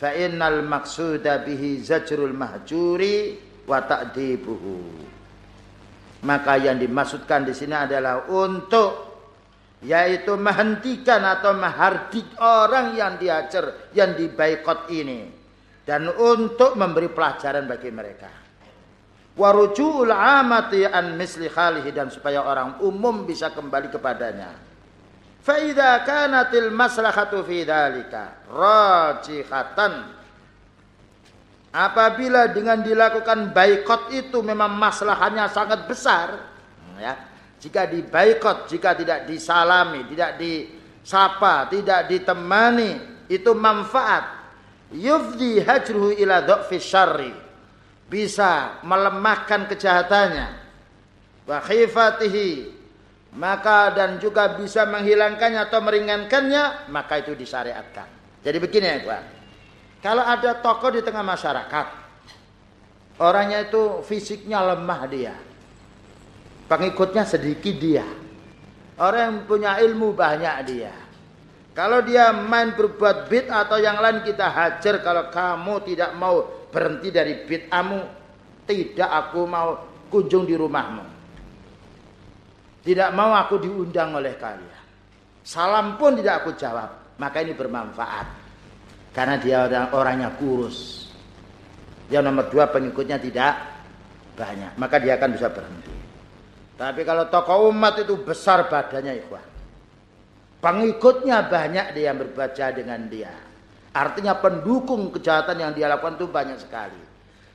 [0.00, 3.36] Fa innal maqsuda bihi zajrul mahjuri
[3.68, 4.76] wa ta'dibuhu.
[6.24, 9.12] Maka yang dimaksudkan di sini adalah untuk
[9.80, 15.36] yaitu menghentikan atau menghardik orang yang diajar yang dibaikot ini.
[15.84, 18.30] Dan untuk memberi pelajaran bagi mereka.
[19.36, 24.69] Warujuul amati an misli khalihi dan supaya orang umum bisa kembali kepadanya
[25.50, 30.22] Faida kanatil maslahatu fi dzalika rajihatan
[31.70, 36.34] Apabila dengan dilakukan baikot itu memang masalahnya sangat besar,
[36.98, 37.14] ya.
[37.62, 44.50] Jika dibaikot, jika tidak disalami, tidak disapa, tidak ditemani, itu manfaat.
[44.90, 47.30] Yufdi hajruhu ila dha'fi syarri.
[48.10, 50.48] Bisa melemahkan kejahatannya.
[51.46, 52.79] Wa khifatihi
[53.30, 58.06] maka dan juga bisa menghilangkannya atau meringankannya, maka itu disyariatkan.
[58.42, 59.22] Jadi begini ya, Pak.
[60.00, 61.86] Kalau ada tokoh di tengah masyarakat,
[63.20, 65.34] orangnya itu fisiknya lemah dia.
[66.66, 68.06] Pengikutnya sedikit dia.
[68.96, 70.94] Orang yang punya ilmu banyak dia.
[71.70, 77.08] Kalau dia main berbuat bid atau yang lain kita hajar kalau kamu tidak mau berhenti
[77.14, 78.00] dari bid'amu,
[78.66, 81.09] tidak aku mau kunjung di rumahmu.
[82.80, 84.84] Tidak mau aku diundang oleh kalian.
[85.44, 87.16] Salam pun tidak aku jawab.
[87.20, 88.26] Maka ini bermanfaat.
[89.12, 91.10] Karena dia orang orangnya kurus.
[92.08, 93.52] Yang nomor dua pengikutnya tidak
[94.38, 94.72] banyak.
[94.80, 95.92] Maka dia akan bisa berhenti.
[96.80, 99.44] Tapi kalau tokoh umat itu besar badannya ikhwan.
[100.64, 103.32] Pengikutnya banyak dia yang berbaca dengan dia.
[103.92, 107.00] Artinya pendukung kejahatan yang dia lakukan itu banyak sekali.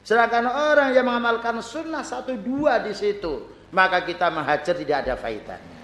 [0.06, 5.82] Sedangkan orang yang mengamalkan sunnah satu dua di situ maka kita menghajar tidak ada faedahnya.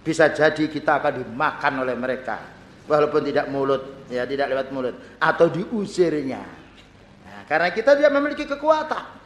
[0.00, 2.40] Bisa jadi kita akan dimakan oleh mereka
[2.88, 6.42] walaupun tidak mulut ya tidak lewat mulut atau diusirnya.
[7.28, 9.20] Nah, karena kita tidak memiliki kekuatan.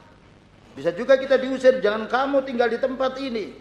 [0.75, 3.55] Bisa juga kita diusir jangan kamu tinggal di tempat ini.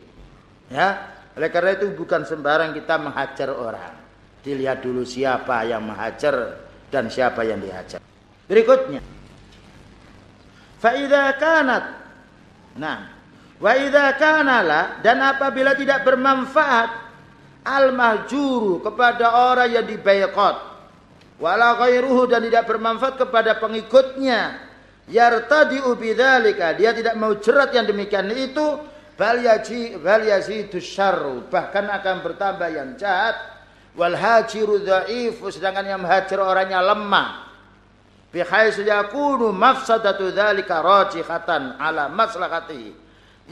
[0.73, 3.93] Ya, oleh karena itu bukan sembarang kita menghajar orang.
[4.41, 8.01] Dilihat dulu siapa yang menghajar dan siapa yang dihajar.
[8.49, 8.99] Berikutnya.
[10.81, 11.85] Faida kanat.
[12.75, 13.12] Nah,
[13.63, 16.89] Wa idza kana la dan apabila tidak bermanfaat
[17.63, 20.55] al mahjuru kepada orang yang dibayqat
[21.39, 24.59] wala ghairuhu dan tidak bermanfaat kepada pengikutnya.
[25.07, 28.91] Yartadi bidzalika dia tidak mau jerat yang demikian itu.
[29.15, 33.39] Bal yaji bal yazidu syarru bahkan akan bertambah yang jahat.
[33.95, 37.47] Wal hajiru dhaif sedangkan yang hajar orangnya lemah.
[38.27, 43.02] Bihaitsu yakunu mafsadatu dzalika rajihatan ala maslahatihi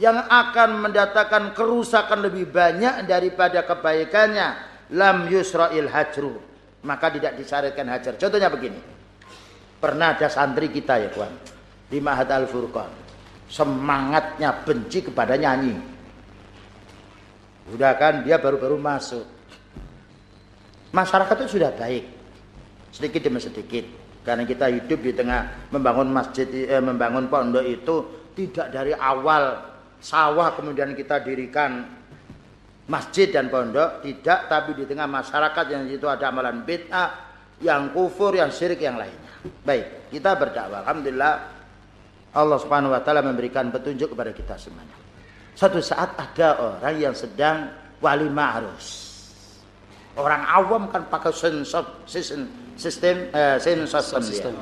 [0.02, 4.74] yang akan mendatangkan kerusakan lebih banyak daripada kebaikannya.
[4.98, 6.42] Lam yusra'il hajru.
[6.82, 8.18] Maka tidak disyariatkan hajar.
[8.18, 8.82] Contohnya begini.
[9.78, 11.30] Pernah ada santri kita ya kawan.
[11.86, 12.90] Di Mahat Al Furqan
[13.46, 15.78] semangatnya benci kepada nyanyi.
[17.70, 19.22] Udah kan dia baru-baru masuk.
[20.90, 22.04] Masyarakat itu sudah baik.
[22.90, 23.86] Sedikit demi sedikit.
[24.26, 27.96] Karena kita hidup di tengah membangun masjid eh, membangun pondok itu
[28.34, 29.71] tidak dari awal
[30.02, 31.86] sawah kemudian kita dirikan
[32.90, 37.08] masjid dan pondok tidak tapi di tengah masyarakat yang itu ada amalan bid'ah
[37.62, 39.30] yang kufur yang syirik yang lainnya.
[39.62, 40.82] Baik kita berdakwah.
[40.82, 41.34] Alhamdulillah
[42.34, 44.98] Allah Subhanahu wa taala memberikan petunjuk kepada kita semuanya.
[45.54, 47.70] Satu saat ada orang yang sedang
[48.02, 49.14] wali ma'rus.
[50.18, 54.58] Orang awam kan pakai sensor sistem sistem eh, sensor sistem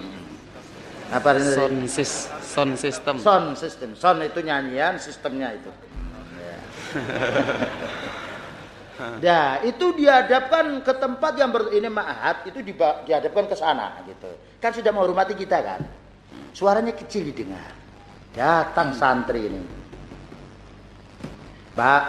[1.11, 5.71] apa ini sound, sound system sound system sound itu nyanyian sistemnya itu
[9.25, 14.29] Ya, itu dihadapkan ke tempat yang ber, ini ma'had itu di, dihadapkan ke sana gitu.
[14.61, 15.81] Kan sudah menghormati kita kan.
[16.53, 17.73] Suaranya kecil didengar.
[18.37, 19.63] Datang santri ini.
[21.73, 22.05] Pak,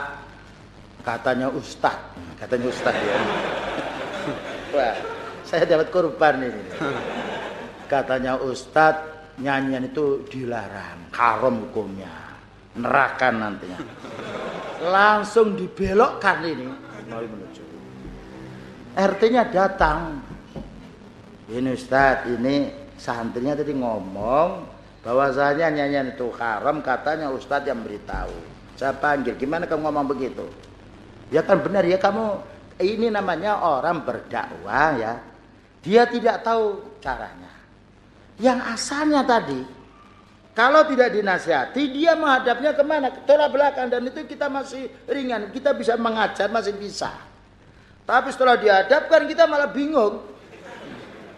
[1.08, 1.96] katanya ustad,
[2.36, 3.20] katanya ustad ya.
[4.76, 4.96] Wah,
[5.48, 6.64] saya dapat korban ini.
[7.92, 9.04] Katanya ustad,
[9.36, 12.40] nyanyian itu dilarang, haram hukumnya,
[12.80, 13.84] neraka nantinya.
[14.80, 16.72] Langsung dibelokkan ini.
[17.12, 17.64] Menuju.
[18.96, 20.24] RT-nya datang.
[21.52, 24.64] Ini Ustaz ini santrinya tadi ngomong
[25.04, 28.32] bahwasanya nyanyian itu haram katanya Ustadz yang beritahu.
[28.80, 30.48] Saya panggil gimana kamu ngomong begitu?
[31.28, 32.40] Ya kan benar ya kamu
[32.80, 35.20] ini namanya orang berdakwah ya.
[35.84, 37.41] Dia tidak tahu caranya
[38.42, 39.62] yang asalnya tadi
[40.52, 43.08] kalau tidak dinasihati, dia menghadapnya ke mana?
[43.08, 45.48] Ke tolak belakang dan itu kita masih ringan.
[45.48, 47.08] Kita bisa mengajar, masih bisa.
[48.04, 50.20] Tapi setelah dihadapkan kita malah bingung.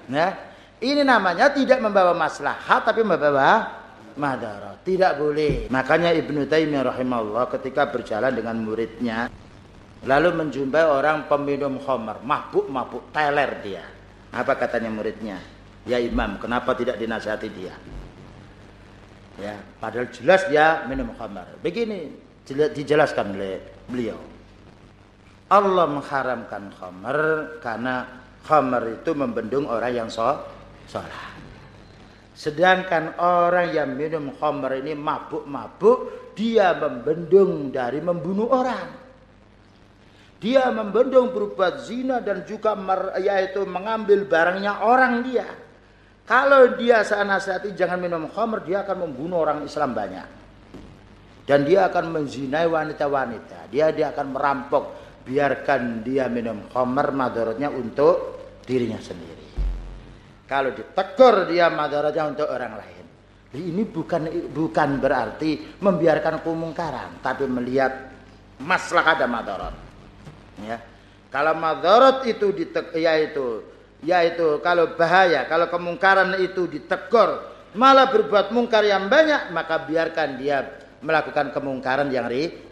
[0.09, 0.33] Ya,
[0.81, 3.69] ini namanya tidak membawa maslahat tapi membawa
[4.17, 4.81] madarat.
[4.81, 5.69] Tidak boleh.
[5.69, 9.29] Makanya Ibnu Taimiyah rahimahullah ketika berjalan dengan muridnya
[10.09, 13.85] lalu menjumpai orang peminum khamar, mabuk-mabuk, teler dia.
[14.33, 15.37] Apa katanya muridnya?
[15.83, 17.75] Ya Imam, kenapa tidak dinasihati dia?
[19.35, 21.59] Ya, padahal jelas dia minum khamar.
[21.59, 22.13] Begini
[22.47, 24.19] dijelaskan oleh beliau.
[25.51, 27.17] Allah mengharamkan khamar
[27.59, 28.07] karena
[28.47, 30.39] khamar itu membendung orang yang sholat.
[32.33, 38.89] Sedangkan orang yang minum khamar ini mabuk-mabuk, dia membendung dari membunuh orang.
[40.43, 42.75] Dia membendung berbuat zina dan juga
[43.15, 45.62] yaitu mengambil barangnya orang dia.
[46.23, 50.27] Kalau dia saya nasihati jangan minum khamr, dia akan membunuh orang Islam banyak.
[51.43, 53.67] Dan dia akan menzinai wanita-wanita.
[53.67, 54.83] Dia dia akan merampok.
[55.23, 59.43] Biarkan dia minum khamr madaratnya untuk dirinya sendiri.
[60.47, 63.05] Kalau ditegur dia madaratnya untuk orang lain.
[63.53, 68.09] Ini bukan bukan berarti membiarkan kemungkaran, tapi melihat
[68.57, 69.75] masalah ada madarat.
[70.65, 70.81] Ya.
[71.29, 73.72] Kalau madarat itu ditek, yaitu
[74.03, 77.39] yaitu kalau bahaya, kalau kemungkaran itu ditegur,
[77.73, 82.27] malah berbuat mungkar yang banyak, maka biarkan dia melakukan kemungkaran yang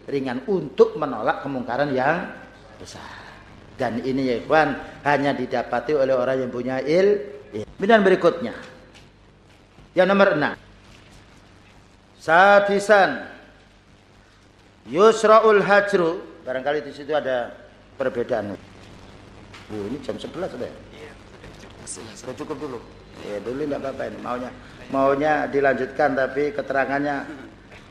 [0.08, 2.32] ringan untuk menolak kemungkaran yang
[2.80, 3.20] besar.
[3.76, 7.40] Dan ini ya ikhwan hanya didapati oleh orang yang punya il.
[7.76, 8.54] Kemudian berikutnya.
[9.92, 10.54] Yang nomor enam.
[12.20, 13.28] Sadisan.
[14.88, 16.20] Yusra'ul hajru.
[16.46, 17.50] Barangkali di situ ada
[17.98, 18.54] perbedaan.
[19.72, 20.91] Oh, ini jam 11 sudah.
[21.92, 22.78] Sudah cukup dulu.
[23.28, 24.18] Ya dulu tidak apa-apa ini.
[24.24, 24.50] Maunya
[24.88, 27.16] maunya dilanjutkan tapi keterangannya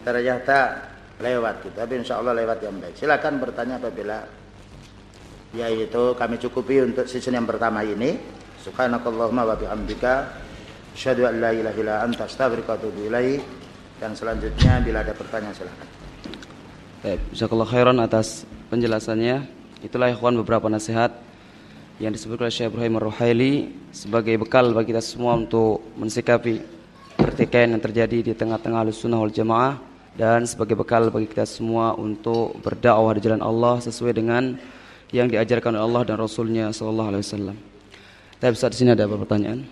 [0.02, 0.90] ternyata
[1.22, 1.76] lewat gitu.
[1.78, 2.98] Tapi insya Allah lewat yang baik.
[2.98, 4.26] Silakan bertanya apabila
[5.52, 8.18] yaitu kami cukupi untuk season yang pertama ini.
[8.62, 10.14] Subhanakallahumma wa bihamdika
[10.94, 13.42] asyhadu an la ilaha illa anta astaghfiruka wa atubu ilaik.
[14.02, 15.88] Dan selanjutnya bila ada pertanyaan silakan.
[17.06, 19.46] Baik, jazakallahu khairan atas penjelasannya.
[19.86, 21.14] Itulah ikhwan beberapa nasihat
[22.02, 23.54] yang disebutkan oleh Syekh Ibrahim Ar-Ruhaili
[23.94, 26.58] sebagai bekal bagi kita semua untuk mensikapi
[27.14, 29.78] pertikaian yang terjadi di tengah-tengah Ahlussunnah wal Jamaah
[30.18, 34.58] dan sebagai bekal bagi kita semua untuk berdakwah di jalan Allah sesuai dengan
[35.14, 37.58] yang diajarkan oleh Allah dan Rasulnya Sallallahu Alaihi Wasallam.
[38.42, 39.70] Tapi saat sini ada beberapa pertanyaan.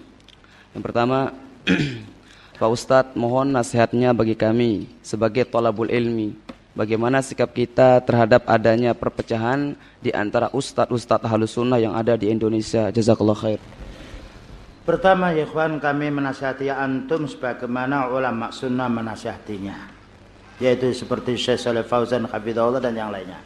[0.78, 1.34] Yang pertama,
[2.62, 6.38] Pak Ustadz mohon nasihatnya bagi kami sebagai tolabul ilmi
[6.78, 12.90] bagaimana sikap kita terhadap adanya perpecahan di antara ustadz-ustadz halus sunnah yang ada di Indonesia.
[12.90, 13.62] Jazakallah khair.
[14.90, 19.78] Pertama ya ikhwan kami menasihati antum sebagaimana ulama sunnah menasihatinya.
[20.58, 23.38] Yaitu seperti Syekh Saleh Fauzan Hafizahullah dan yang lainnya.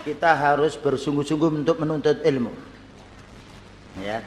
[0.00, 2.50] Kita harus bersungguh-sungguh untuk menuntut ilmu.
[4.00, 4.24] Ya.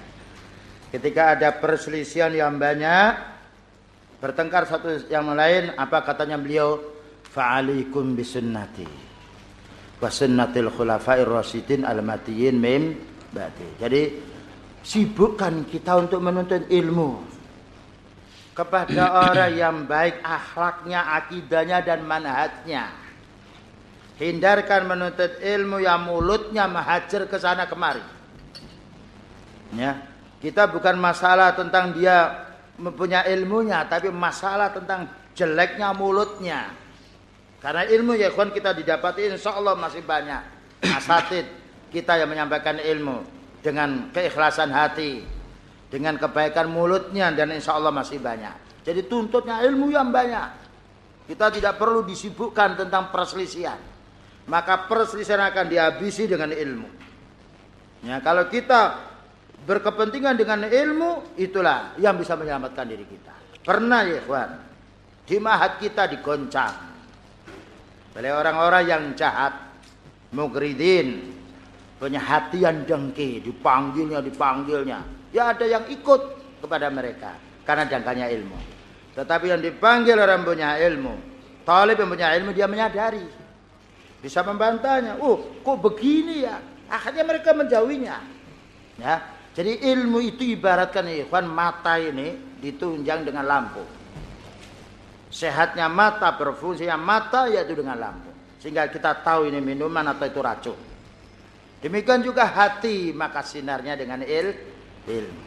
[0.91, 3.15] Ketika ada perselisihan yang banyak,
[4.19, 6.90] bertengkar satu yang lain, apa katanya beliau?
[7.32, 8.88] Fa'alaikum bisunnati
[10.02, 12.98] wa sunnatil khulafair rasyidin al-matiyin mim
[13.32, 13.68] ba'di.
[13.80, 14.02] Jadi
[14.82, 17.22] sibukkan kita untuk menuntut ilmu
[18.52, 22.91] kepada orang yang baik akhlaknya, akidahnya dan manhajnya.
[24.22, 28.03] Hindarkan menuntut ilmu yang mulutnya menghajar ke sana kemari.
[29.74, 29.98] Ya,
[30.44, 32.45] kita bukan masalah tentang dia
[32.78, 36.81] mempunyai ilmunya, tapi masalah tentang jeleknya mulutnya.
[37.61, 40.41] Karena ilmu ya ikhwan kita didapati insya Allah masih banyak.
[40.81, 41.45] Asatid
[41.93, 43.21] kita yang menyampaikan ilmu
[43.61, 45.21] dengan keikhlasan hati,
[45.93, 48.81] dengan kebaikan mulutnya dan insya Allah masih banyak.
[48.81, 50.57] Jadi tuntutnya ilmu yang banyak.
[51.29, 53.77] Kita tidak perlu disibukkan tentang perselisihan.
[54.49, 56.89] Maka perselisihan akan dihabisi dengan ilmu.
[58.01, 58.97] Ya, kalau kita
[59.69, 63.61] berkepentingan dengan ilmu itulah yang bisa menyelamatkan diri kita.
[63.61, 64.49] Pernah ya ikhwan,
[65.29, 66.90] di mahat kita digoncang
[68.11, 69.55] oleh orang-orang yang jahat,
[70.35, 71.31] mugridin,
[71.95, 74.99] punya hati yang dengki, dipanggilnya, dipanggilnya.
[75.31, 76.21] Ya ada yang ikut
[76.59, 78.57] kepada mereka karena jangkanya ilmu.
[79.15, 81.13] Tetapi yang dipanggil orang punya ilmu,
[81.63, 83.23] talib yang punya ilmu dia menyadari,
[84.19, 85.19] bisa membantahnya.
[85.19, 86.59] Oh, kok begini ya?
[86.91, 88.17] Akhirnya mereka menjauhinya.
[88.99, 89.23] Ya,
[89.55, 94.01] jadi ilmu itu ibaratkan ikhwan mata ini ditunjang dengan lampu.
[95.32, 98.28] Sehatnya mata, berfungsinya mata yaitu dengan lampu.
[98.60, 100.80] Sehingga kita tahu ini minuman atau itu racun.
[101.82, 104.53] Demikian juga hati maka sinarnya dengan il,
[105.08, 105.44] ilmu.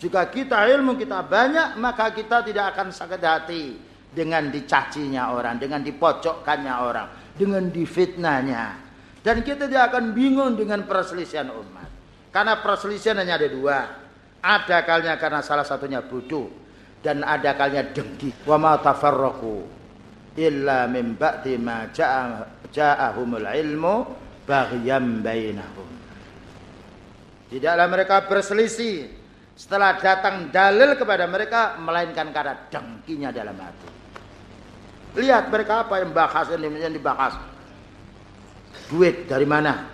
[0.00, 3.76] Jika kita ilmu kita banyak maka kita tidak akan sakit hati
[4.08, 8.88] dengan dicacinya orang, dengan dipocokkannya orang, dengan difitnahnya.
[9.22, 11.86] Dan kita tidak akan bingung dengan perselisihan umat.
[12.32, 13.78] Karena perselisihan hanya ada dua.
[14.38, 16.67] Ada kalnya karena salah satunya bodoh
[17.02, 18.34] dan ada kalnya dengki.
[18.46, 19.78] Wa ma tafarraqu
[20.38, 21.90] illa min ba'di ma
[22.70, 23.94] ja'ahumul ilmu
[24.46, 25.88] baghyam bainahum.
[27.48, 29.08] Tidaklah mereka berselisih
[29.58, 33.88] setelah datang dalil kepada mereka melainkan karena dengkinya dalam hati.
[35.18, 37.34] Lihat mereka apa yang bahas yang dibahas.
[38.92, 39.88] Duit dari mana?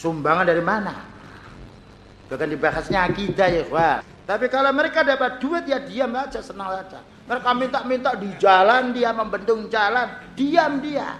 [0.00, 0.94] Sumbangan dari mana?
[2.28, 3.98] Bahkan dibahasnya akidah ya Pak.
[4.28, 7.00] Tapi kalau mereka dapat duit ya diam aja, senang aja.
[7.24, 11.16] Mereka minta-minta di jalan dia membendung jalan, diam dia.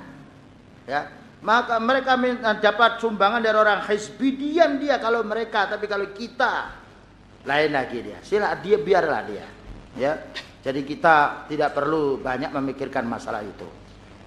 [0.85, 1.09] Ya.
[1.41, 6.69] Maka mereka minta, dapat sumbangan dari orang hizbi, diam dia kalau mereka, tapi kalau kita
[7.49, 8.21] lain lagi dia.
[8.21, 9.47] Sila dia biarlah dia.
[9.97, 10.13] Ya.
[10.61, 13.65] Jadi kita tidak perlu banyak memikirkan masalah itu.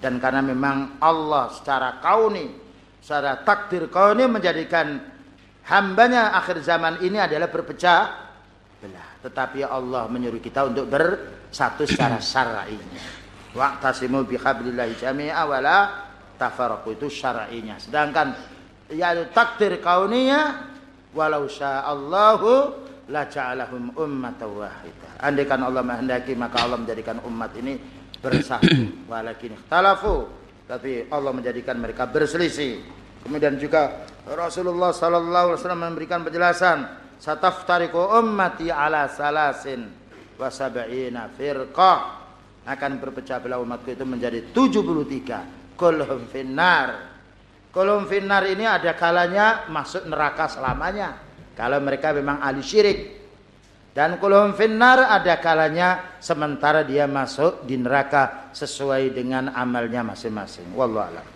[0.02, 2.50] Dan karena memang Allah secara kauni,
[2.98, 4.98] secara takdir kauni menjadikan
[5.70, 8.31] hambanya akhir zaman ini adalah berpecah.
[9.22, 13.22] Tetapi Allah menyuruh kita untuk bersatu secara syar'inya.
[13.54, 15.78] Wa'tasimu bihablillahi jami'a wala
[16.34, 17.78] tafarraqu itu syar'inya.
[17.78, 18.34] Sedangkan
[18.90, 20.74] ya takdir kauniyah
[21.14, 22.50] walau sya'allahu
[23.14, 25.22] la ja'alahum ummatan wahidah.
[25.22, 27.78] Andai kan Allah menghendaki maka Allah menjadikan umat ini
[28.18, 29.06] bersatu.
[29.06, 32.80] Walakin ikhtalafu tapi Allah menjadikan mereka berselisih.
[33.22, 36.78] Kemudian juga Rasulullah sallallahu alaihi wasallam memberikan penjelasan,
[37.22, 39.86] "Sataftariqu ummati ala salasin
[40.34, 42.18] wa sab'ina firqah."
[42.62, 45.74] Akan berpecah belah umatku itu menjadi 73.
[45.78, 47.10] Kulhum finnar.
[47.74, 51.18] Kulhum finnar ini ada kalanya masuk neraka selamanya.
[51.58, 52.98] Kalau mereka memang ahli syirik.
[53.92, 60.70] Dan kulhum finnar ada kalanya sementara dia masuk di neraka sesuai dengan amalnya masing-masing.
[60.72, 61.26] Wallahu a'lam.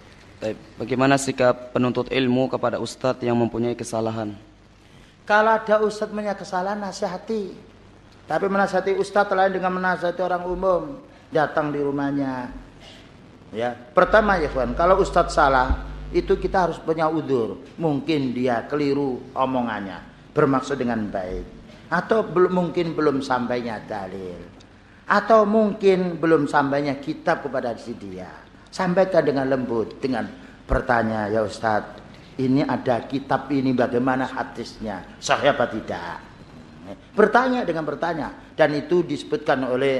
[0.79, 4.46] Bagaimana sikap penuntut ilmu kepada ustadz yang mempunyai kesalahan?
[5.27, 7.51] Kalau ada ustadz punya kesalahan nasihati.
[8.31, 10.83] Tapi menasihati ustadz lain dengan menasihati orang umum.
[11.35, 12.55] Datang di rumahnya.
[13.51, 17.59] Ya, pertama ya kawan, kalau ustadz salah itu kita harus punya udur.
[17.75, 21.47] Mungkin dia keliru omongannya, bermaksud dengan baik.
[21.91, 24.39] Atau belum mungkin belum sampainya dalil.
[25.07, 28.27] Atau mungkin belum sampainya kitab kepada si dia
[28.75, 30.27] Sampaikan dengan lembut, dengan
[30.67, 32.06] bertanya, ya Ustadz,
[32.37, 35.17] ini ada kitab ini bagaimana hadisnya?
[35.17, 36.21] Sahih apa tidak?
[37.17, 38.53] Bertanya dengan bertanya.
[38.53, 39.97] Dan itu disebutkan oleh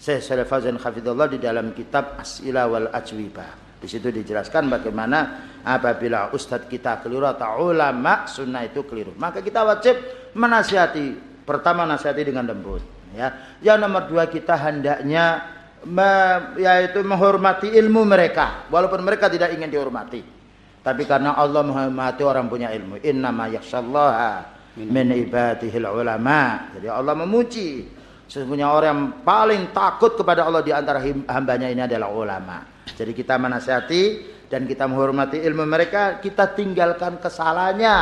[0.00, 3.78] Syekh Salih Fauzan Hafidullah di dalam kitab As'ila wal Ajwibah.
[3.78, 9.12] Di situ dijelaskan bagaimana apabila ustadz kita keliru atau ulama sunnah itu keliru.
[9.20, 10.00] Maka kita wajib
[10.32, 11.36] menasihati.
[11.44, 12.80] Pertama nasihati dengan lembut.
[13.12, 13.60] Ya.
[13.60, 15.44] Yang nomor dua kita hendaknya
[15.84, 16.10] me,
[16.58, 20.43] yaitu menghormati ilmu mereka walaupun mereka tidak ingin dihormati
[20.84, 23.00] tapi karena Allah menghormati orang punya ilmu.
[23.00, 26.68] Innama yakhshallaha min ibadihil ulama.
[26.76, 27.88] Jadi Allah memuji.
[28.28, 31.00] Sesungguhnya orang yang paling takut kepada Allah di antara
[31.32, 32.68] hambanya ini adalah ulama.
[32.84, 34.04] Jadi kita menasihati
[34.52, 36.20] dan kita menghormati ilmu mereka.
[36.20, 37.96] Kita tinggalkan kesalahannya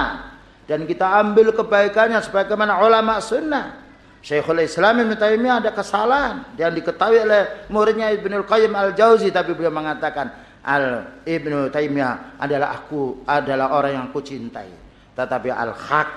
[0.66, 3.78] dan kita ambil kebaikannya sebagaimana ulama sunnah.
[4.26, 6.58] Syekhul Islam Ibn Taimiyah ada kesalahan.
[6.58, 13.26] Yang diketahui oleh muridnya Ibnul Qayyim Al-Jauzi tapi beliau mengatakan Al Ibnu Taimiyah adalah aku
[13.26, 14.70] adalah orang yang aku cintai.
[15.12, 16.10] Tetapi al haq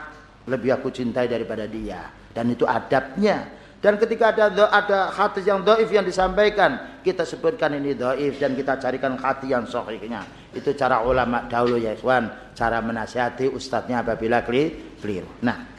[0.45, 2.13] lebih aku cintai daripada dia.
[2.29, 3.65] Dan itu adabnya.
[3.81, 8.81] Dan ketika ada ada hadis yang doif yang disampaikan, kita sebutkan ini doif dan kita
[8.81, 10.25] carikan hati yang sahihnya.
[10.55, 15.29] Itu cara ulama dahulu ya ikhwan, cara menasihati ustadznya apabila keliru.
[15.45, 15.74] Nah,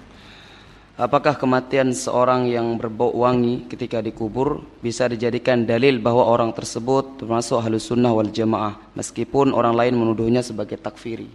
[0.97, 7.60] Apakah kematian seorang yang berbau wangi ketika dikubur bisa dijadikan dalil bahwa orang tersebut termasuk
[7.60, 11.28] halus sunnah wal jamaah meskipun orang lain menuduhnya sebagai takfiri?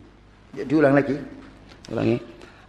[0.58, 1.14] Ya, diulang lagi.
[1.94, 2.18] Ulangi.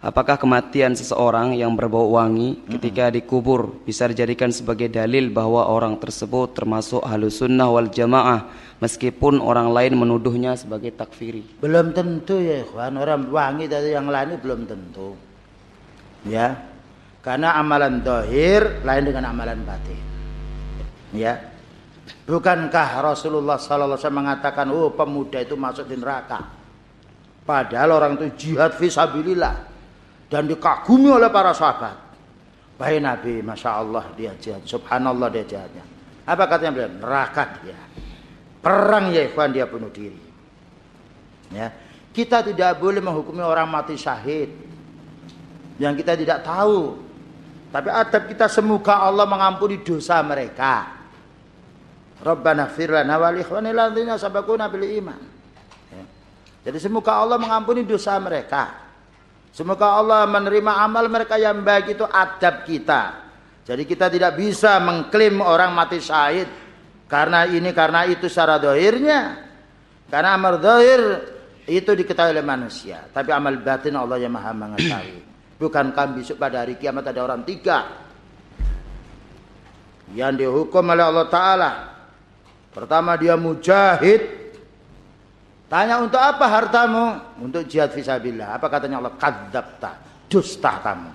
[0.05, 6.53] Apakah kematian seseorang yang berbau wangi ketika dikubur bisa dijadikan sebagai dalil bahwa orang tersebut
[6.53, 11.57] termasuk halus sunnah wal jamaah meskipun orang lain menuduhnya sebagai takfiri?
[11.57, 15.17] Belum tentu ya ikhwan, orang wangi dari yang lain belum tentu.
[16.23, 16.55] Ya,
[17.23, 20.03] karena amalan dohir lain dengan amalan batin.
[21.15, 21.39] Ya.
[22.27, 26.43] Bukankah Rasulullah wasallam mengatakan, "Oh, pemuda itu masuk di neraka."
[27.47, 29.55] Padahal orang itu jihad fisabilillah
[30.27, 31.95] dan dikagumi oleh para sahabat.
[32.75, 34.63] Baik Nabi, Masya Allah dia jihad.
[34.67, 35.83] Subhanallah dia jihadnya.
[36.27, 36.91] Apa katanya beliau?
[36.99, 37.79] Neraka dia.
[38.63, 40.19] Perang ya ikhwan dia bunuh diri.
[41.51, 41.71] Ya.
[42.15, 44.51] Kita tidak boleh menghukumi orang mati syahid.
[45.79, 46.95] Yang kita tidak tahu
[47.73, 50.93] tapi adab kita semoga Allah mengampuni dosa mereka.
[52.21, 55.19] Rabbana iman.
[55.89, 56.03] Ya.
[56.69, 58.77] Jadi semoga Allah mengampuni dosa mereka.
[59.49, 63.25] Semoga Allah menerima amal mereka yang baik itu adab kita.
[63.65, 66.45] Jadi kita tidak bisa mengklaim orang mati syahid
[67.09, 69.49] karena ini karena itu secara dohirnya.
[70.13, 71.01] Karena amal dohir
[71.65, 73.01] itu diketahui oleh manusia.
[73.09, 75.32] Tapi amal batin Allah yang maha mengetahui.
[75.63, 77.87] Bukankah besok pada hari kiamat ada orang tiga
[80.11, 81.71] yang dihukum oleh Allah Ta'ala.
[82.75, 84.43] Pertama dia mujahid.
[85.71, 87.15] Tanya untuk apa hartamu?
[87.39, 88.59] Untuk jihad fisabilillah.
[88.59, 89.15] Apa katanya Allah?
[89.15, 89.91] Kadzabta.
[90.27, 91.11] Dusta kamu.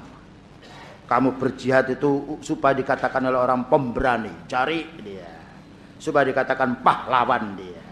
[1.05, 4.49] Kamu berjihad itu supaya dikatakan oleh orang pemberani.
[4.49, 5.29] Cari dia.
[6.01, 7.85] Supaya dikatakan pahlawan dia.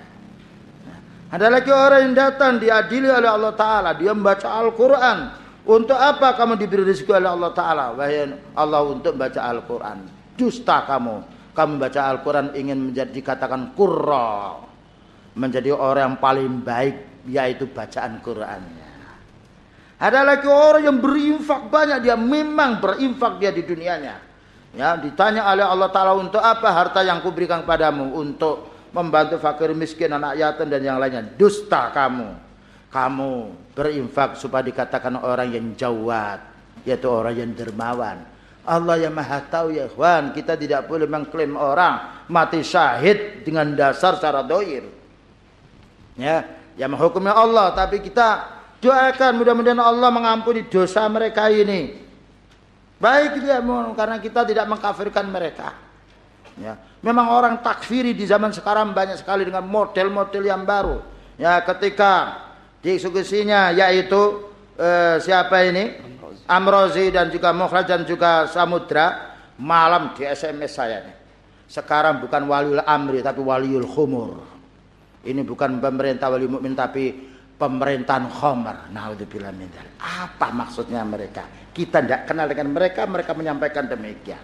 [0.88, 0.98] Nah,
[1.36, 3.92] ada lagi orang yang datang diadili oleh Allah Ta'ala.
[3.92, 5.45] Dia membaca Al-Quran.
[5.66, 7.86] Untuk apa kamu diberi rezeki oleh Allah Ta'ala?
[7.98, 9.98] Wahai Allah untuk baca Al-Quran.
[10.38, 11.26] Dusta kamu.
[11.58, 14.62] Kamu baca Al-Quran ingin menjadi dikatakan kurra.
[15.34, 17.26] Menjadi orang yang paling baik.
[17.26, 18.94] Yaitu bacaan Qurannya.
[19.98, 21.98] Ada lagi orang yang berinfak banyak.
[22.06, 24.22] Dia memang berinfak dia di dunianya.
[24.70, 28.14] Ya, ditanya oleh Allah Ta'ala untuk apa harta yang kuberikan kepadamu.
[28.14, 31.26] Untuk membantu fakir miskin, anak yatim dan yang lainnya.
[31.26, 32.45] Dusta kamu
[32.90, 36.40] kamu berinfak supaya dikatakan orang yang jawad
[36.86, 38.22] yaitu orang yang dermawan.
[38.66, 44.18] Allah yang maha tahu ya ikhwan kita tidak boleh mengklaim orang mati syahid dengan dasar
[44.18, 44.86] secara doir.
[46.18, 52.06] Ya yang menghukumnya Allah tapi kita doakan mudah-mudahan Allah mengampuni dosa mereka ini.
[52.96, 53.60] Baik dia
[53.94, 55.76] karena kita tidak mengkafirkan mereka.
[56.58, 60.98] Ya memang orang takfiri di zaman sekarang banyak sekali dengan model-model yang baru.
[61.38, 62.45] Ya ketika
[62.86, 64.46] Diskusinya yaitu
[64.78, 66.14] eh, siapa ini?
[66.46, 71.16] Amrozi dan juga Mukhraj dan juga Samudra malam di SMS saya nih.
[71.66, 74.38] Sekarang bukan waliul amri tapi waliul khumur.
[75.26, 77.10] Ini bukan pemerintah wali mukmin tapi
[77.58, 78.86] pemerintahan khomer.
[78.94, 79.66] Naudzubillah min
[79.98, 81.42] Apa maksudnya mereka?
[81.74, 84.38] Kita tidak kenal dengan mereka, mereka menyampaikan demikian.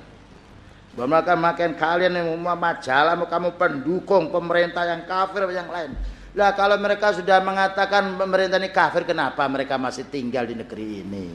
[0.99, 5.95] Bahwa makan kalian yang majalah, kamu pendukung pemerintah yang kafir yang lain.
[6.33, 11.27] Lah kalau mereka sudah mengatakan pemerintah ini kafir, kenapa mereka masih tinggal di negeri ini?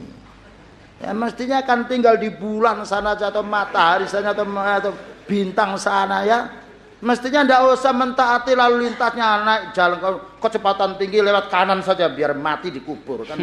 [0.97, 4.93] Ya mestinya kan tinggal di bulan sana atau matahari sana atau, atau
[5.29, 6.49] bintang sana ya.
[6.97, 12.73] Mestinya tidak usah mentaati lalu lintasnya naik jalan kecepatan tinggi lewat kanan saja biar mati
[12.73, 13.37] dikubur kan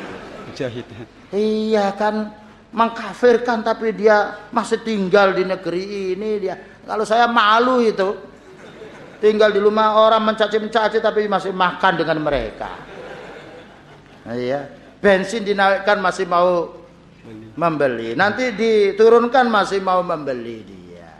[0.58, 0.90] Jahit.
[1.30, 2.34] Iya kan
[2.74, 6.58] mengkafirkan tapi dia masih tinggal di negeri ini dia.
[6.82, 8.18] Kalau saya malu itu
[9.22, 12.70] tinggal di rumah orang mencaci-mencaci tapi masih makan dengan mereka.
[14.26, 14.66] Nah, iya.
[14.98, 16.72] Bensin dinaikkan masih mau
[17.54, 18.16] membeli.
[18.18, 21.10] Nanti diturunkan masih mau membeli dia.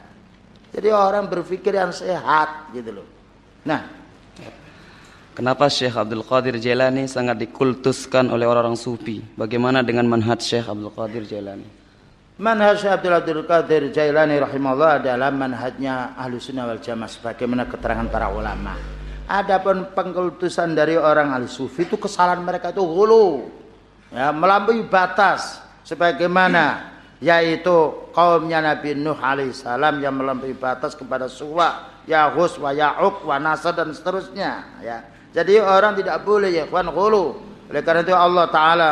[0.75, 3.09] Jadi orang berpikir yang sehat gitu loh.
[3.67, 3.97] Nah,
[5.37, 9.21] Kenapa Syekh Abdul Qadir Jailani sangat dikultuskan oleh orang-orang sufi?
[9.37, 11.69] Bagaimana dengan manhaj Syekh Abdul Qadir Jailani?
[12.37, 18.29] Manhaj Abdul Abdul Qadir Jailani rahimahullah adalah manhajnya ahlu sunnah wal jamaah sebagaimana keterangan para
[18.29, 18.77] ulama.
[19.25, 23.49] Adapun pengkultusan dari orang ahli sufi itu kesalahan mereka itu hulu.
[24.13, 26.93] Ya, melampaui batas sebagaimana
[27.25, 33.73] yaitu kaumnya Nabi Nuh alaihissalam yang melampaui batas kepada suwa Yahus, wa Ya'uk, wa Nasr
[33.73, 34.77] dan seterusnya.
[34.85, 35.09] Ya.
[35.33, 37.41] Jadi orang tidak boleh ya ikhwan ghulu.
[37.73, 38.91] Oleh karena itu Allah Ta'ala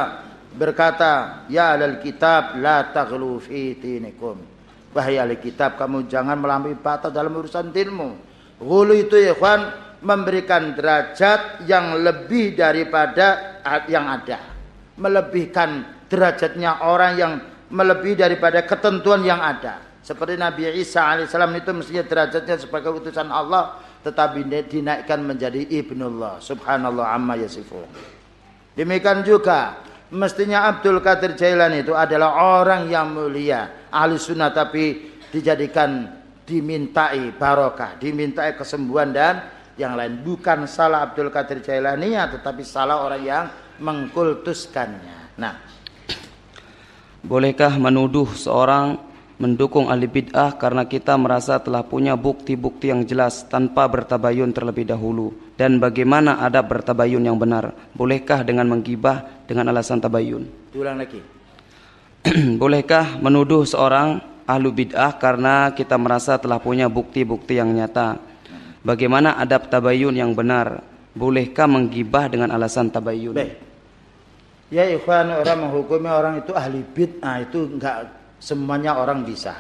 [0.54, 4.54] berkata, Ya alal kitab la taghlu fi dinikum.
[4.94, 8.14] Wahai ahli kitab, kamu jangan melampaui batas dalam urusan dinmu.
[8.62, 9.74] Ghulu itu ya ikhwan
[10.06, 13.58] memberikan derajat yang lebih daripada
[13.90, 14.38] yang ada.
[14.94, 17.32] Melebihkan derajatnya orang yang
[17.74, 19.82] melebihi daripada ketentuan yang ada.
[20.04, 26.38] Seperti Nabi Isa alaihissalam itu mestinya derajatnya sebagai utusan Allah tetapi dinaikkan menjadi ibnullah.
[26.38, 27.88] Subhanallah amma yasifun.
[28.76, 29.80] Demikian juga
[30.12, 37.96] mestinya Abdul Qadir Jailani itu adalah orang yang mulia, ahli sunnah tapi dijadikan dimintai barokah,
[37.96, 39.34] dimintai kesembuhan dan
[39.80, 40.20] yang lain.
[40.20, 43.44] Bukan salah Abdul Qadir Jailani ya, tetapi salah orang yang
[43.80, 45.40] mengkultuskannya.
[45.40, 45.54] Nah,
[47.24, 49.00] Bolehkah menuduh seorang
[49.38, 55.34] mendukung ahli bid'ah karena kita merasa telah punya bukti-bukti yang jelas tanpa bertabayun terlebih dahulu?
[55.54, 57.74] Dan bagaimana adab bertabayun yang benar?
[57.94, 60.46] Bolehkah dengan menggibah dengan alasan tabayun?
[60.74, 61.20] Ulang lagi.
[62.62, 68.18] Bolehkah menuduh seorang ahlu bid'ah karena kita merasa telah punya bukti-bukti yang nyata?
[68.84, 70.82] Bagaimana adab tabayun yang benar?
[71.14, 73.38] Bolehkah menggibah dengan alasan tabayun?
[73.38, 73.62] Baik.
[74.72, 79.56] Ya ikhwan orang menghukumi orang itu ahli bid'ah itu enggak semuanya orang bisa.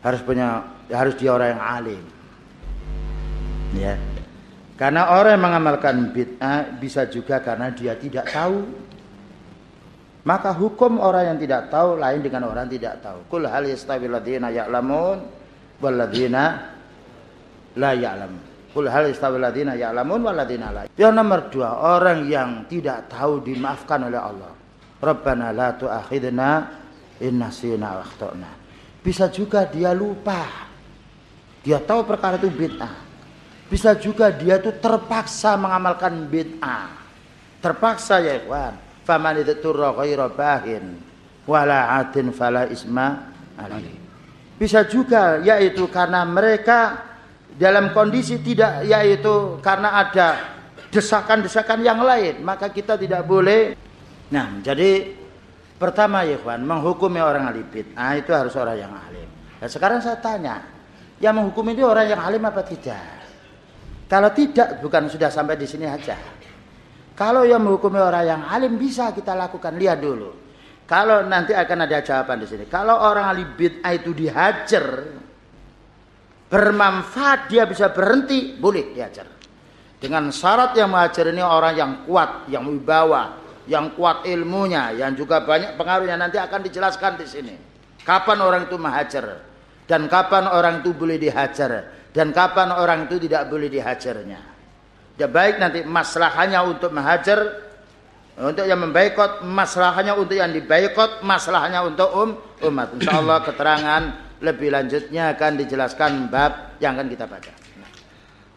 [0.00, 2.04] Harus punya harus dia orang yang alim.
[3.76, 3.94] Ya.
[4.80, 8.64] Karena orang yang mengamalkan bid'ah bisa juga karena dia tidak tahu.
[10.24, 13.18] Maka hukum orang yang tidak tahu lain dengan orang yang tidak tahu.
[13.28, 15.18] Kul hal yastawi ladina ya'lamun
[15.78, 16.72] wal ladina
[17.76, 18.42] la ya'lamun.
[18.72, 20.82] Kul hal istawil ladina ya'lamun wal ladina la.
[20.96, 24.52] Yang nomor dua, orang yang tidak tahu dimaafkan oleh Allah.
[25.02, 26.50] Rabbana la tu'akhidna
[27.20, 28.50] in nasina wa akhtana.
[29.02, 30.70] Bisa juga dia lupa.
[31.66, 32.94] Dia tahu perkara itu bid'ah.
[33.66, 36.90] Bisa juga dia itu terpaksa mengamalkan bid'ah.
[37.58, 38.74] Terpaksa ya ikhwan.
[39.02, 40.94] Faman turra ghaira bahin
[41.42, 43.98] wala atin fala isma alaihi.
[44.54, 47.10] Bisa juga yaitu karena mereka
[47.58, 50.28] dalam kondisi tidak yaitu karena ada
[50.92, 53.76] desakan-desakan yang lain maka kita tidak boleh
[54.32, 55.16] nah jadi
[55.82, 57.66] pertama ya menghukumi orang alim
[57.98, 59.26] nah itu harus orang yang alim.
[59.58, 60.62] Nah, sekarang saya tanya
[61.18, 63.26] yang menghukum itu orang yang alim apa tidak?
[64.06, 66.14] Kalau tidak bukan sudah sampai di sini aja.
[67.18, 69.74] Kalau yang menghukumi orang yang alim bisa kita lakukan.
[69.74, 70.30] Lihat dulu.
[70.86, 72.64] Kalau nanti akan ada jawaban di sini.
[72.70, 74.86] Kalau orang alim bid'ah itu dihajar
[76.52, 79.24] bermanfaat dia bisa berhenti boleh diajar
[79.96, 83.40] dengan syarat yang mengajar ini orang yang kuat yang wibawa
[83.70, 87.54] yang kuat ilmunya yang juga banyak pengaruhnya nanti akan dijelaskan di sini.
[88.02, 89.46] Kapan orang itu menghajar?
[89.86, 91.90] Dan kapan orang itu boleh dihajar?
[92.10, 94.40] Dan kapan orang itu tidak boleh dihajarnya?
[95.20, 97.70] Ya baik nanti masalahnya untuk menghajar
[98.32, 102.30] untuk yang membaikot masalahnya untuk yang dibaikot masalahnya untuk um
[102.64, 102.96] umat.
[102.96, 104.02] Insyaallah keterangan
[104.40, 107.52] lebih lanjutnya akan dijelaskan bab yang akan kita baca.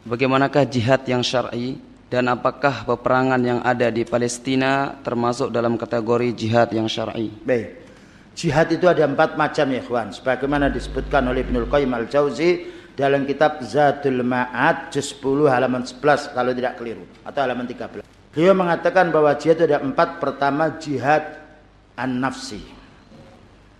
[0.06, 6.70] Bagaimanakah jihad yang syar'i dan apakah peperangan yang ada di Palestina termasuk dalam kategori jihad
[6.72, 7.34] yang syar'i?
[7.42, 7.82] Baik.
[8.36, 10.12] Jihad itu ada empat macam ya ikhwan.
[10.12, 16.52] Sebagaimana disebutkan oleh Ibnul Qayyim Al-Jauzi dalam kitab Zadul Ma'ad juz 10 halaman 11 kalau
[16.52, 18.04] tidak keliru atau halaman 13.
[18.36, 20.20] Beliau mengatakan bahwa jihad itu ada empat.
[20.20, 21.24] Pertama jihad
[21.96, 22.60] an-nafsi.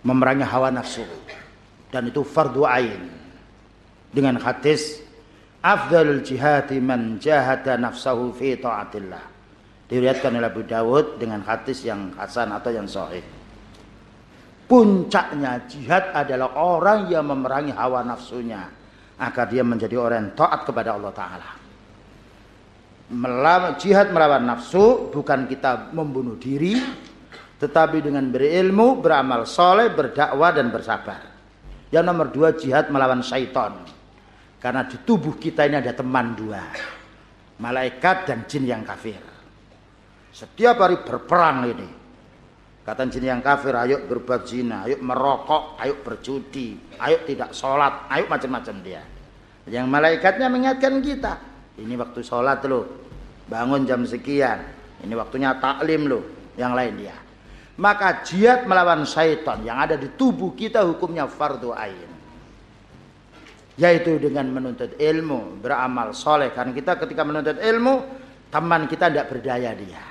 [0.06, 1.02] Memerangi hawa nafsu
[1.90, 3.08] dan itu fardu ain
[4.10, 5.00] dengan hadis
[5.66, 9.34] afdalul jihadi man jahada nafsahu fi taatillah
[9.90, 13.22] oleh Abu Dawud dengan hadis yang hasan atau yang sahih
[14.70, 18.70] puncaknya jihad adalah orang yang memerangi hawa nafsunya
[19.18, 21.50] agar dia menjadi orang yang taat kepada Allah taala
[23.10, 26.78] melawan jihad melawan nafsu bukan kita membunuh diri
[27.56, 31.24] tetapi dengan berilmu, beramal soleh, berdakwah dan bersabar.
[31.88, 33.80] Yang nomor dua jihad melawan syaitan.
[34.66, 36.58] Karena di tubuh kita ini ada teman dua.
[37.62, 39.22] Malaikat dan jin yang kafir.
[40.34, 41.86] Setiap hari berperang ini.
[42.82, 48.26] Kata jin yang kafir, ayo berbuat zina, ayo merokok, ayo berjudi, ayo tidak sholat, ayo
[48.26, 49.06] macam-macam dia.
[49.70, 51.32] Yang malaikatnya mengingatkan kita.
[51.78, 52.90] Ini waktu sholat loh,
[53.46, 54.66] bangun jam sekian.
[54.98, 56.26] Ini waktunya taklim loh,
[56.58, 57.14] yang lain dia.
[57.78, 62.05] Maka jihad melawan syaitan yang ada di tubuh kita hukumnya fardu ain.
[63.76, 66.52] Yaitu dengan menuntut ilmu, beramal soleh.
[66.52, 67.94] Karena kita ketika menuntut ilmu,
[68.48, 70.02] teman kita tidak berdaya dia.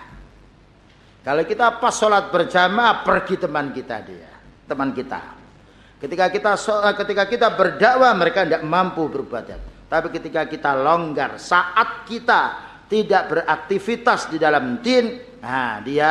[1.25, 4.29] Kalau kita pas sholat berjamaah, pergi teman kita dia.
[4.69, 5.21] Teman kita.
[5.97, 6.53] Ketika kita
[6.93, 9.45] ketika kita berdakwah, mereka tidak mampu berbuat.
[9.89, 12.41] Tapi ketika kita longgar, saat kita
[12.85, 16.09] tidak beraktivitas di dalam din, nah dia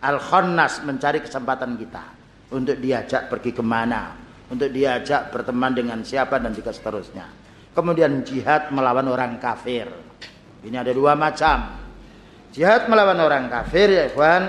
[0.00, 2.04] al-khonnas mencari kesempatan kita
[2.56, 7.24] untuk diajak pergi ke mana, untuk diajak berteman dengan siapa dan juga seterusnya.
[7.74, 9.90] Kemudian jihad melawan orang kafir.
[10.62, 11.74] Ini ada dua macam.
[12.54, 14.42] Jihad melawan orang kafir ya kawan.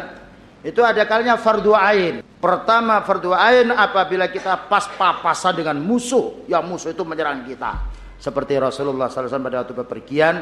[0.62, 2.22] Itu ada kalinya fardu ain.
[2.22, 6.46] Pertama fardu ain apabila kita pas papasan dengan musuh.
[6.46, 7.82] Yang musuh itu menyerang kita.
[8.22, 10.36] Seperti Rasulullah SAW pada waktu bepergian.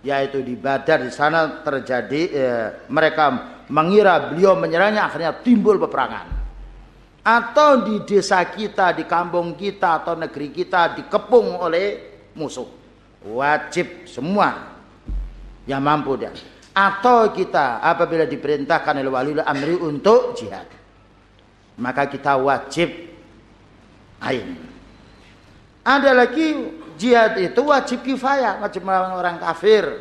[0.00, 2.22] Yaitu di Badar di sana terjadi.
[2.32, 6.39] Eh, mereka mengira beliau menyerangnya akhirnya timbul peperangan.
[7.20, 11.86] Atau di desa kita, di kampung kita atau negeri kita dikepung oleh
[12.32, 12.64] musuh.
[13.20, 14.72] Wajib semua
[15.68, 16.32] yang mampu dia.
[16.72, 20.64] Atau kita apabila diperintahkan oleh wali amri untuk jihad.
[21.76, 22.88] Maka kita wajib
[24.24, 24.56] ain.
[25.84, 30.00] Ada lagi jihad itu wajib kifayah wajib melawan orang kafir.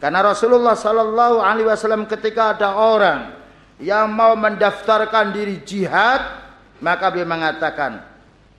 [0.00, 3.38] Karena Rasulullah Sallallahu Alaihi Wasallam ketika ada orang
[3.78, 6.41] yang mau mendaftarkan diri jihad
[6.82, 8.02] maka beliau mengatakan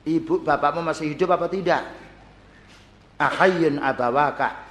[0.07, 1.83] ibu bapakmu masih hidup apa tidak
[3.19, 4.63] ahayyun abawaka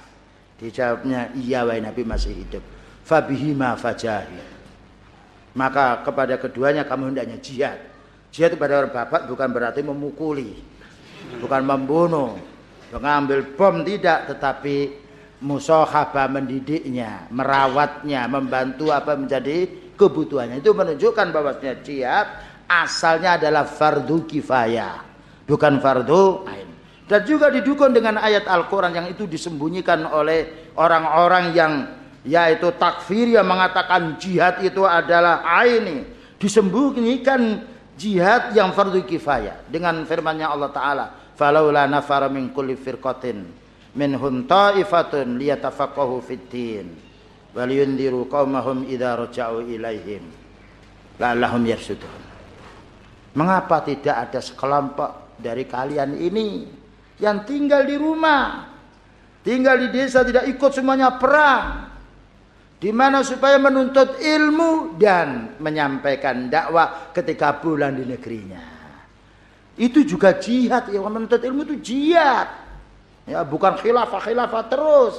[0.63, 2.63] Dijawabnya iya wahai Nabi masih hidup.
[3.03, 4.53] Fabihima fajahi.
[5.59, 7.79] Maka kepada keduanya kamu hendaknya jihad.
[8.31, 10.55] Jihad kepada orang bapak bukan berarti memukuli.
[11.43, 12.39] Bukan membunuh.
[12.95, 14.31] Mengambil bom tidak.
[14.31, 14.77] Tetapi
[15.43, 17.27] musohaba mendidiknya.
[17.27, 18.23] Merawatnya.
[18.31, 19.67] Membantu apa menjadi
[19.99, 20.63] kebutuhannya.
[20.63, 22.27] Itu menunjukkan bahwasanya jihad
[22.81, 25.05] asalnya adalah fardu kifayah.
[25.45, 26.69] Bukan fardu ain.
[27.03, 31.73] Dan juga didukung dengan ayat Al-Quran yang itu disembunyikan oleh orang-orang yang
[32.23, 36.07] yaitu takfir yang mengatakan jihad itu adalah aini.
[36.39, 37.67] Disembunyikan
[37.99, 39.67] jihad yang fardu kifayah.
[39.67, 41.05] Dengan firmannya Allah Ta'ala.
[41.35, 43.43] Falaula nafara min kulli firqatin
[43.93, 46.87] minhum ta'ifatun liyatafaqahu fiddin.
[47.53, 50.23] Waliyundiru qawmahum idha raja'u ilaihim.
[51.21, 52.32] La'allahum yarsudun.
[53.33, 56.69] Mengapa tidak ada sekelompok dari kalian ini
[57.17, 58.69] yang tinggal di rumah,
[59.41, 61.89] tinggal di desa tidak ikut semuanya perang.
[62.77, 68.59] Di mana supaya menuntut ilmu dan menyampaikan dakwah ketika pulang di negerinya.
[69.79, 72.51] Itu juga jihad ya menuntut ilmu itu jihad.
[73.23, 75.15] Ya, bukan khilafah-khilafah terus.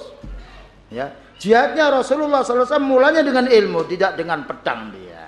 [0.92, 5.24] Ya, jihadnya Rasulullah SAW mulanya dengan ilmu, tidak dengan pedang dia.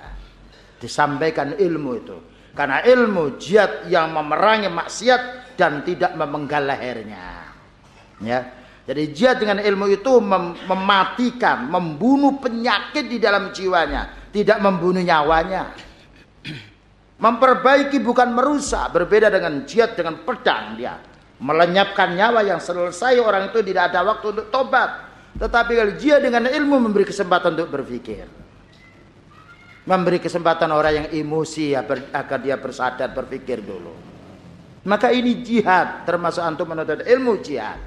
[0.76, 2.35] Disampaikan ilmu itu.
[2.56, 7.52] Karena ilmu jihad yang memerangi maksiat dan tidak memenggal lehernya.
[8.24, 8.40] Ya.
[8.86, 15.74] Jadi jihad dengan ilmu itu mem mematikan, membunuh penyakit di dalam jiwanya, tidak membunuh nyawanya.
[17.16, 20.96] Memperbaiki bukan merusak, berbeda dengan jihad dengan pedang dia.
[21.36, 24.90] Melenyapkan nyawa yang selesai orang itu tidak ada waktu untuk tobat.
[25.36, 28.45] Tetapi kalau jihad dengan ilmu memberi kesempatan untuk berpikir.
[29.86, 31.78] Memberi kesempatan orang yang emosi
[32.10, 33.94] agar dia bersadar berpikir dulu.
[34.86, 37.78] Maka ini jihad termasuk antum menuntut ilmu jihad.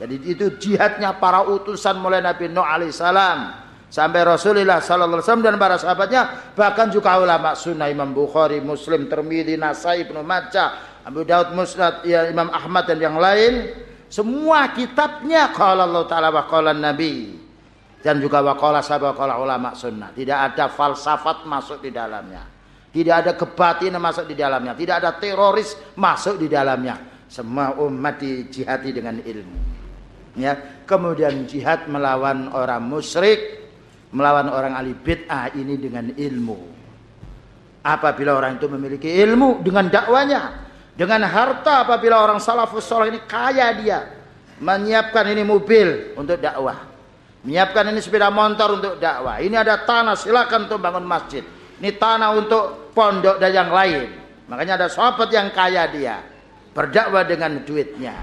[0.00, 3.38] Jadi itu jihadnya para utusan mulai Nabi Nuh alaihissalam
[3.92, 6.22] sampai Rasulullah sallallahu alaihi wasallam dan para sahabatnya
[6.56, 12.24] bahkan juga ulama sunnah Imam Bukhari, Muslim, Tirmidzi, Nasai, Ibnu Majah, Abu Daud Musnad, ya
[12.28, 13.68] Imam Ahmad dan yang lain
[14.08, 17.41] semua kitabnya qala Allah taala wa qala Nabi
[18.02, 20.10] dan juga wa qala sahabat qala ulama sunnah.
[20.10, 22.42] Tidak ada falsafat masuk di dalamnya.
[22.92, 24.76] Tidak ada kebatinan masuk di dalamnya.
[24.76, 27.24] Tidak ada teroris masuk di dalamnya.
[27.30, 29.58] Semua umat dijihati dengan ilmu.
[30.36, 33.64] Ya, kemudian jihad melawan orang musyrik,
[34.12, 36.58] melawan orang ahli bid'ah ini dengan ilmu.
[37.82, 43.72] Apabila orang itu memiliki ilmu dengan dakwanya, dengan harta apabila orang salafus soleh ini kaya
[43.80, 44.00] dia,
[44.60, 46.91] menyiapkan ini mobil untuk dakwah,
[47.42, 49.42] menyiapkan ini sepeda motor untuk dakwah.
[49.42, 51.42] Ini ada tanah silakan untuk bangun masjid.
[51.82, 54.08] Ini tanah untuk pondok dan yang lain.
[54.46, 56.22] Makanya ada sahabat yang kaya dia.
[56.72, 58.14] Berdakwah dengan duitnya.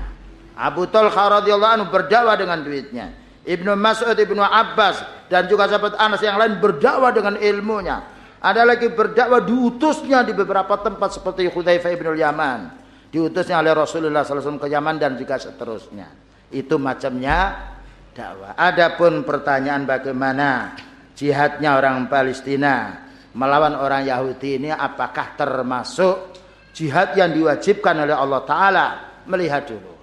[0.59, 3.15] Abu Talha radhiyallahu anhu berdakwah dengan duitnya.
[3.43, 8.03] Ibnu Mas'ud, Ibnu Abbas dan juga sahabat Anas yang lain berdakwah dengan ilmunya.
[8.39, 12.72] Ada lagi berdakwah diutusnya di beberapa tempat seperti Hudzaifah ibnu Yaman.
[13.11, 16.07] Diutusnya oleh Rasulullah SAW ke Yaman dan juga seterusnya.
[16.48, 17.67] Itu macamnya
[18.13, 18.53] dakwah.
[18.57, 20.73] Adapun pertanyaan bagaimana
[21.13, 23.05] jihadnya orang Palestina
[23.35, 26.33] melawan orang Yahudi ini apakah termasuk
[26.73, 28.88] jihad yang diwajibkan oleh Allah Ta'ala?
[29.29, 29.93] Melihat dulu.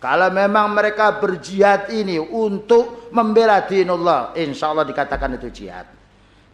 [0.00, 5.84] Kalau memang mereka berjihad ini untuk membela dinullah insya Allah dikatakan itu jihad.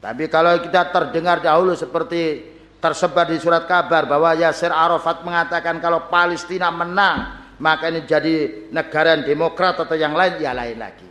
[0.02, 2.42] Tapi kalau kita terdengar dahulu seperti
[2.82, 9.16] tersebar di surat kabar bahwa Yasir Arafat mengatakan kalau Palestina menang maka ini jadi negara
[9.20, 11.08] demokrat atau yang lain ya lain lagi.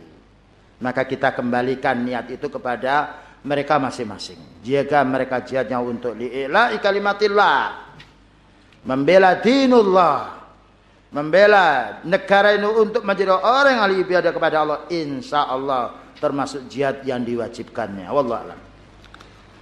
[0.78, 4.38] Maka kita kembalikan niat itu kepada mereka masing-masing.
[4.60, 7.88] Jika mereka jihadnya untuk li'ila'i kalimatillah.
[8.86, 10.36] Membela dinullah.
[11.10, 14.78] Membela negara ini untuk menjadi orang yang ibadah kepada Allah.
[14.92, 18.06] Insya Allah termasuk jihad yang diwajibkannya.
[18.10, 18.52] Wallah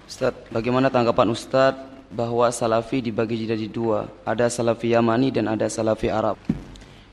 [0.04, 1.78] Ustaz, bagaimana tanggapan Ustaz
[2.12, 4.10] bahwa salafi dibagi jadi dua?
[4.26, 6.36] Ada salafi Yamani dan ada salafi Arab.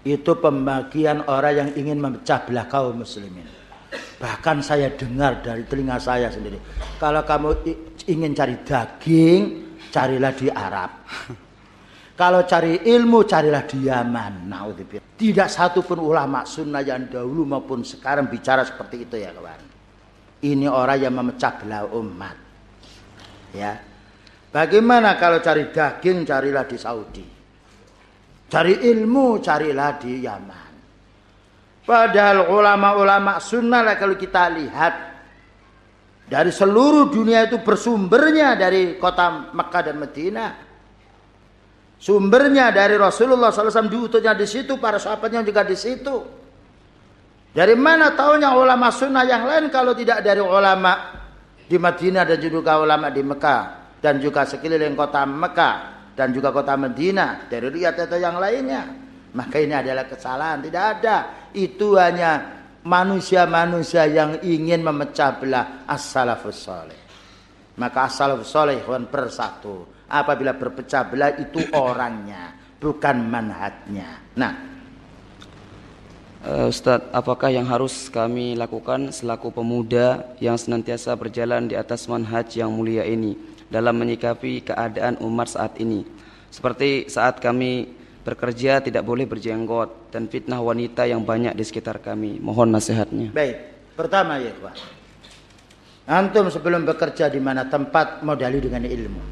[0.01, 3.45] Itu pembagian orang yang ingin memecah belah kaum muslimin.
[4.17, 6.57] Bahkan saya dengar dari telinga saya sendiri.
[6.97, 7.49] Kalau kamu
[8.09, 9.41] ingin cari daging,
[9.91, 10.91] carilah di Arab.
[12.21, 14.45] Kalau cari ilmu, carilah di Yaman.
[15.17, 19.61] Tidak satu pun ulama sunnah yang dahulu maupun sekarang bicara seperti itu ya kawan.
[20.41, 22.37] Ini orang yang memecah belah umat.
[23.57, 23.77] Ya.
[24.53, 27.25] Bagaimana kalau cari daging carilah di Saudi.
[28.51, 30.71] Cari ilmu carilah di Yaman.
[31.87, 34.93] Padahal ulama-ulama sunnah lah kalau kita lihat
[36.27, 40.51] dari seluruh dunia itu bersumbernya dari kota Mekah dan Madinah.
[42.01, 46.17] Sumbernya dari Rasulullah SAW diutusnya di situ, para sahabatnya juga di situ.
[47.55, 51.23] Dari mana tahunya ulama sunnah yang lain kalau tidak dari ulama
[51.71, 53.63] di Madinah dan juga ulama di Mekah
[54.03, 58.83] dan juga sekeliling kota Mekah dan juga kota Madinah dari Riyadh atau yang lainnya.
[59.31, 61.17] Maka ini adalah kesalahan, tidak ada.
[61.55, 66.99] Itu hanya manusia-manusia yang ingin memecah belah as-salafus saleh.
[67.79, 69.87] Maka as-salafus saleh bersatu.
[70.11, 74.35] Apabila berpecah belah itu orangnya, bukan manhatnya.
[74.35, 74.71] Nah,
[76.41, 82.57] Uh, Ustadz, apakah yang harus kami lakukan selaku pemuda yang senantiasa berjalan di atas manhaj
[82.57, 83.37] yang mulia ini
[83.71, 86.03] dalam menyikapi keadaan umat saat ini?
[86.51, 87.87] Seperti saat kami
[88.21, 92.37] bekerja tidak boleh berjenggot dan fitnah wanita yang banyak di sekitar kami.
[92.37, 93.31] Mohon nasihatnya.
[93.31, 93.57] Baik,
[93.95, 94.75] pertama ya Pak.
[96.11, 99.23] Antum sebelum bekerja di mana tempat modali dengan ilmu.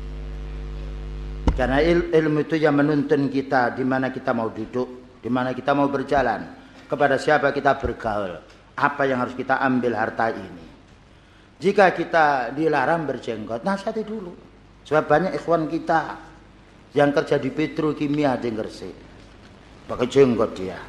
[1.60, 5.76] Karena il ilmu itu yang menuntun kita di mana kita mau duduk, di mana kita
[5.76, 6.56] mau berjalan
[6.88, 8.40] kepada siapa kita bergaul,
[8.80, 10.69] apa yang harus kita ambil harta ini.
[11.60, 14.32] Jika kita dilarang berjenggot, nasihati dulu.
[14.88, 16.16] Sebab banyak ikhwan kita
[16.96, 18.96] yang kerja di petrokimia di Gresik.
[19.86, 20.80] Pakai jenggot dia.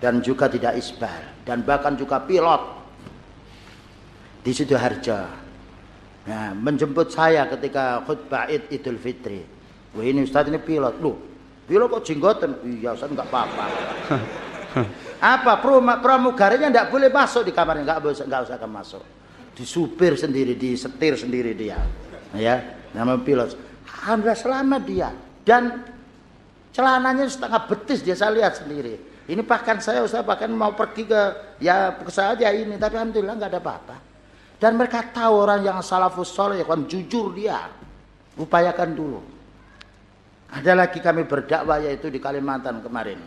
[0.00, 1.44] Dan juga tidak isbal.
[1.44, 2.80] Dan bahkan juga pilot.
[4.40, 5.28] Di situ harja.
[6.24, 9.44] Nah, menjemput saya ketika khutbah Id Idul Fitri.
[9.92, 10.96] Wah ini Ustaz ini pilot.
[11.04, 11.20] Loh,
[11.68, 12.56] pilot kok jenggotan?
[12.64, 13.64] Iya Ustaz enggak apa-apa.
[15.36, 15.60] Apa
[16.00, 19.04] pramugarinya tidak boleh masuk di kamarnya, nggak usah nggak usah masuk.
[19.60, 21.76] Disupir sendiri, disetir sendiri dia,
[22.32, 22.64] ya
[22.96, 23.52] nama pilot.
[23.84, 25.12] Alhamdulillah selamat dia
[25.44, 25.84] dan
[26.72, 28.96] celananya setengah betis dia saya lihat sendiri.
[29.28, 31.22] Ini bahkan saya usah bahkan mau pergi ke
[31.60, 33.96] ya ke saja ini tapi alhamdulillah nggak ada apa-apa.
[34.56, 37.68] Dan mereka tahu orang yang salafus soleh kan jujur dia.
[38.40, 39.20] Upayakan dulu.
[40.56, 43.20] Ada lagi kami berdakwah yaitu di Kalimantan kemarin.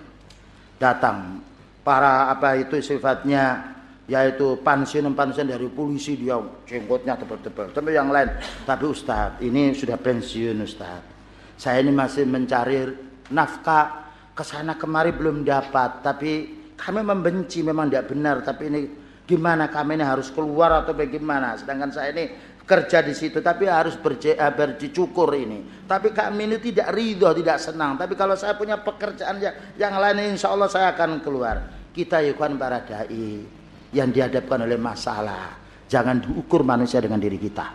[0.82, 1.46] Datang
[1.86, 3.70] para apa itu sifatnya
[4.04, 6.36] yaitu pensiun-pensiun dari polisi dia
[6.68, 7.72] jenggotnya tebal-tebal.
[7.72, 8.36] Tapi yang lain
[8.68, 11.14] tapi Ustadz ini sudah pensiun Ustadz
[11.58, 12.92] saya ini masih mencari
[13.32, 14.02] nafkah.
[14.34, 16.32] Ke sana kemari belum dapat tapi
[16.74, 18.42] kami membenci memang tidak benar.
[18.42, 18.82] Tapi ini
[19.30, 21.54] gimana kami ini harus keluar atau bagaimana?
[21.54, 22.34] Sedangkan saya ini
[22.66, 25.86] kerja di situ tapi harus berje, eh, bercukur ini.
[25.86, 27.94] Tapi kami ini tidak ridho tidak senang.
[27.94, 31.62] Tapi kalau saya punya pekerjaan yang, yang lain insya Allah saya akan keluar.
[31.94, 33.63] Kita ikhwan para dai
[33.94, 35.56] yang dihadapkan oleh masalah.
[35.88, 37.70] Jangan diukur manusia dengan diri kita.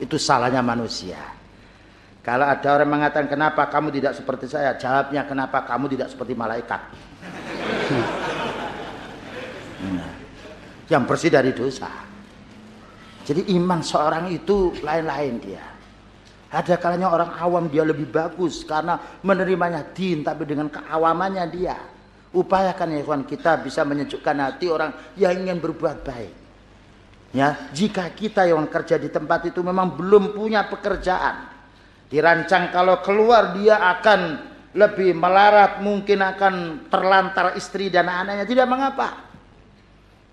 [0.00, 1.20] Itu salahnya manusia.
[2.24, 4.74] Kalau ada orang mengatakan kenapa kamu tidak seperti saya?
[4.74, 6.80] Jawabnya kenapa kamu tidak seperti malaikat?
[9.76, 10.08] Nah,
[10.88, 11.92] yang bersih dari dosa.
[13.28, 15.64] Jadi iman seorang itu lain-lain dia.
[16.48, 21.76] Ada kalanya orang awam dia lebih bagus karena menerimanya din tapi dengan keawamannya dia.
[22.36, 26.34] Upayakan ya kawan kita bisa menyejukkan hati orang yang ingin berbuat baik.
[27.32, 31.48] Ya, jika kita yang kerja di tempat itu memang belum punya pekerjaan,
[32.12, 34.20] dirancang kalau keluar dia akan
[34.76, 39.08] lebih melarat, mungkin akan terlantar istri dan anaknya, tidak mengapa.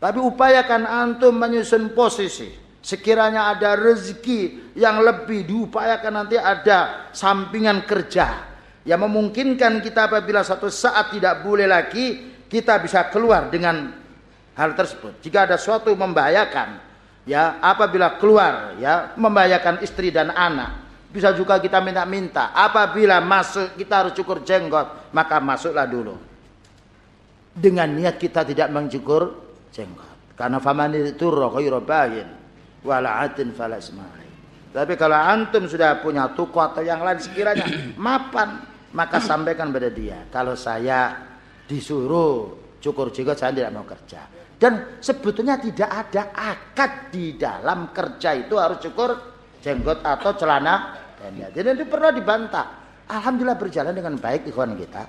[0.03, 8.52] Tapi upayakan antum menyusun posisi Sekiranya ada rezeki yang lebih diupayakan nanti ada sampingan kerja
[8.83, 13.95] yang memungkinkan kita apabila satu saat tidak boleh lagi kita bisa keluar dengan
[14.53, 15.23] hal tersebut.
[15.23, 16.79] Jika ada suatu membahayakan
[17.23, 22.49] ya apabila keluar ya membahayakan istri dan anak Bisa juga kita minta-minta.
[22.57, 26.17] Apabila masuk kita harus cukur jenggot, maka masuklah dulu.
[27.53, 29.29] Dengan niat kita tidak mencukur
[29.69, 30.33] jenggot.
[30.33, 32.25] Karena faman itu ghairu bagin
[32.81, 33.77] wala atin fala
[34.73, 40.29] Tapi kalau antum sudah punya tuku atau yang lain sekiranya mapan, maka sampaikan pada dia.
[40.29, 41.13] Kalau saya
[41.65, 44.21] disuruh cukur jenggot saya tidak mau kerja.
[44.57, 49.11] Dan sebetulnya tidak ada akad di dalam kerja itu harus cukur
[49.59, 51.51] jenggot atau celana pendek.
[51.51, 52.67] Jadi itu perlu dibantah.
[53.09, 55.03] Alhamdulillah berjalan dengan baik ikhwan kita.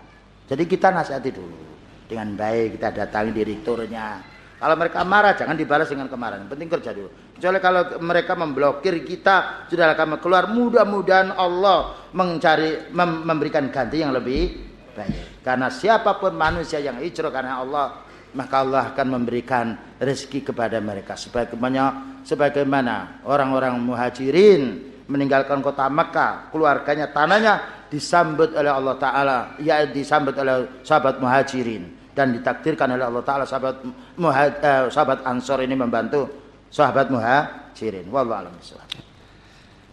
[0.51, 1.63] Jadi kita nasihati dulu.
[2.05, 4.21] Dengan baik kita datangi direkturnya.
[4.59, 6.51] Kalau mereka marah jangan dibalas dengan kemarahan.
[6.51, 7.11] Penting kerja dulu.
[7.35, 10.47] Kecuali kalau mereka memblokir kita sudah kami keluar.
[10.55, 14.55] Mudah-mudahan Allah mencari mem memberikan ganti yang lebih
[14.95, 15.43] baik.
[15.43, 21.15] Karena siapa pun manusia yang hijrah karena Allah maka Allah akan memberikan rezeki kepada mereka
[21.15, 30.33] sebagaimana sebagaimana orang-orang muhajirin meninggalkan kota Mekah, keluarganya, tanahnya disambut oleh Allah Taala, ya disambut
[30.35, 33.85] oleh sahabat muhajirin dan ditakdirkan oleh Allah Taala sahabat
[34.17, 38.07] muhaj, eh, sahabat Ansor ini membantu sahabat muhajirin.
[38.09, 38.55] Wallahu a'lam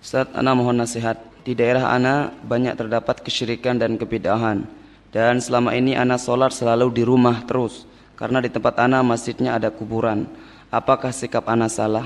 [0.01, 1.17] Ustaz, ana mohon nasihat.
[1.41, 4.61] Di daerah ana banyak terdapat kesyirikan dan kebidahan.
[5.09, 9.73] Dan selama ini ana sholat selalu di rumah terus karena di tempat ana masjidnya ada
[9.73, 10.29] kuburan.
[10.69, 12.05] Apakah sikap ana salah?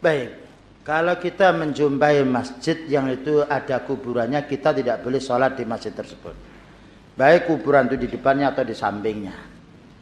[0.00, 0.32] Baik.
[0.80, 6.32] Kalau kita menjumpai masjid yang itu ada kuburannya, kita tidak boleh sholat di masjid tersebut.
[7.18, 9.34] Baik kuburan itu di depannya atau di sampingnya.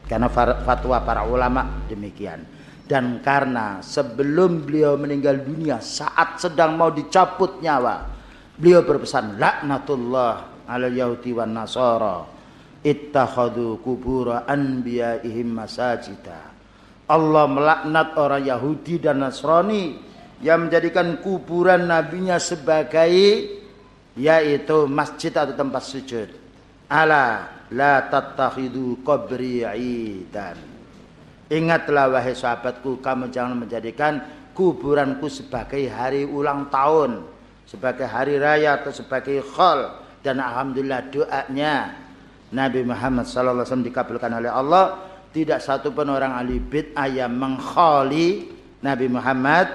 [0.06, 2.44] Karena fatwa para ulama demikian.
[2.84, 8.04] Dan karena sebelum beliau meninggal dunia, saat sedang mau dicabut nyawa,
[8.60, 12.28] beliau berpesan, Laknatullah ala yahudi wa nasara,
[12.84, 16.54] ittakhadu kubura anbiya'ihim masajida.
[17.04, 19.92] Allah melaknat orang Yahudi dan Nasrani
[20.40, 23.12] yang menjadikan kuburan nabinya sebagai
[24.16, 26.28] yaitu masjid atau tempat sujud.
[26.88, 30.73] Ala la tattakhidu qabri idan.
[31.52, 34.24] Ingatlah wahai sahabatku kamu jangan menjadikan
[34.56, 37.26] kuburanku sebagai hari ulang tahun,
[37.68, 39.92] sebagai hari raya atau sebagai khol
[40.24, 42.00] dan alhamdulillah doanya
[42.54, 44.84] Nabi Muhammad sallallahu alaihi wasallam dikabulkan oleh Allah.
[45.34, 48.46] Tidak satu pun orang ahli bid'ah yang mengkhali
[48.86, 49.66] Nabi Muhammad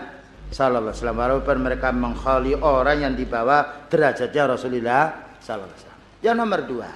[0.50, 5.04] sallallahu alaihi wasallam walaupun mereka mengkhali orang yang dibawa derajatnya Rasulullah
[5.44, 5.88] sallallahu alaihi.
[6.24, 6.92] Yang nomor dua,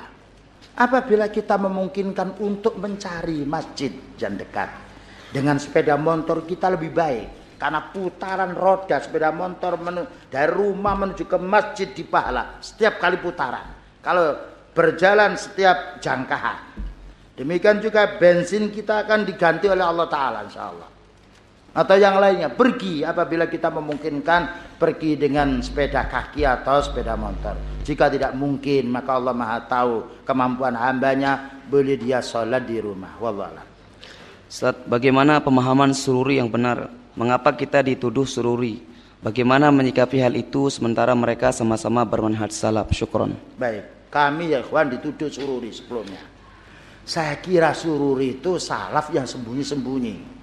[0.77, 4.69] apabila kita memungkinkan untuk mencari masjid yang dekat
[5.33, 9.79] dengan sepeda motor kita lebih baik karena putaran roda sepeda motor
[10.29, 13.71] dari rumah menuju ke masjid di pahala setiap kali putaran.
[14.03, 14.35] Kalau
[14.75, 16.91] berjalan setiap jangkaan.
[17.33, 20.92] Demikian juga bensin kita akan diganti oleh Allah Ta'ala insya Allah
[21.73, 22.53] atau yang lainnya.
[22.53, 24.41] Pergi apabila kita memungkinkan
[24.77, 27.57] pergi dengan sepeda kaki atau sepeda motor.
[27.83, 31.59] Jika tidak mungkin maka Allah maha tahu kemampuan hambanya.
[31.67, 33.17] Boleh dia sholat di rumah.
[33.17, 33.65] Wallah
[34.45, 36.93] Ustaz, bagaimana pemahaman sururi yang benar?
[37.17, 38.85] Mengapa kita dituduh sururi?
[39.23, 42.93] Bagaimana menyikapi hal itu sementara mereka sama-sama bermanhaj salaf?
[42.93, 43.33] Syukron.
[43.57, 44.13] Baik.
[44.13, 46.21] Kami ya ikhwan dituduh sururi sebelumnya.
[47.01, 50.42] Saya kira sururi itu salaf yang sembunyi-sembunyi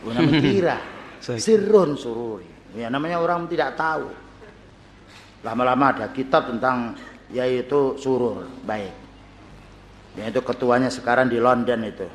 [0.00, 0.78] Guna kira
[1.20, 2.48] sirrun sururi.
[2.76, 4.08] Ya namanya orang tidak tahu.
[5.44, 6.96] Lama-lama ada kitab tentang
[7.32, 8.92] yaitu surur, baik.
[10.20, 12.08] Yaitu ketuanya sekarang di London itu.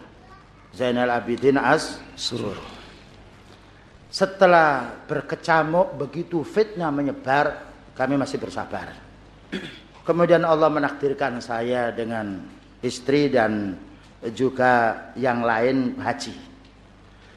[0.76, 2.60] Zainal Abidin As Surur.
[4.12, 7.64] Setelah berkecamuk begitu fitnah menyebar,
[7.96, 8.92] kami masih bersabar.
[10.08, 12.44] Kemudian Allah menakdirkan saya dengan
[12.84, 13.80] istri dan
[14.36, 16.55] juga yang lain haji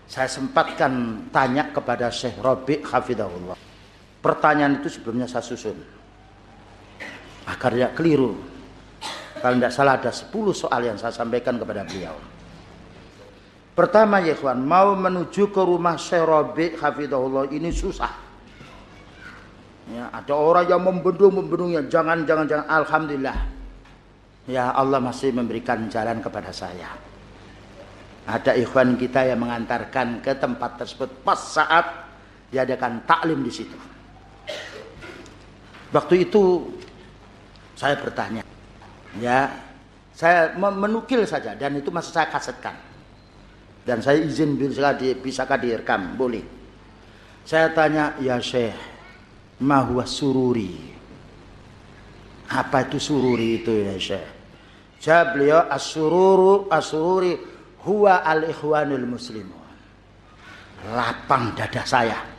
[0.09, 3.61] saya sempatkan tanya kepada Syekh Robi Hafidahullah.
[4.25, 5.77] Pertanyaan itu sebelumnya saya susun.
[7.45, 8.33] Agar tidak keliru.
[9.39, 12.17] Kalau tidak salah ada 10 soal yang saya sampaikan kepada beliau.
[13.77, 18.11] Pertama ya mau menuju ke rumah Syekh Robi Hafidahullah ini susah.
[19.89, 22.67] Ya, ada orang yang membendung-membendungnya, jangan, jangan, jangan.
[22.69, 23.39] Alhamdulillah.
[24.49, 27.08] Ya Allah masih memberikan jalan kepada saya.
[28.29, 32.13] Ada ikhwan kita yang mengantarkan ke tempat tersebut pas saat
[32.53, 33.73] diadakan taklim di situ.
[35.89, 36.69] Waktu itu
[37.73, 38.45] saya bertanya,
[39.17, 39.49] ya
[40.13, 42.77] saya menukil saja dan itu masih saya kasetkan.
[43.89, 46.13] Dan saya izin bisa di, bisakah direkam?
[46.13, 46.45] Boleh.
[47.49, 48.77] Saya tanya, ya Syekh,
[49.65, 50.77] mahwa sururi.
[52.53, 54.29] Apa itu sururi itu ya Syekh?
[55.01, 57.58] Jawab beliau, asururu, asururi
[57.89, 59.65] huwa al ikhwanul muslimun
[60.93, 62.39] lapang dada saya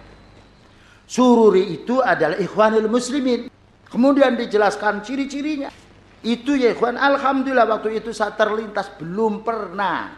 [1.09, 3.49] Sururi itu adalah ikhwanul muslimin.
[3.89, 5.73] Kemudian dijelaskan ciri-cirinya.
[6.21, 10.13] Itu ya ikhwan, alhamdulillah waktu itu saya terlintas belum pernah.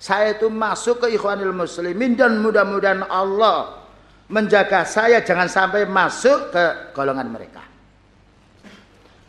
[0.00, 3.84] Saya itu masuk ke ikhwanul muslimin dan mudah-mudahan Allah
[4.32, 7.59] menjaga saya jangan sampai masuk ke golongan mereka.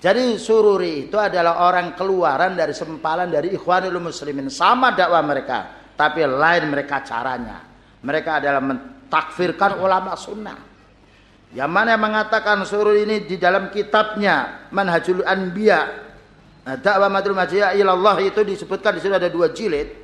[0.01, 4.49] Jadi sururi itu adalah orang keluaran dari sempalan dari ikhwanul muslimin.
[4.49, 5.93] Sama dakwah mereka.
[5.93, 7.61] Tapi lain mereka caranya.
[8.01, 10.57] Mereka adalah mentakfirkan ulama sunnah.
[11.53, 15.81] Yang mana yang mengatakan sururi ini di dalam kitabnya Manhajul Anbiya.
[16.65, 20.01] Nah, dakwah madul majiyah ilallah itu disebutkan di situ ada dua jilid.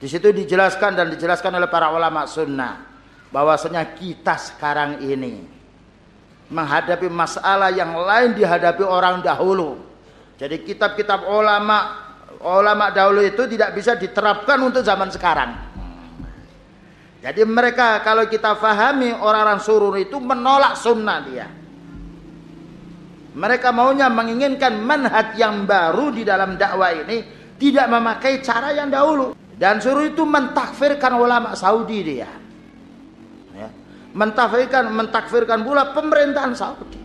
[0.00, 2.80] Di situ dijelaskan dan dijelaskan oleh para ulama sunnah
[3.28, 5.63] bahwasanya kita sekarang ini
[6.54, 9.82] menghadapi masalah yang lain dihadapi orang dahulu.
[10.38, 12.06] Jadi kitab-kitab ulama
[12.38, 15.50] ulama dahulu itu tidak bisa diterapkan untuk zaman sekarang.
[17.18, 21.48] Jadi mereka kalau kita fahami orang-orang surur itu menolak sunnah dia.
[23.34, 27.26] Mereka maunya menginginkan manhaj yang baru di dalam dakwah ini
[27.58, 29.34] tidak memakai cara yang dahulu.
[29.54, 32.43] Dan suruh itu mentakfirkan ulama Saudi dia
[34.14, 37.02] mentakfirkan mentakfirkan pula pemerintahan Saudi.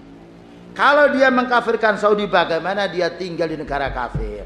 [0.78, 4.46] Kalau dia mengkafirkan Saudi bagaimana dia tinggal di negara kafir?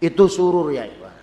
[0.00, 1.16] Itu surur ya ikhwan.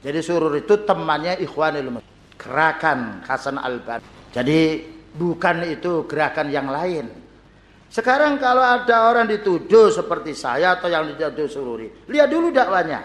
[0.00, 2.00] Jadi surur itu temannya Ikhwanul
[2.40, 4.00] Gerakan Hasan Alban.
[4.32, 4.80] Jadi
[5.12, 7.04] bukan itu gerakan yang lain.
[7.92, 13.02] Sekarang kalau ada orang dituduh seperti saya atau yang dituduh sururi, lihat dulu dakwanya.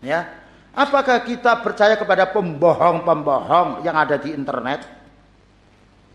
[0.00, 0.39] Ya,
[0.70, 4.86] Apakah kita percaya kepada pembohong-pembohong yang ada di internet?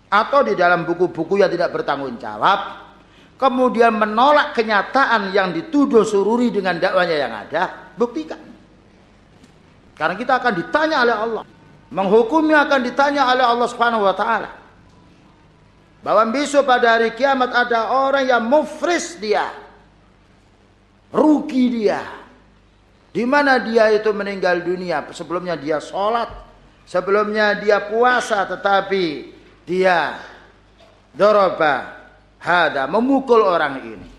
[0.07, 2.87] Atau di dalam buku-buku yang tidak bertanggung jawab?
[3.35, 7.91] Kemudian menolak kenyataan yang dituduh sururi dengan dakwanya yang ada?
[7.99, 8.39] Buktikan.
[9.99, 11.43] Karena kita akan ditanya oleh Allah.
[11.91, 14.51] Menghukumi akan ditanya oleh Allah subhanahu wa ta'ala.
[15.99, 19.51] Bahwa besok pada hari kiamat ada orang yang mufris dia.
[21.11, 22.24] Rugi dia
[23.15, 25.07] di mana dia itu meninggal dunia?
[25.15, 26.27] Sebelumnya dia sholat,
[26.83, 29.31] sebelumnya dia puasa, tetapi
[29.63, 30.19] dia
[31.15, 31.95] doroba
[32.43, 34.11] hada memukul orang ini.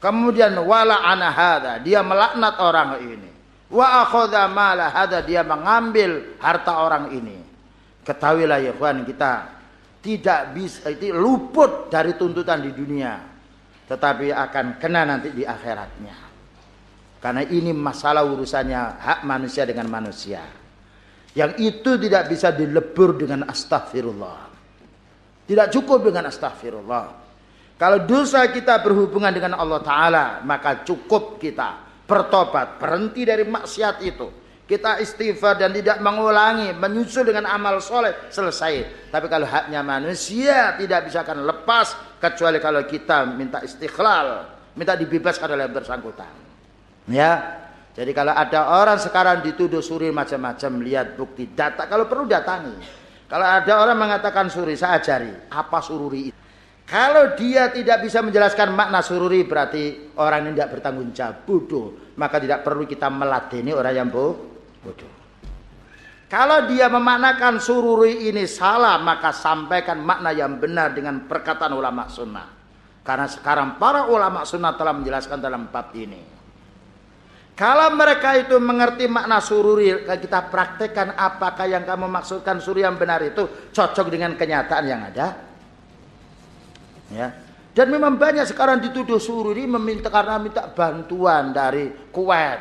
[0.00, 3.30] Kemudian wala ana hada dia melaknat orang ini.
[3.68, 7.36] Wa akhadha mala hada dia mengambil harta orang ini.
[8.00, 9.32] Ketahuilah ya kawan kita
[10.00, 13.20] tidak bisa itu luput dari tuntutan di dunia,
[13.88, 16.23] tetapi akan kena nanti di akhiratnya.
[17.24, 20.44] Karena ini masalah urusannya hak manusia dengan manusia.
[21.32, 24.52] Yang itu tidak bisa dilebur dengan astagfirullah.
[25.48, 27.24] Tidak cukup dengan astagfirullah.
[27.80, 34.28] Kalau dosa kita berhubungan dengan Allah Ta'ala, maka cukup kita bertobat, berhenti dari maksiat itu.
[34.68, 39.08] Kita istighfar dan tidak mengulangi, menyusul dengan amal soleh, selesai.
[39.08, 44.44] Tapi kalau haknya manusia tidak bisa akan lepas, kecuali kalau kita minta istiqlal,
[44.76, 46.43] minta dibebaskan oleh bersangkutan.
[47.08, 47.62] Ya.
[47.94, 51.86] Jadi kalau ada orang sekarang dituduh suri macam-macam, lihat bukti data.
[51.86, 52.74] Kalau perlu datangi.
[53.30, 56.38] Kalau ada orang mengatakan suri, saya ajari apa sururi itu.
[56.84, 61.86] Kalau dia tidak bisa menjelaskan makna sururi berarti orang ini tidak bertanggung jawab, bodoh.
[62.18, 65.12] Maka tidak perlu kita meladeni orang yang bodoh.
[66.28, 72.50] Kalau dia memaknakan sururi ini salah, maka sampaikan makna yang benar dengan perkataan ulama sunnah.
[73.06, 76.33] Karena sekarang para ulama sunnah telah menjelaskan dalam bab ini.
[77.54, 83.22] Kalau mereka itu mengerti makna sururi, kita praktekkan apakah yang kamu maksudkan suri yang benar
[83.22, 85.26] itu cocok dengan kenyataan yang ada.
[87.14, 87.28] Ya.
[87.70, 92.58] Dan memang banyak sekarang dituduh sururi meminta karena minta bantuan dari Kuwait,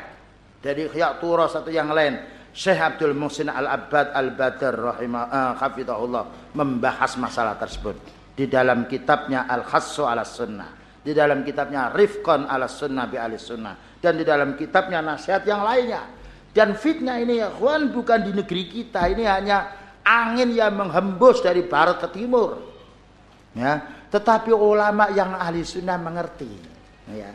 [0.62, 2.30] dari Khiyat Turos atau yang lain.
[2.54, 7.98] Syekh Abdul Muhsin Al-Abbad Al-Badr rahimah uh, membahas masalah tersebut
[8.38, 13.93] di dalam kitabnya Al-Khassu ala Sunnah, di dalam kitabnya Rifqan ala Sunnah bi al Sunnah
[14.04, 16.04] dan di dalam kitabnya nasihat yang lainnya.
[16.52, 19.72] Dan fitnah ini ya kawan bukan di negeri kita, ini hanya
[20.04, 22.60] angin yang menghembus dari barat ke timur.
[23.56, 23.80] Ya,
[24.12, 26.52] tetapi ulama yang ahli sunnah mengerti.
[27.16, 27.32] Ya.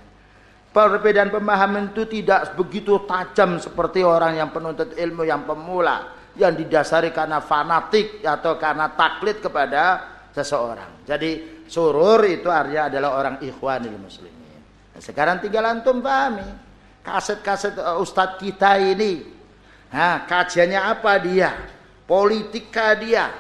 [0.69, 7.11] Perbedaan pemahaman itu tidak begitu tajam seperti orang yang penuntut ilmu yang pemula yang didasari
[7.11, 11.03] karena fanatik atau karena taklid kepada seseorang.
[11.03, 14.38] Jadi surur itu artinya adalah orang ikhwanil muslim.
[14.99, 16.47] Sekarang tinggal antum pahami.
[17.03, 19.25] Kaset-kaset uh, ustadz kita ini.
[19.89, 21.51] Nah, kajiannya apa dia?
[22.05, 23.33] Politika dia.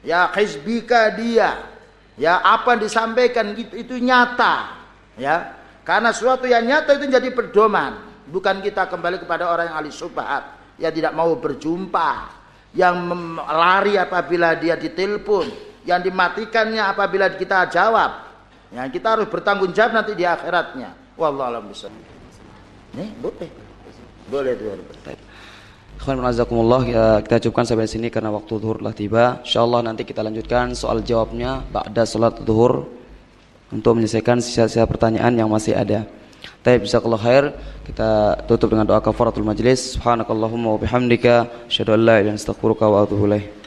[0.00, 1.60] Ya, hizbika dia.
[2.16, 4.80] Ya, apa yang disampaikan itu, itu nyata.
[5.20, 8.08] Ya, karena sesuatu yang nyata itu jadi pedoman.
[8.30, 10.56] Bukan kita kembali kepada orang yang ahli subhat.
[10.80, 12.40] Yang tidak mau berjumpa.
[12.72, 12.96] Yang
[13.50, 18.28] lari apabila dia ditelepon yang dimatikannya apabila kita jawab.
[18.70, 20.99] Ya, kita harus bertanggung jawab nanti di akhiratnya.
[21.20, 21.64] Wallahu a'lam
[22.96, 23.50] Nih, boleh.
[24.32, 24.72] Boleh tuh.
[26.00, 29.24] Ikhwan azakumullah ya, kita cukupkan sampai sini karena waktu zuhur telah tiba.
[29.44, 32.88] Insyaallah nanti kita lanjutkan soal jawabnya ba'da salat zuhur
[33.68, 36.08] untuk menyelesaikan sisa-sisa pertanyaan yang masih ada.
[36.64, 37.52] Taib jazakallahu khair.
[37.84, 40.00] Kita tutup dengan doa kafaratul majlis.
[40.00, 43.59] Subhanakallahumma wa bihamdika asyhadu an la ilaha illa anta astaghfiruka wa atubu ilaik.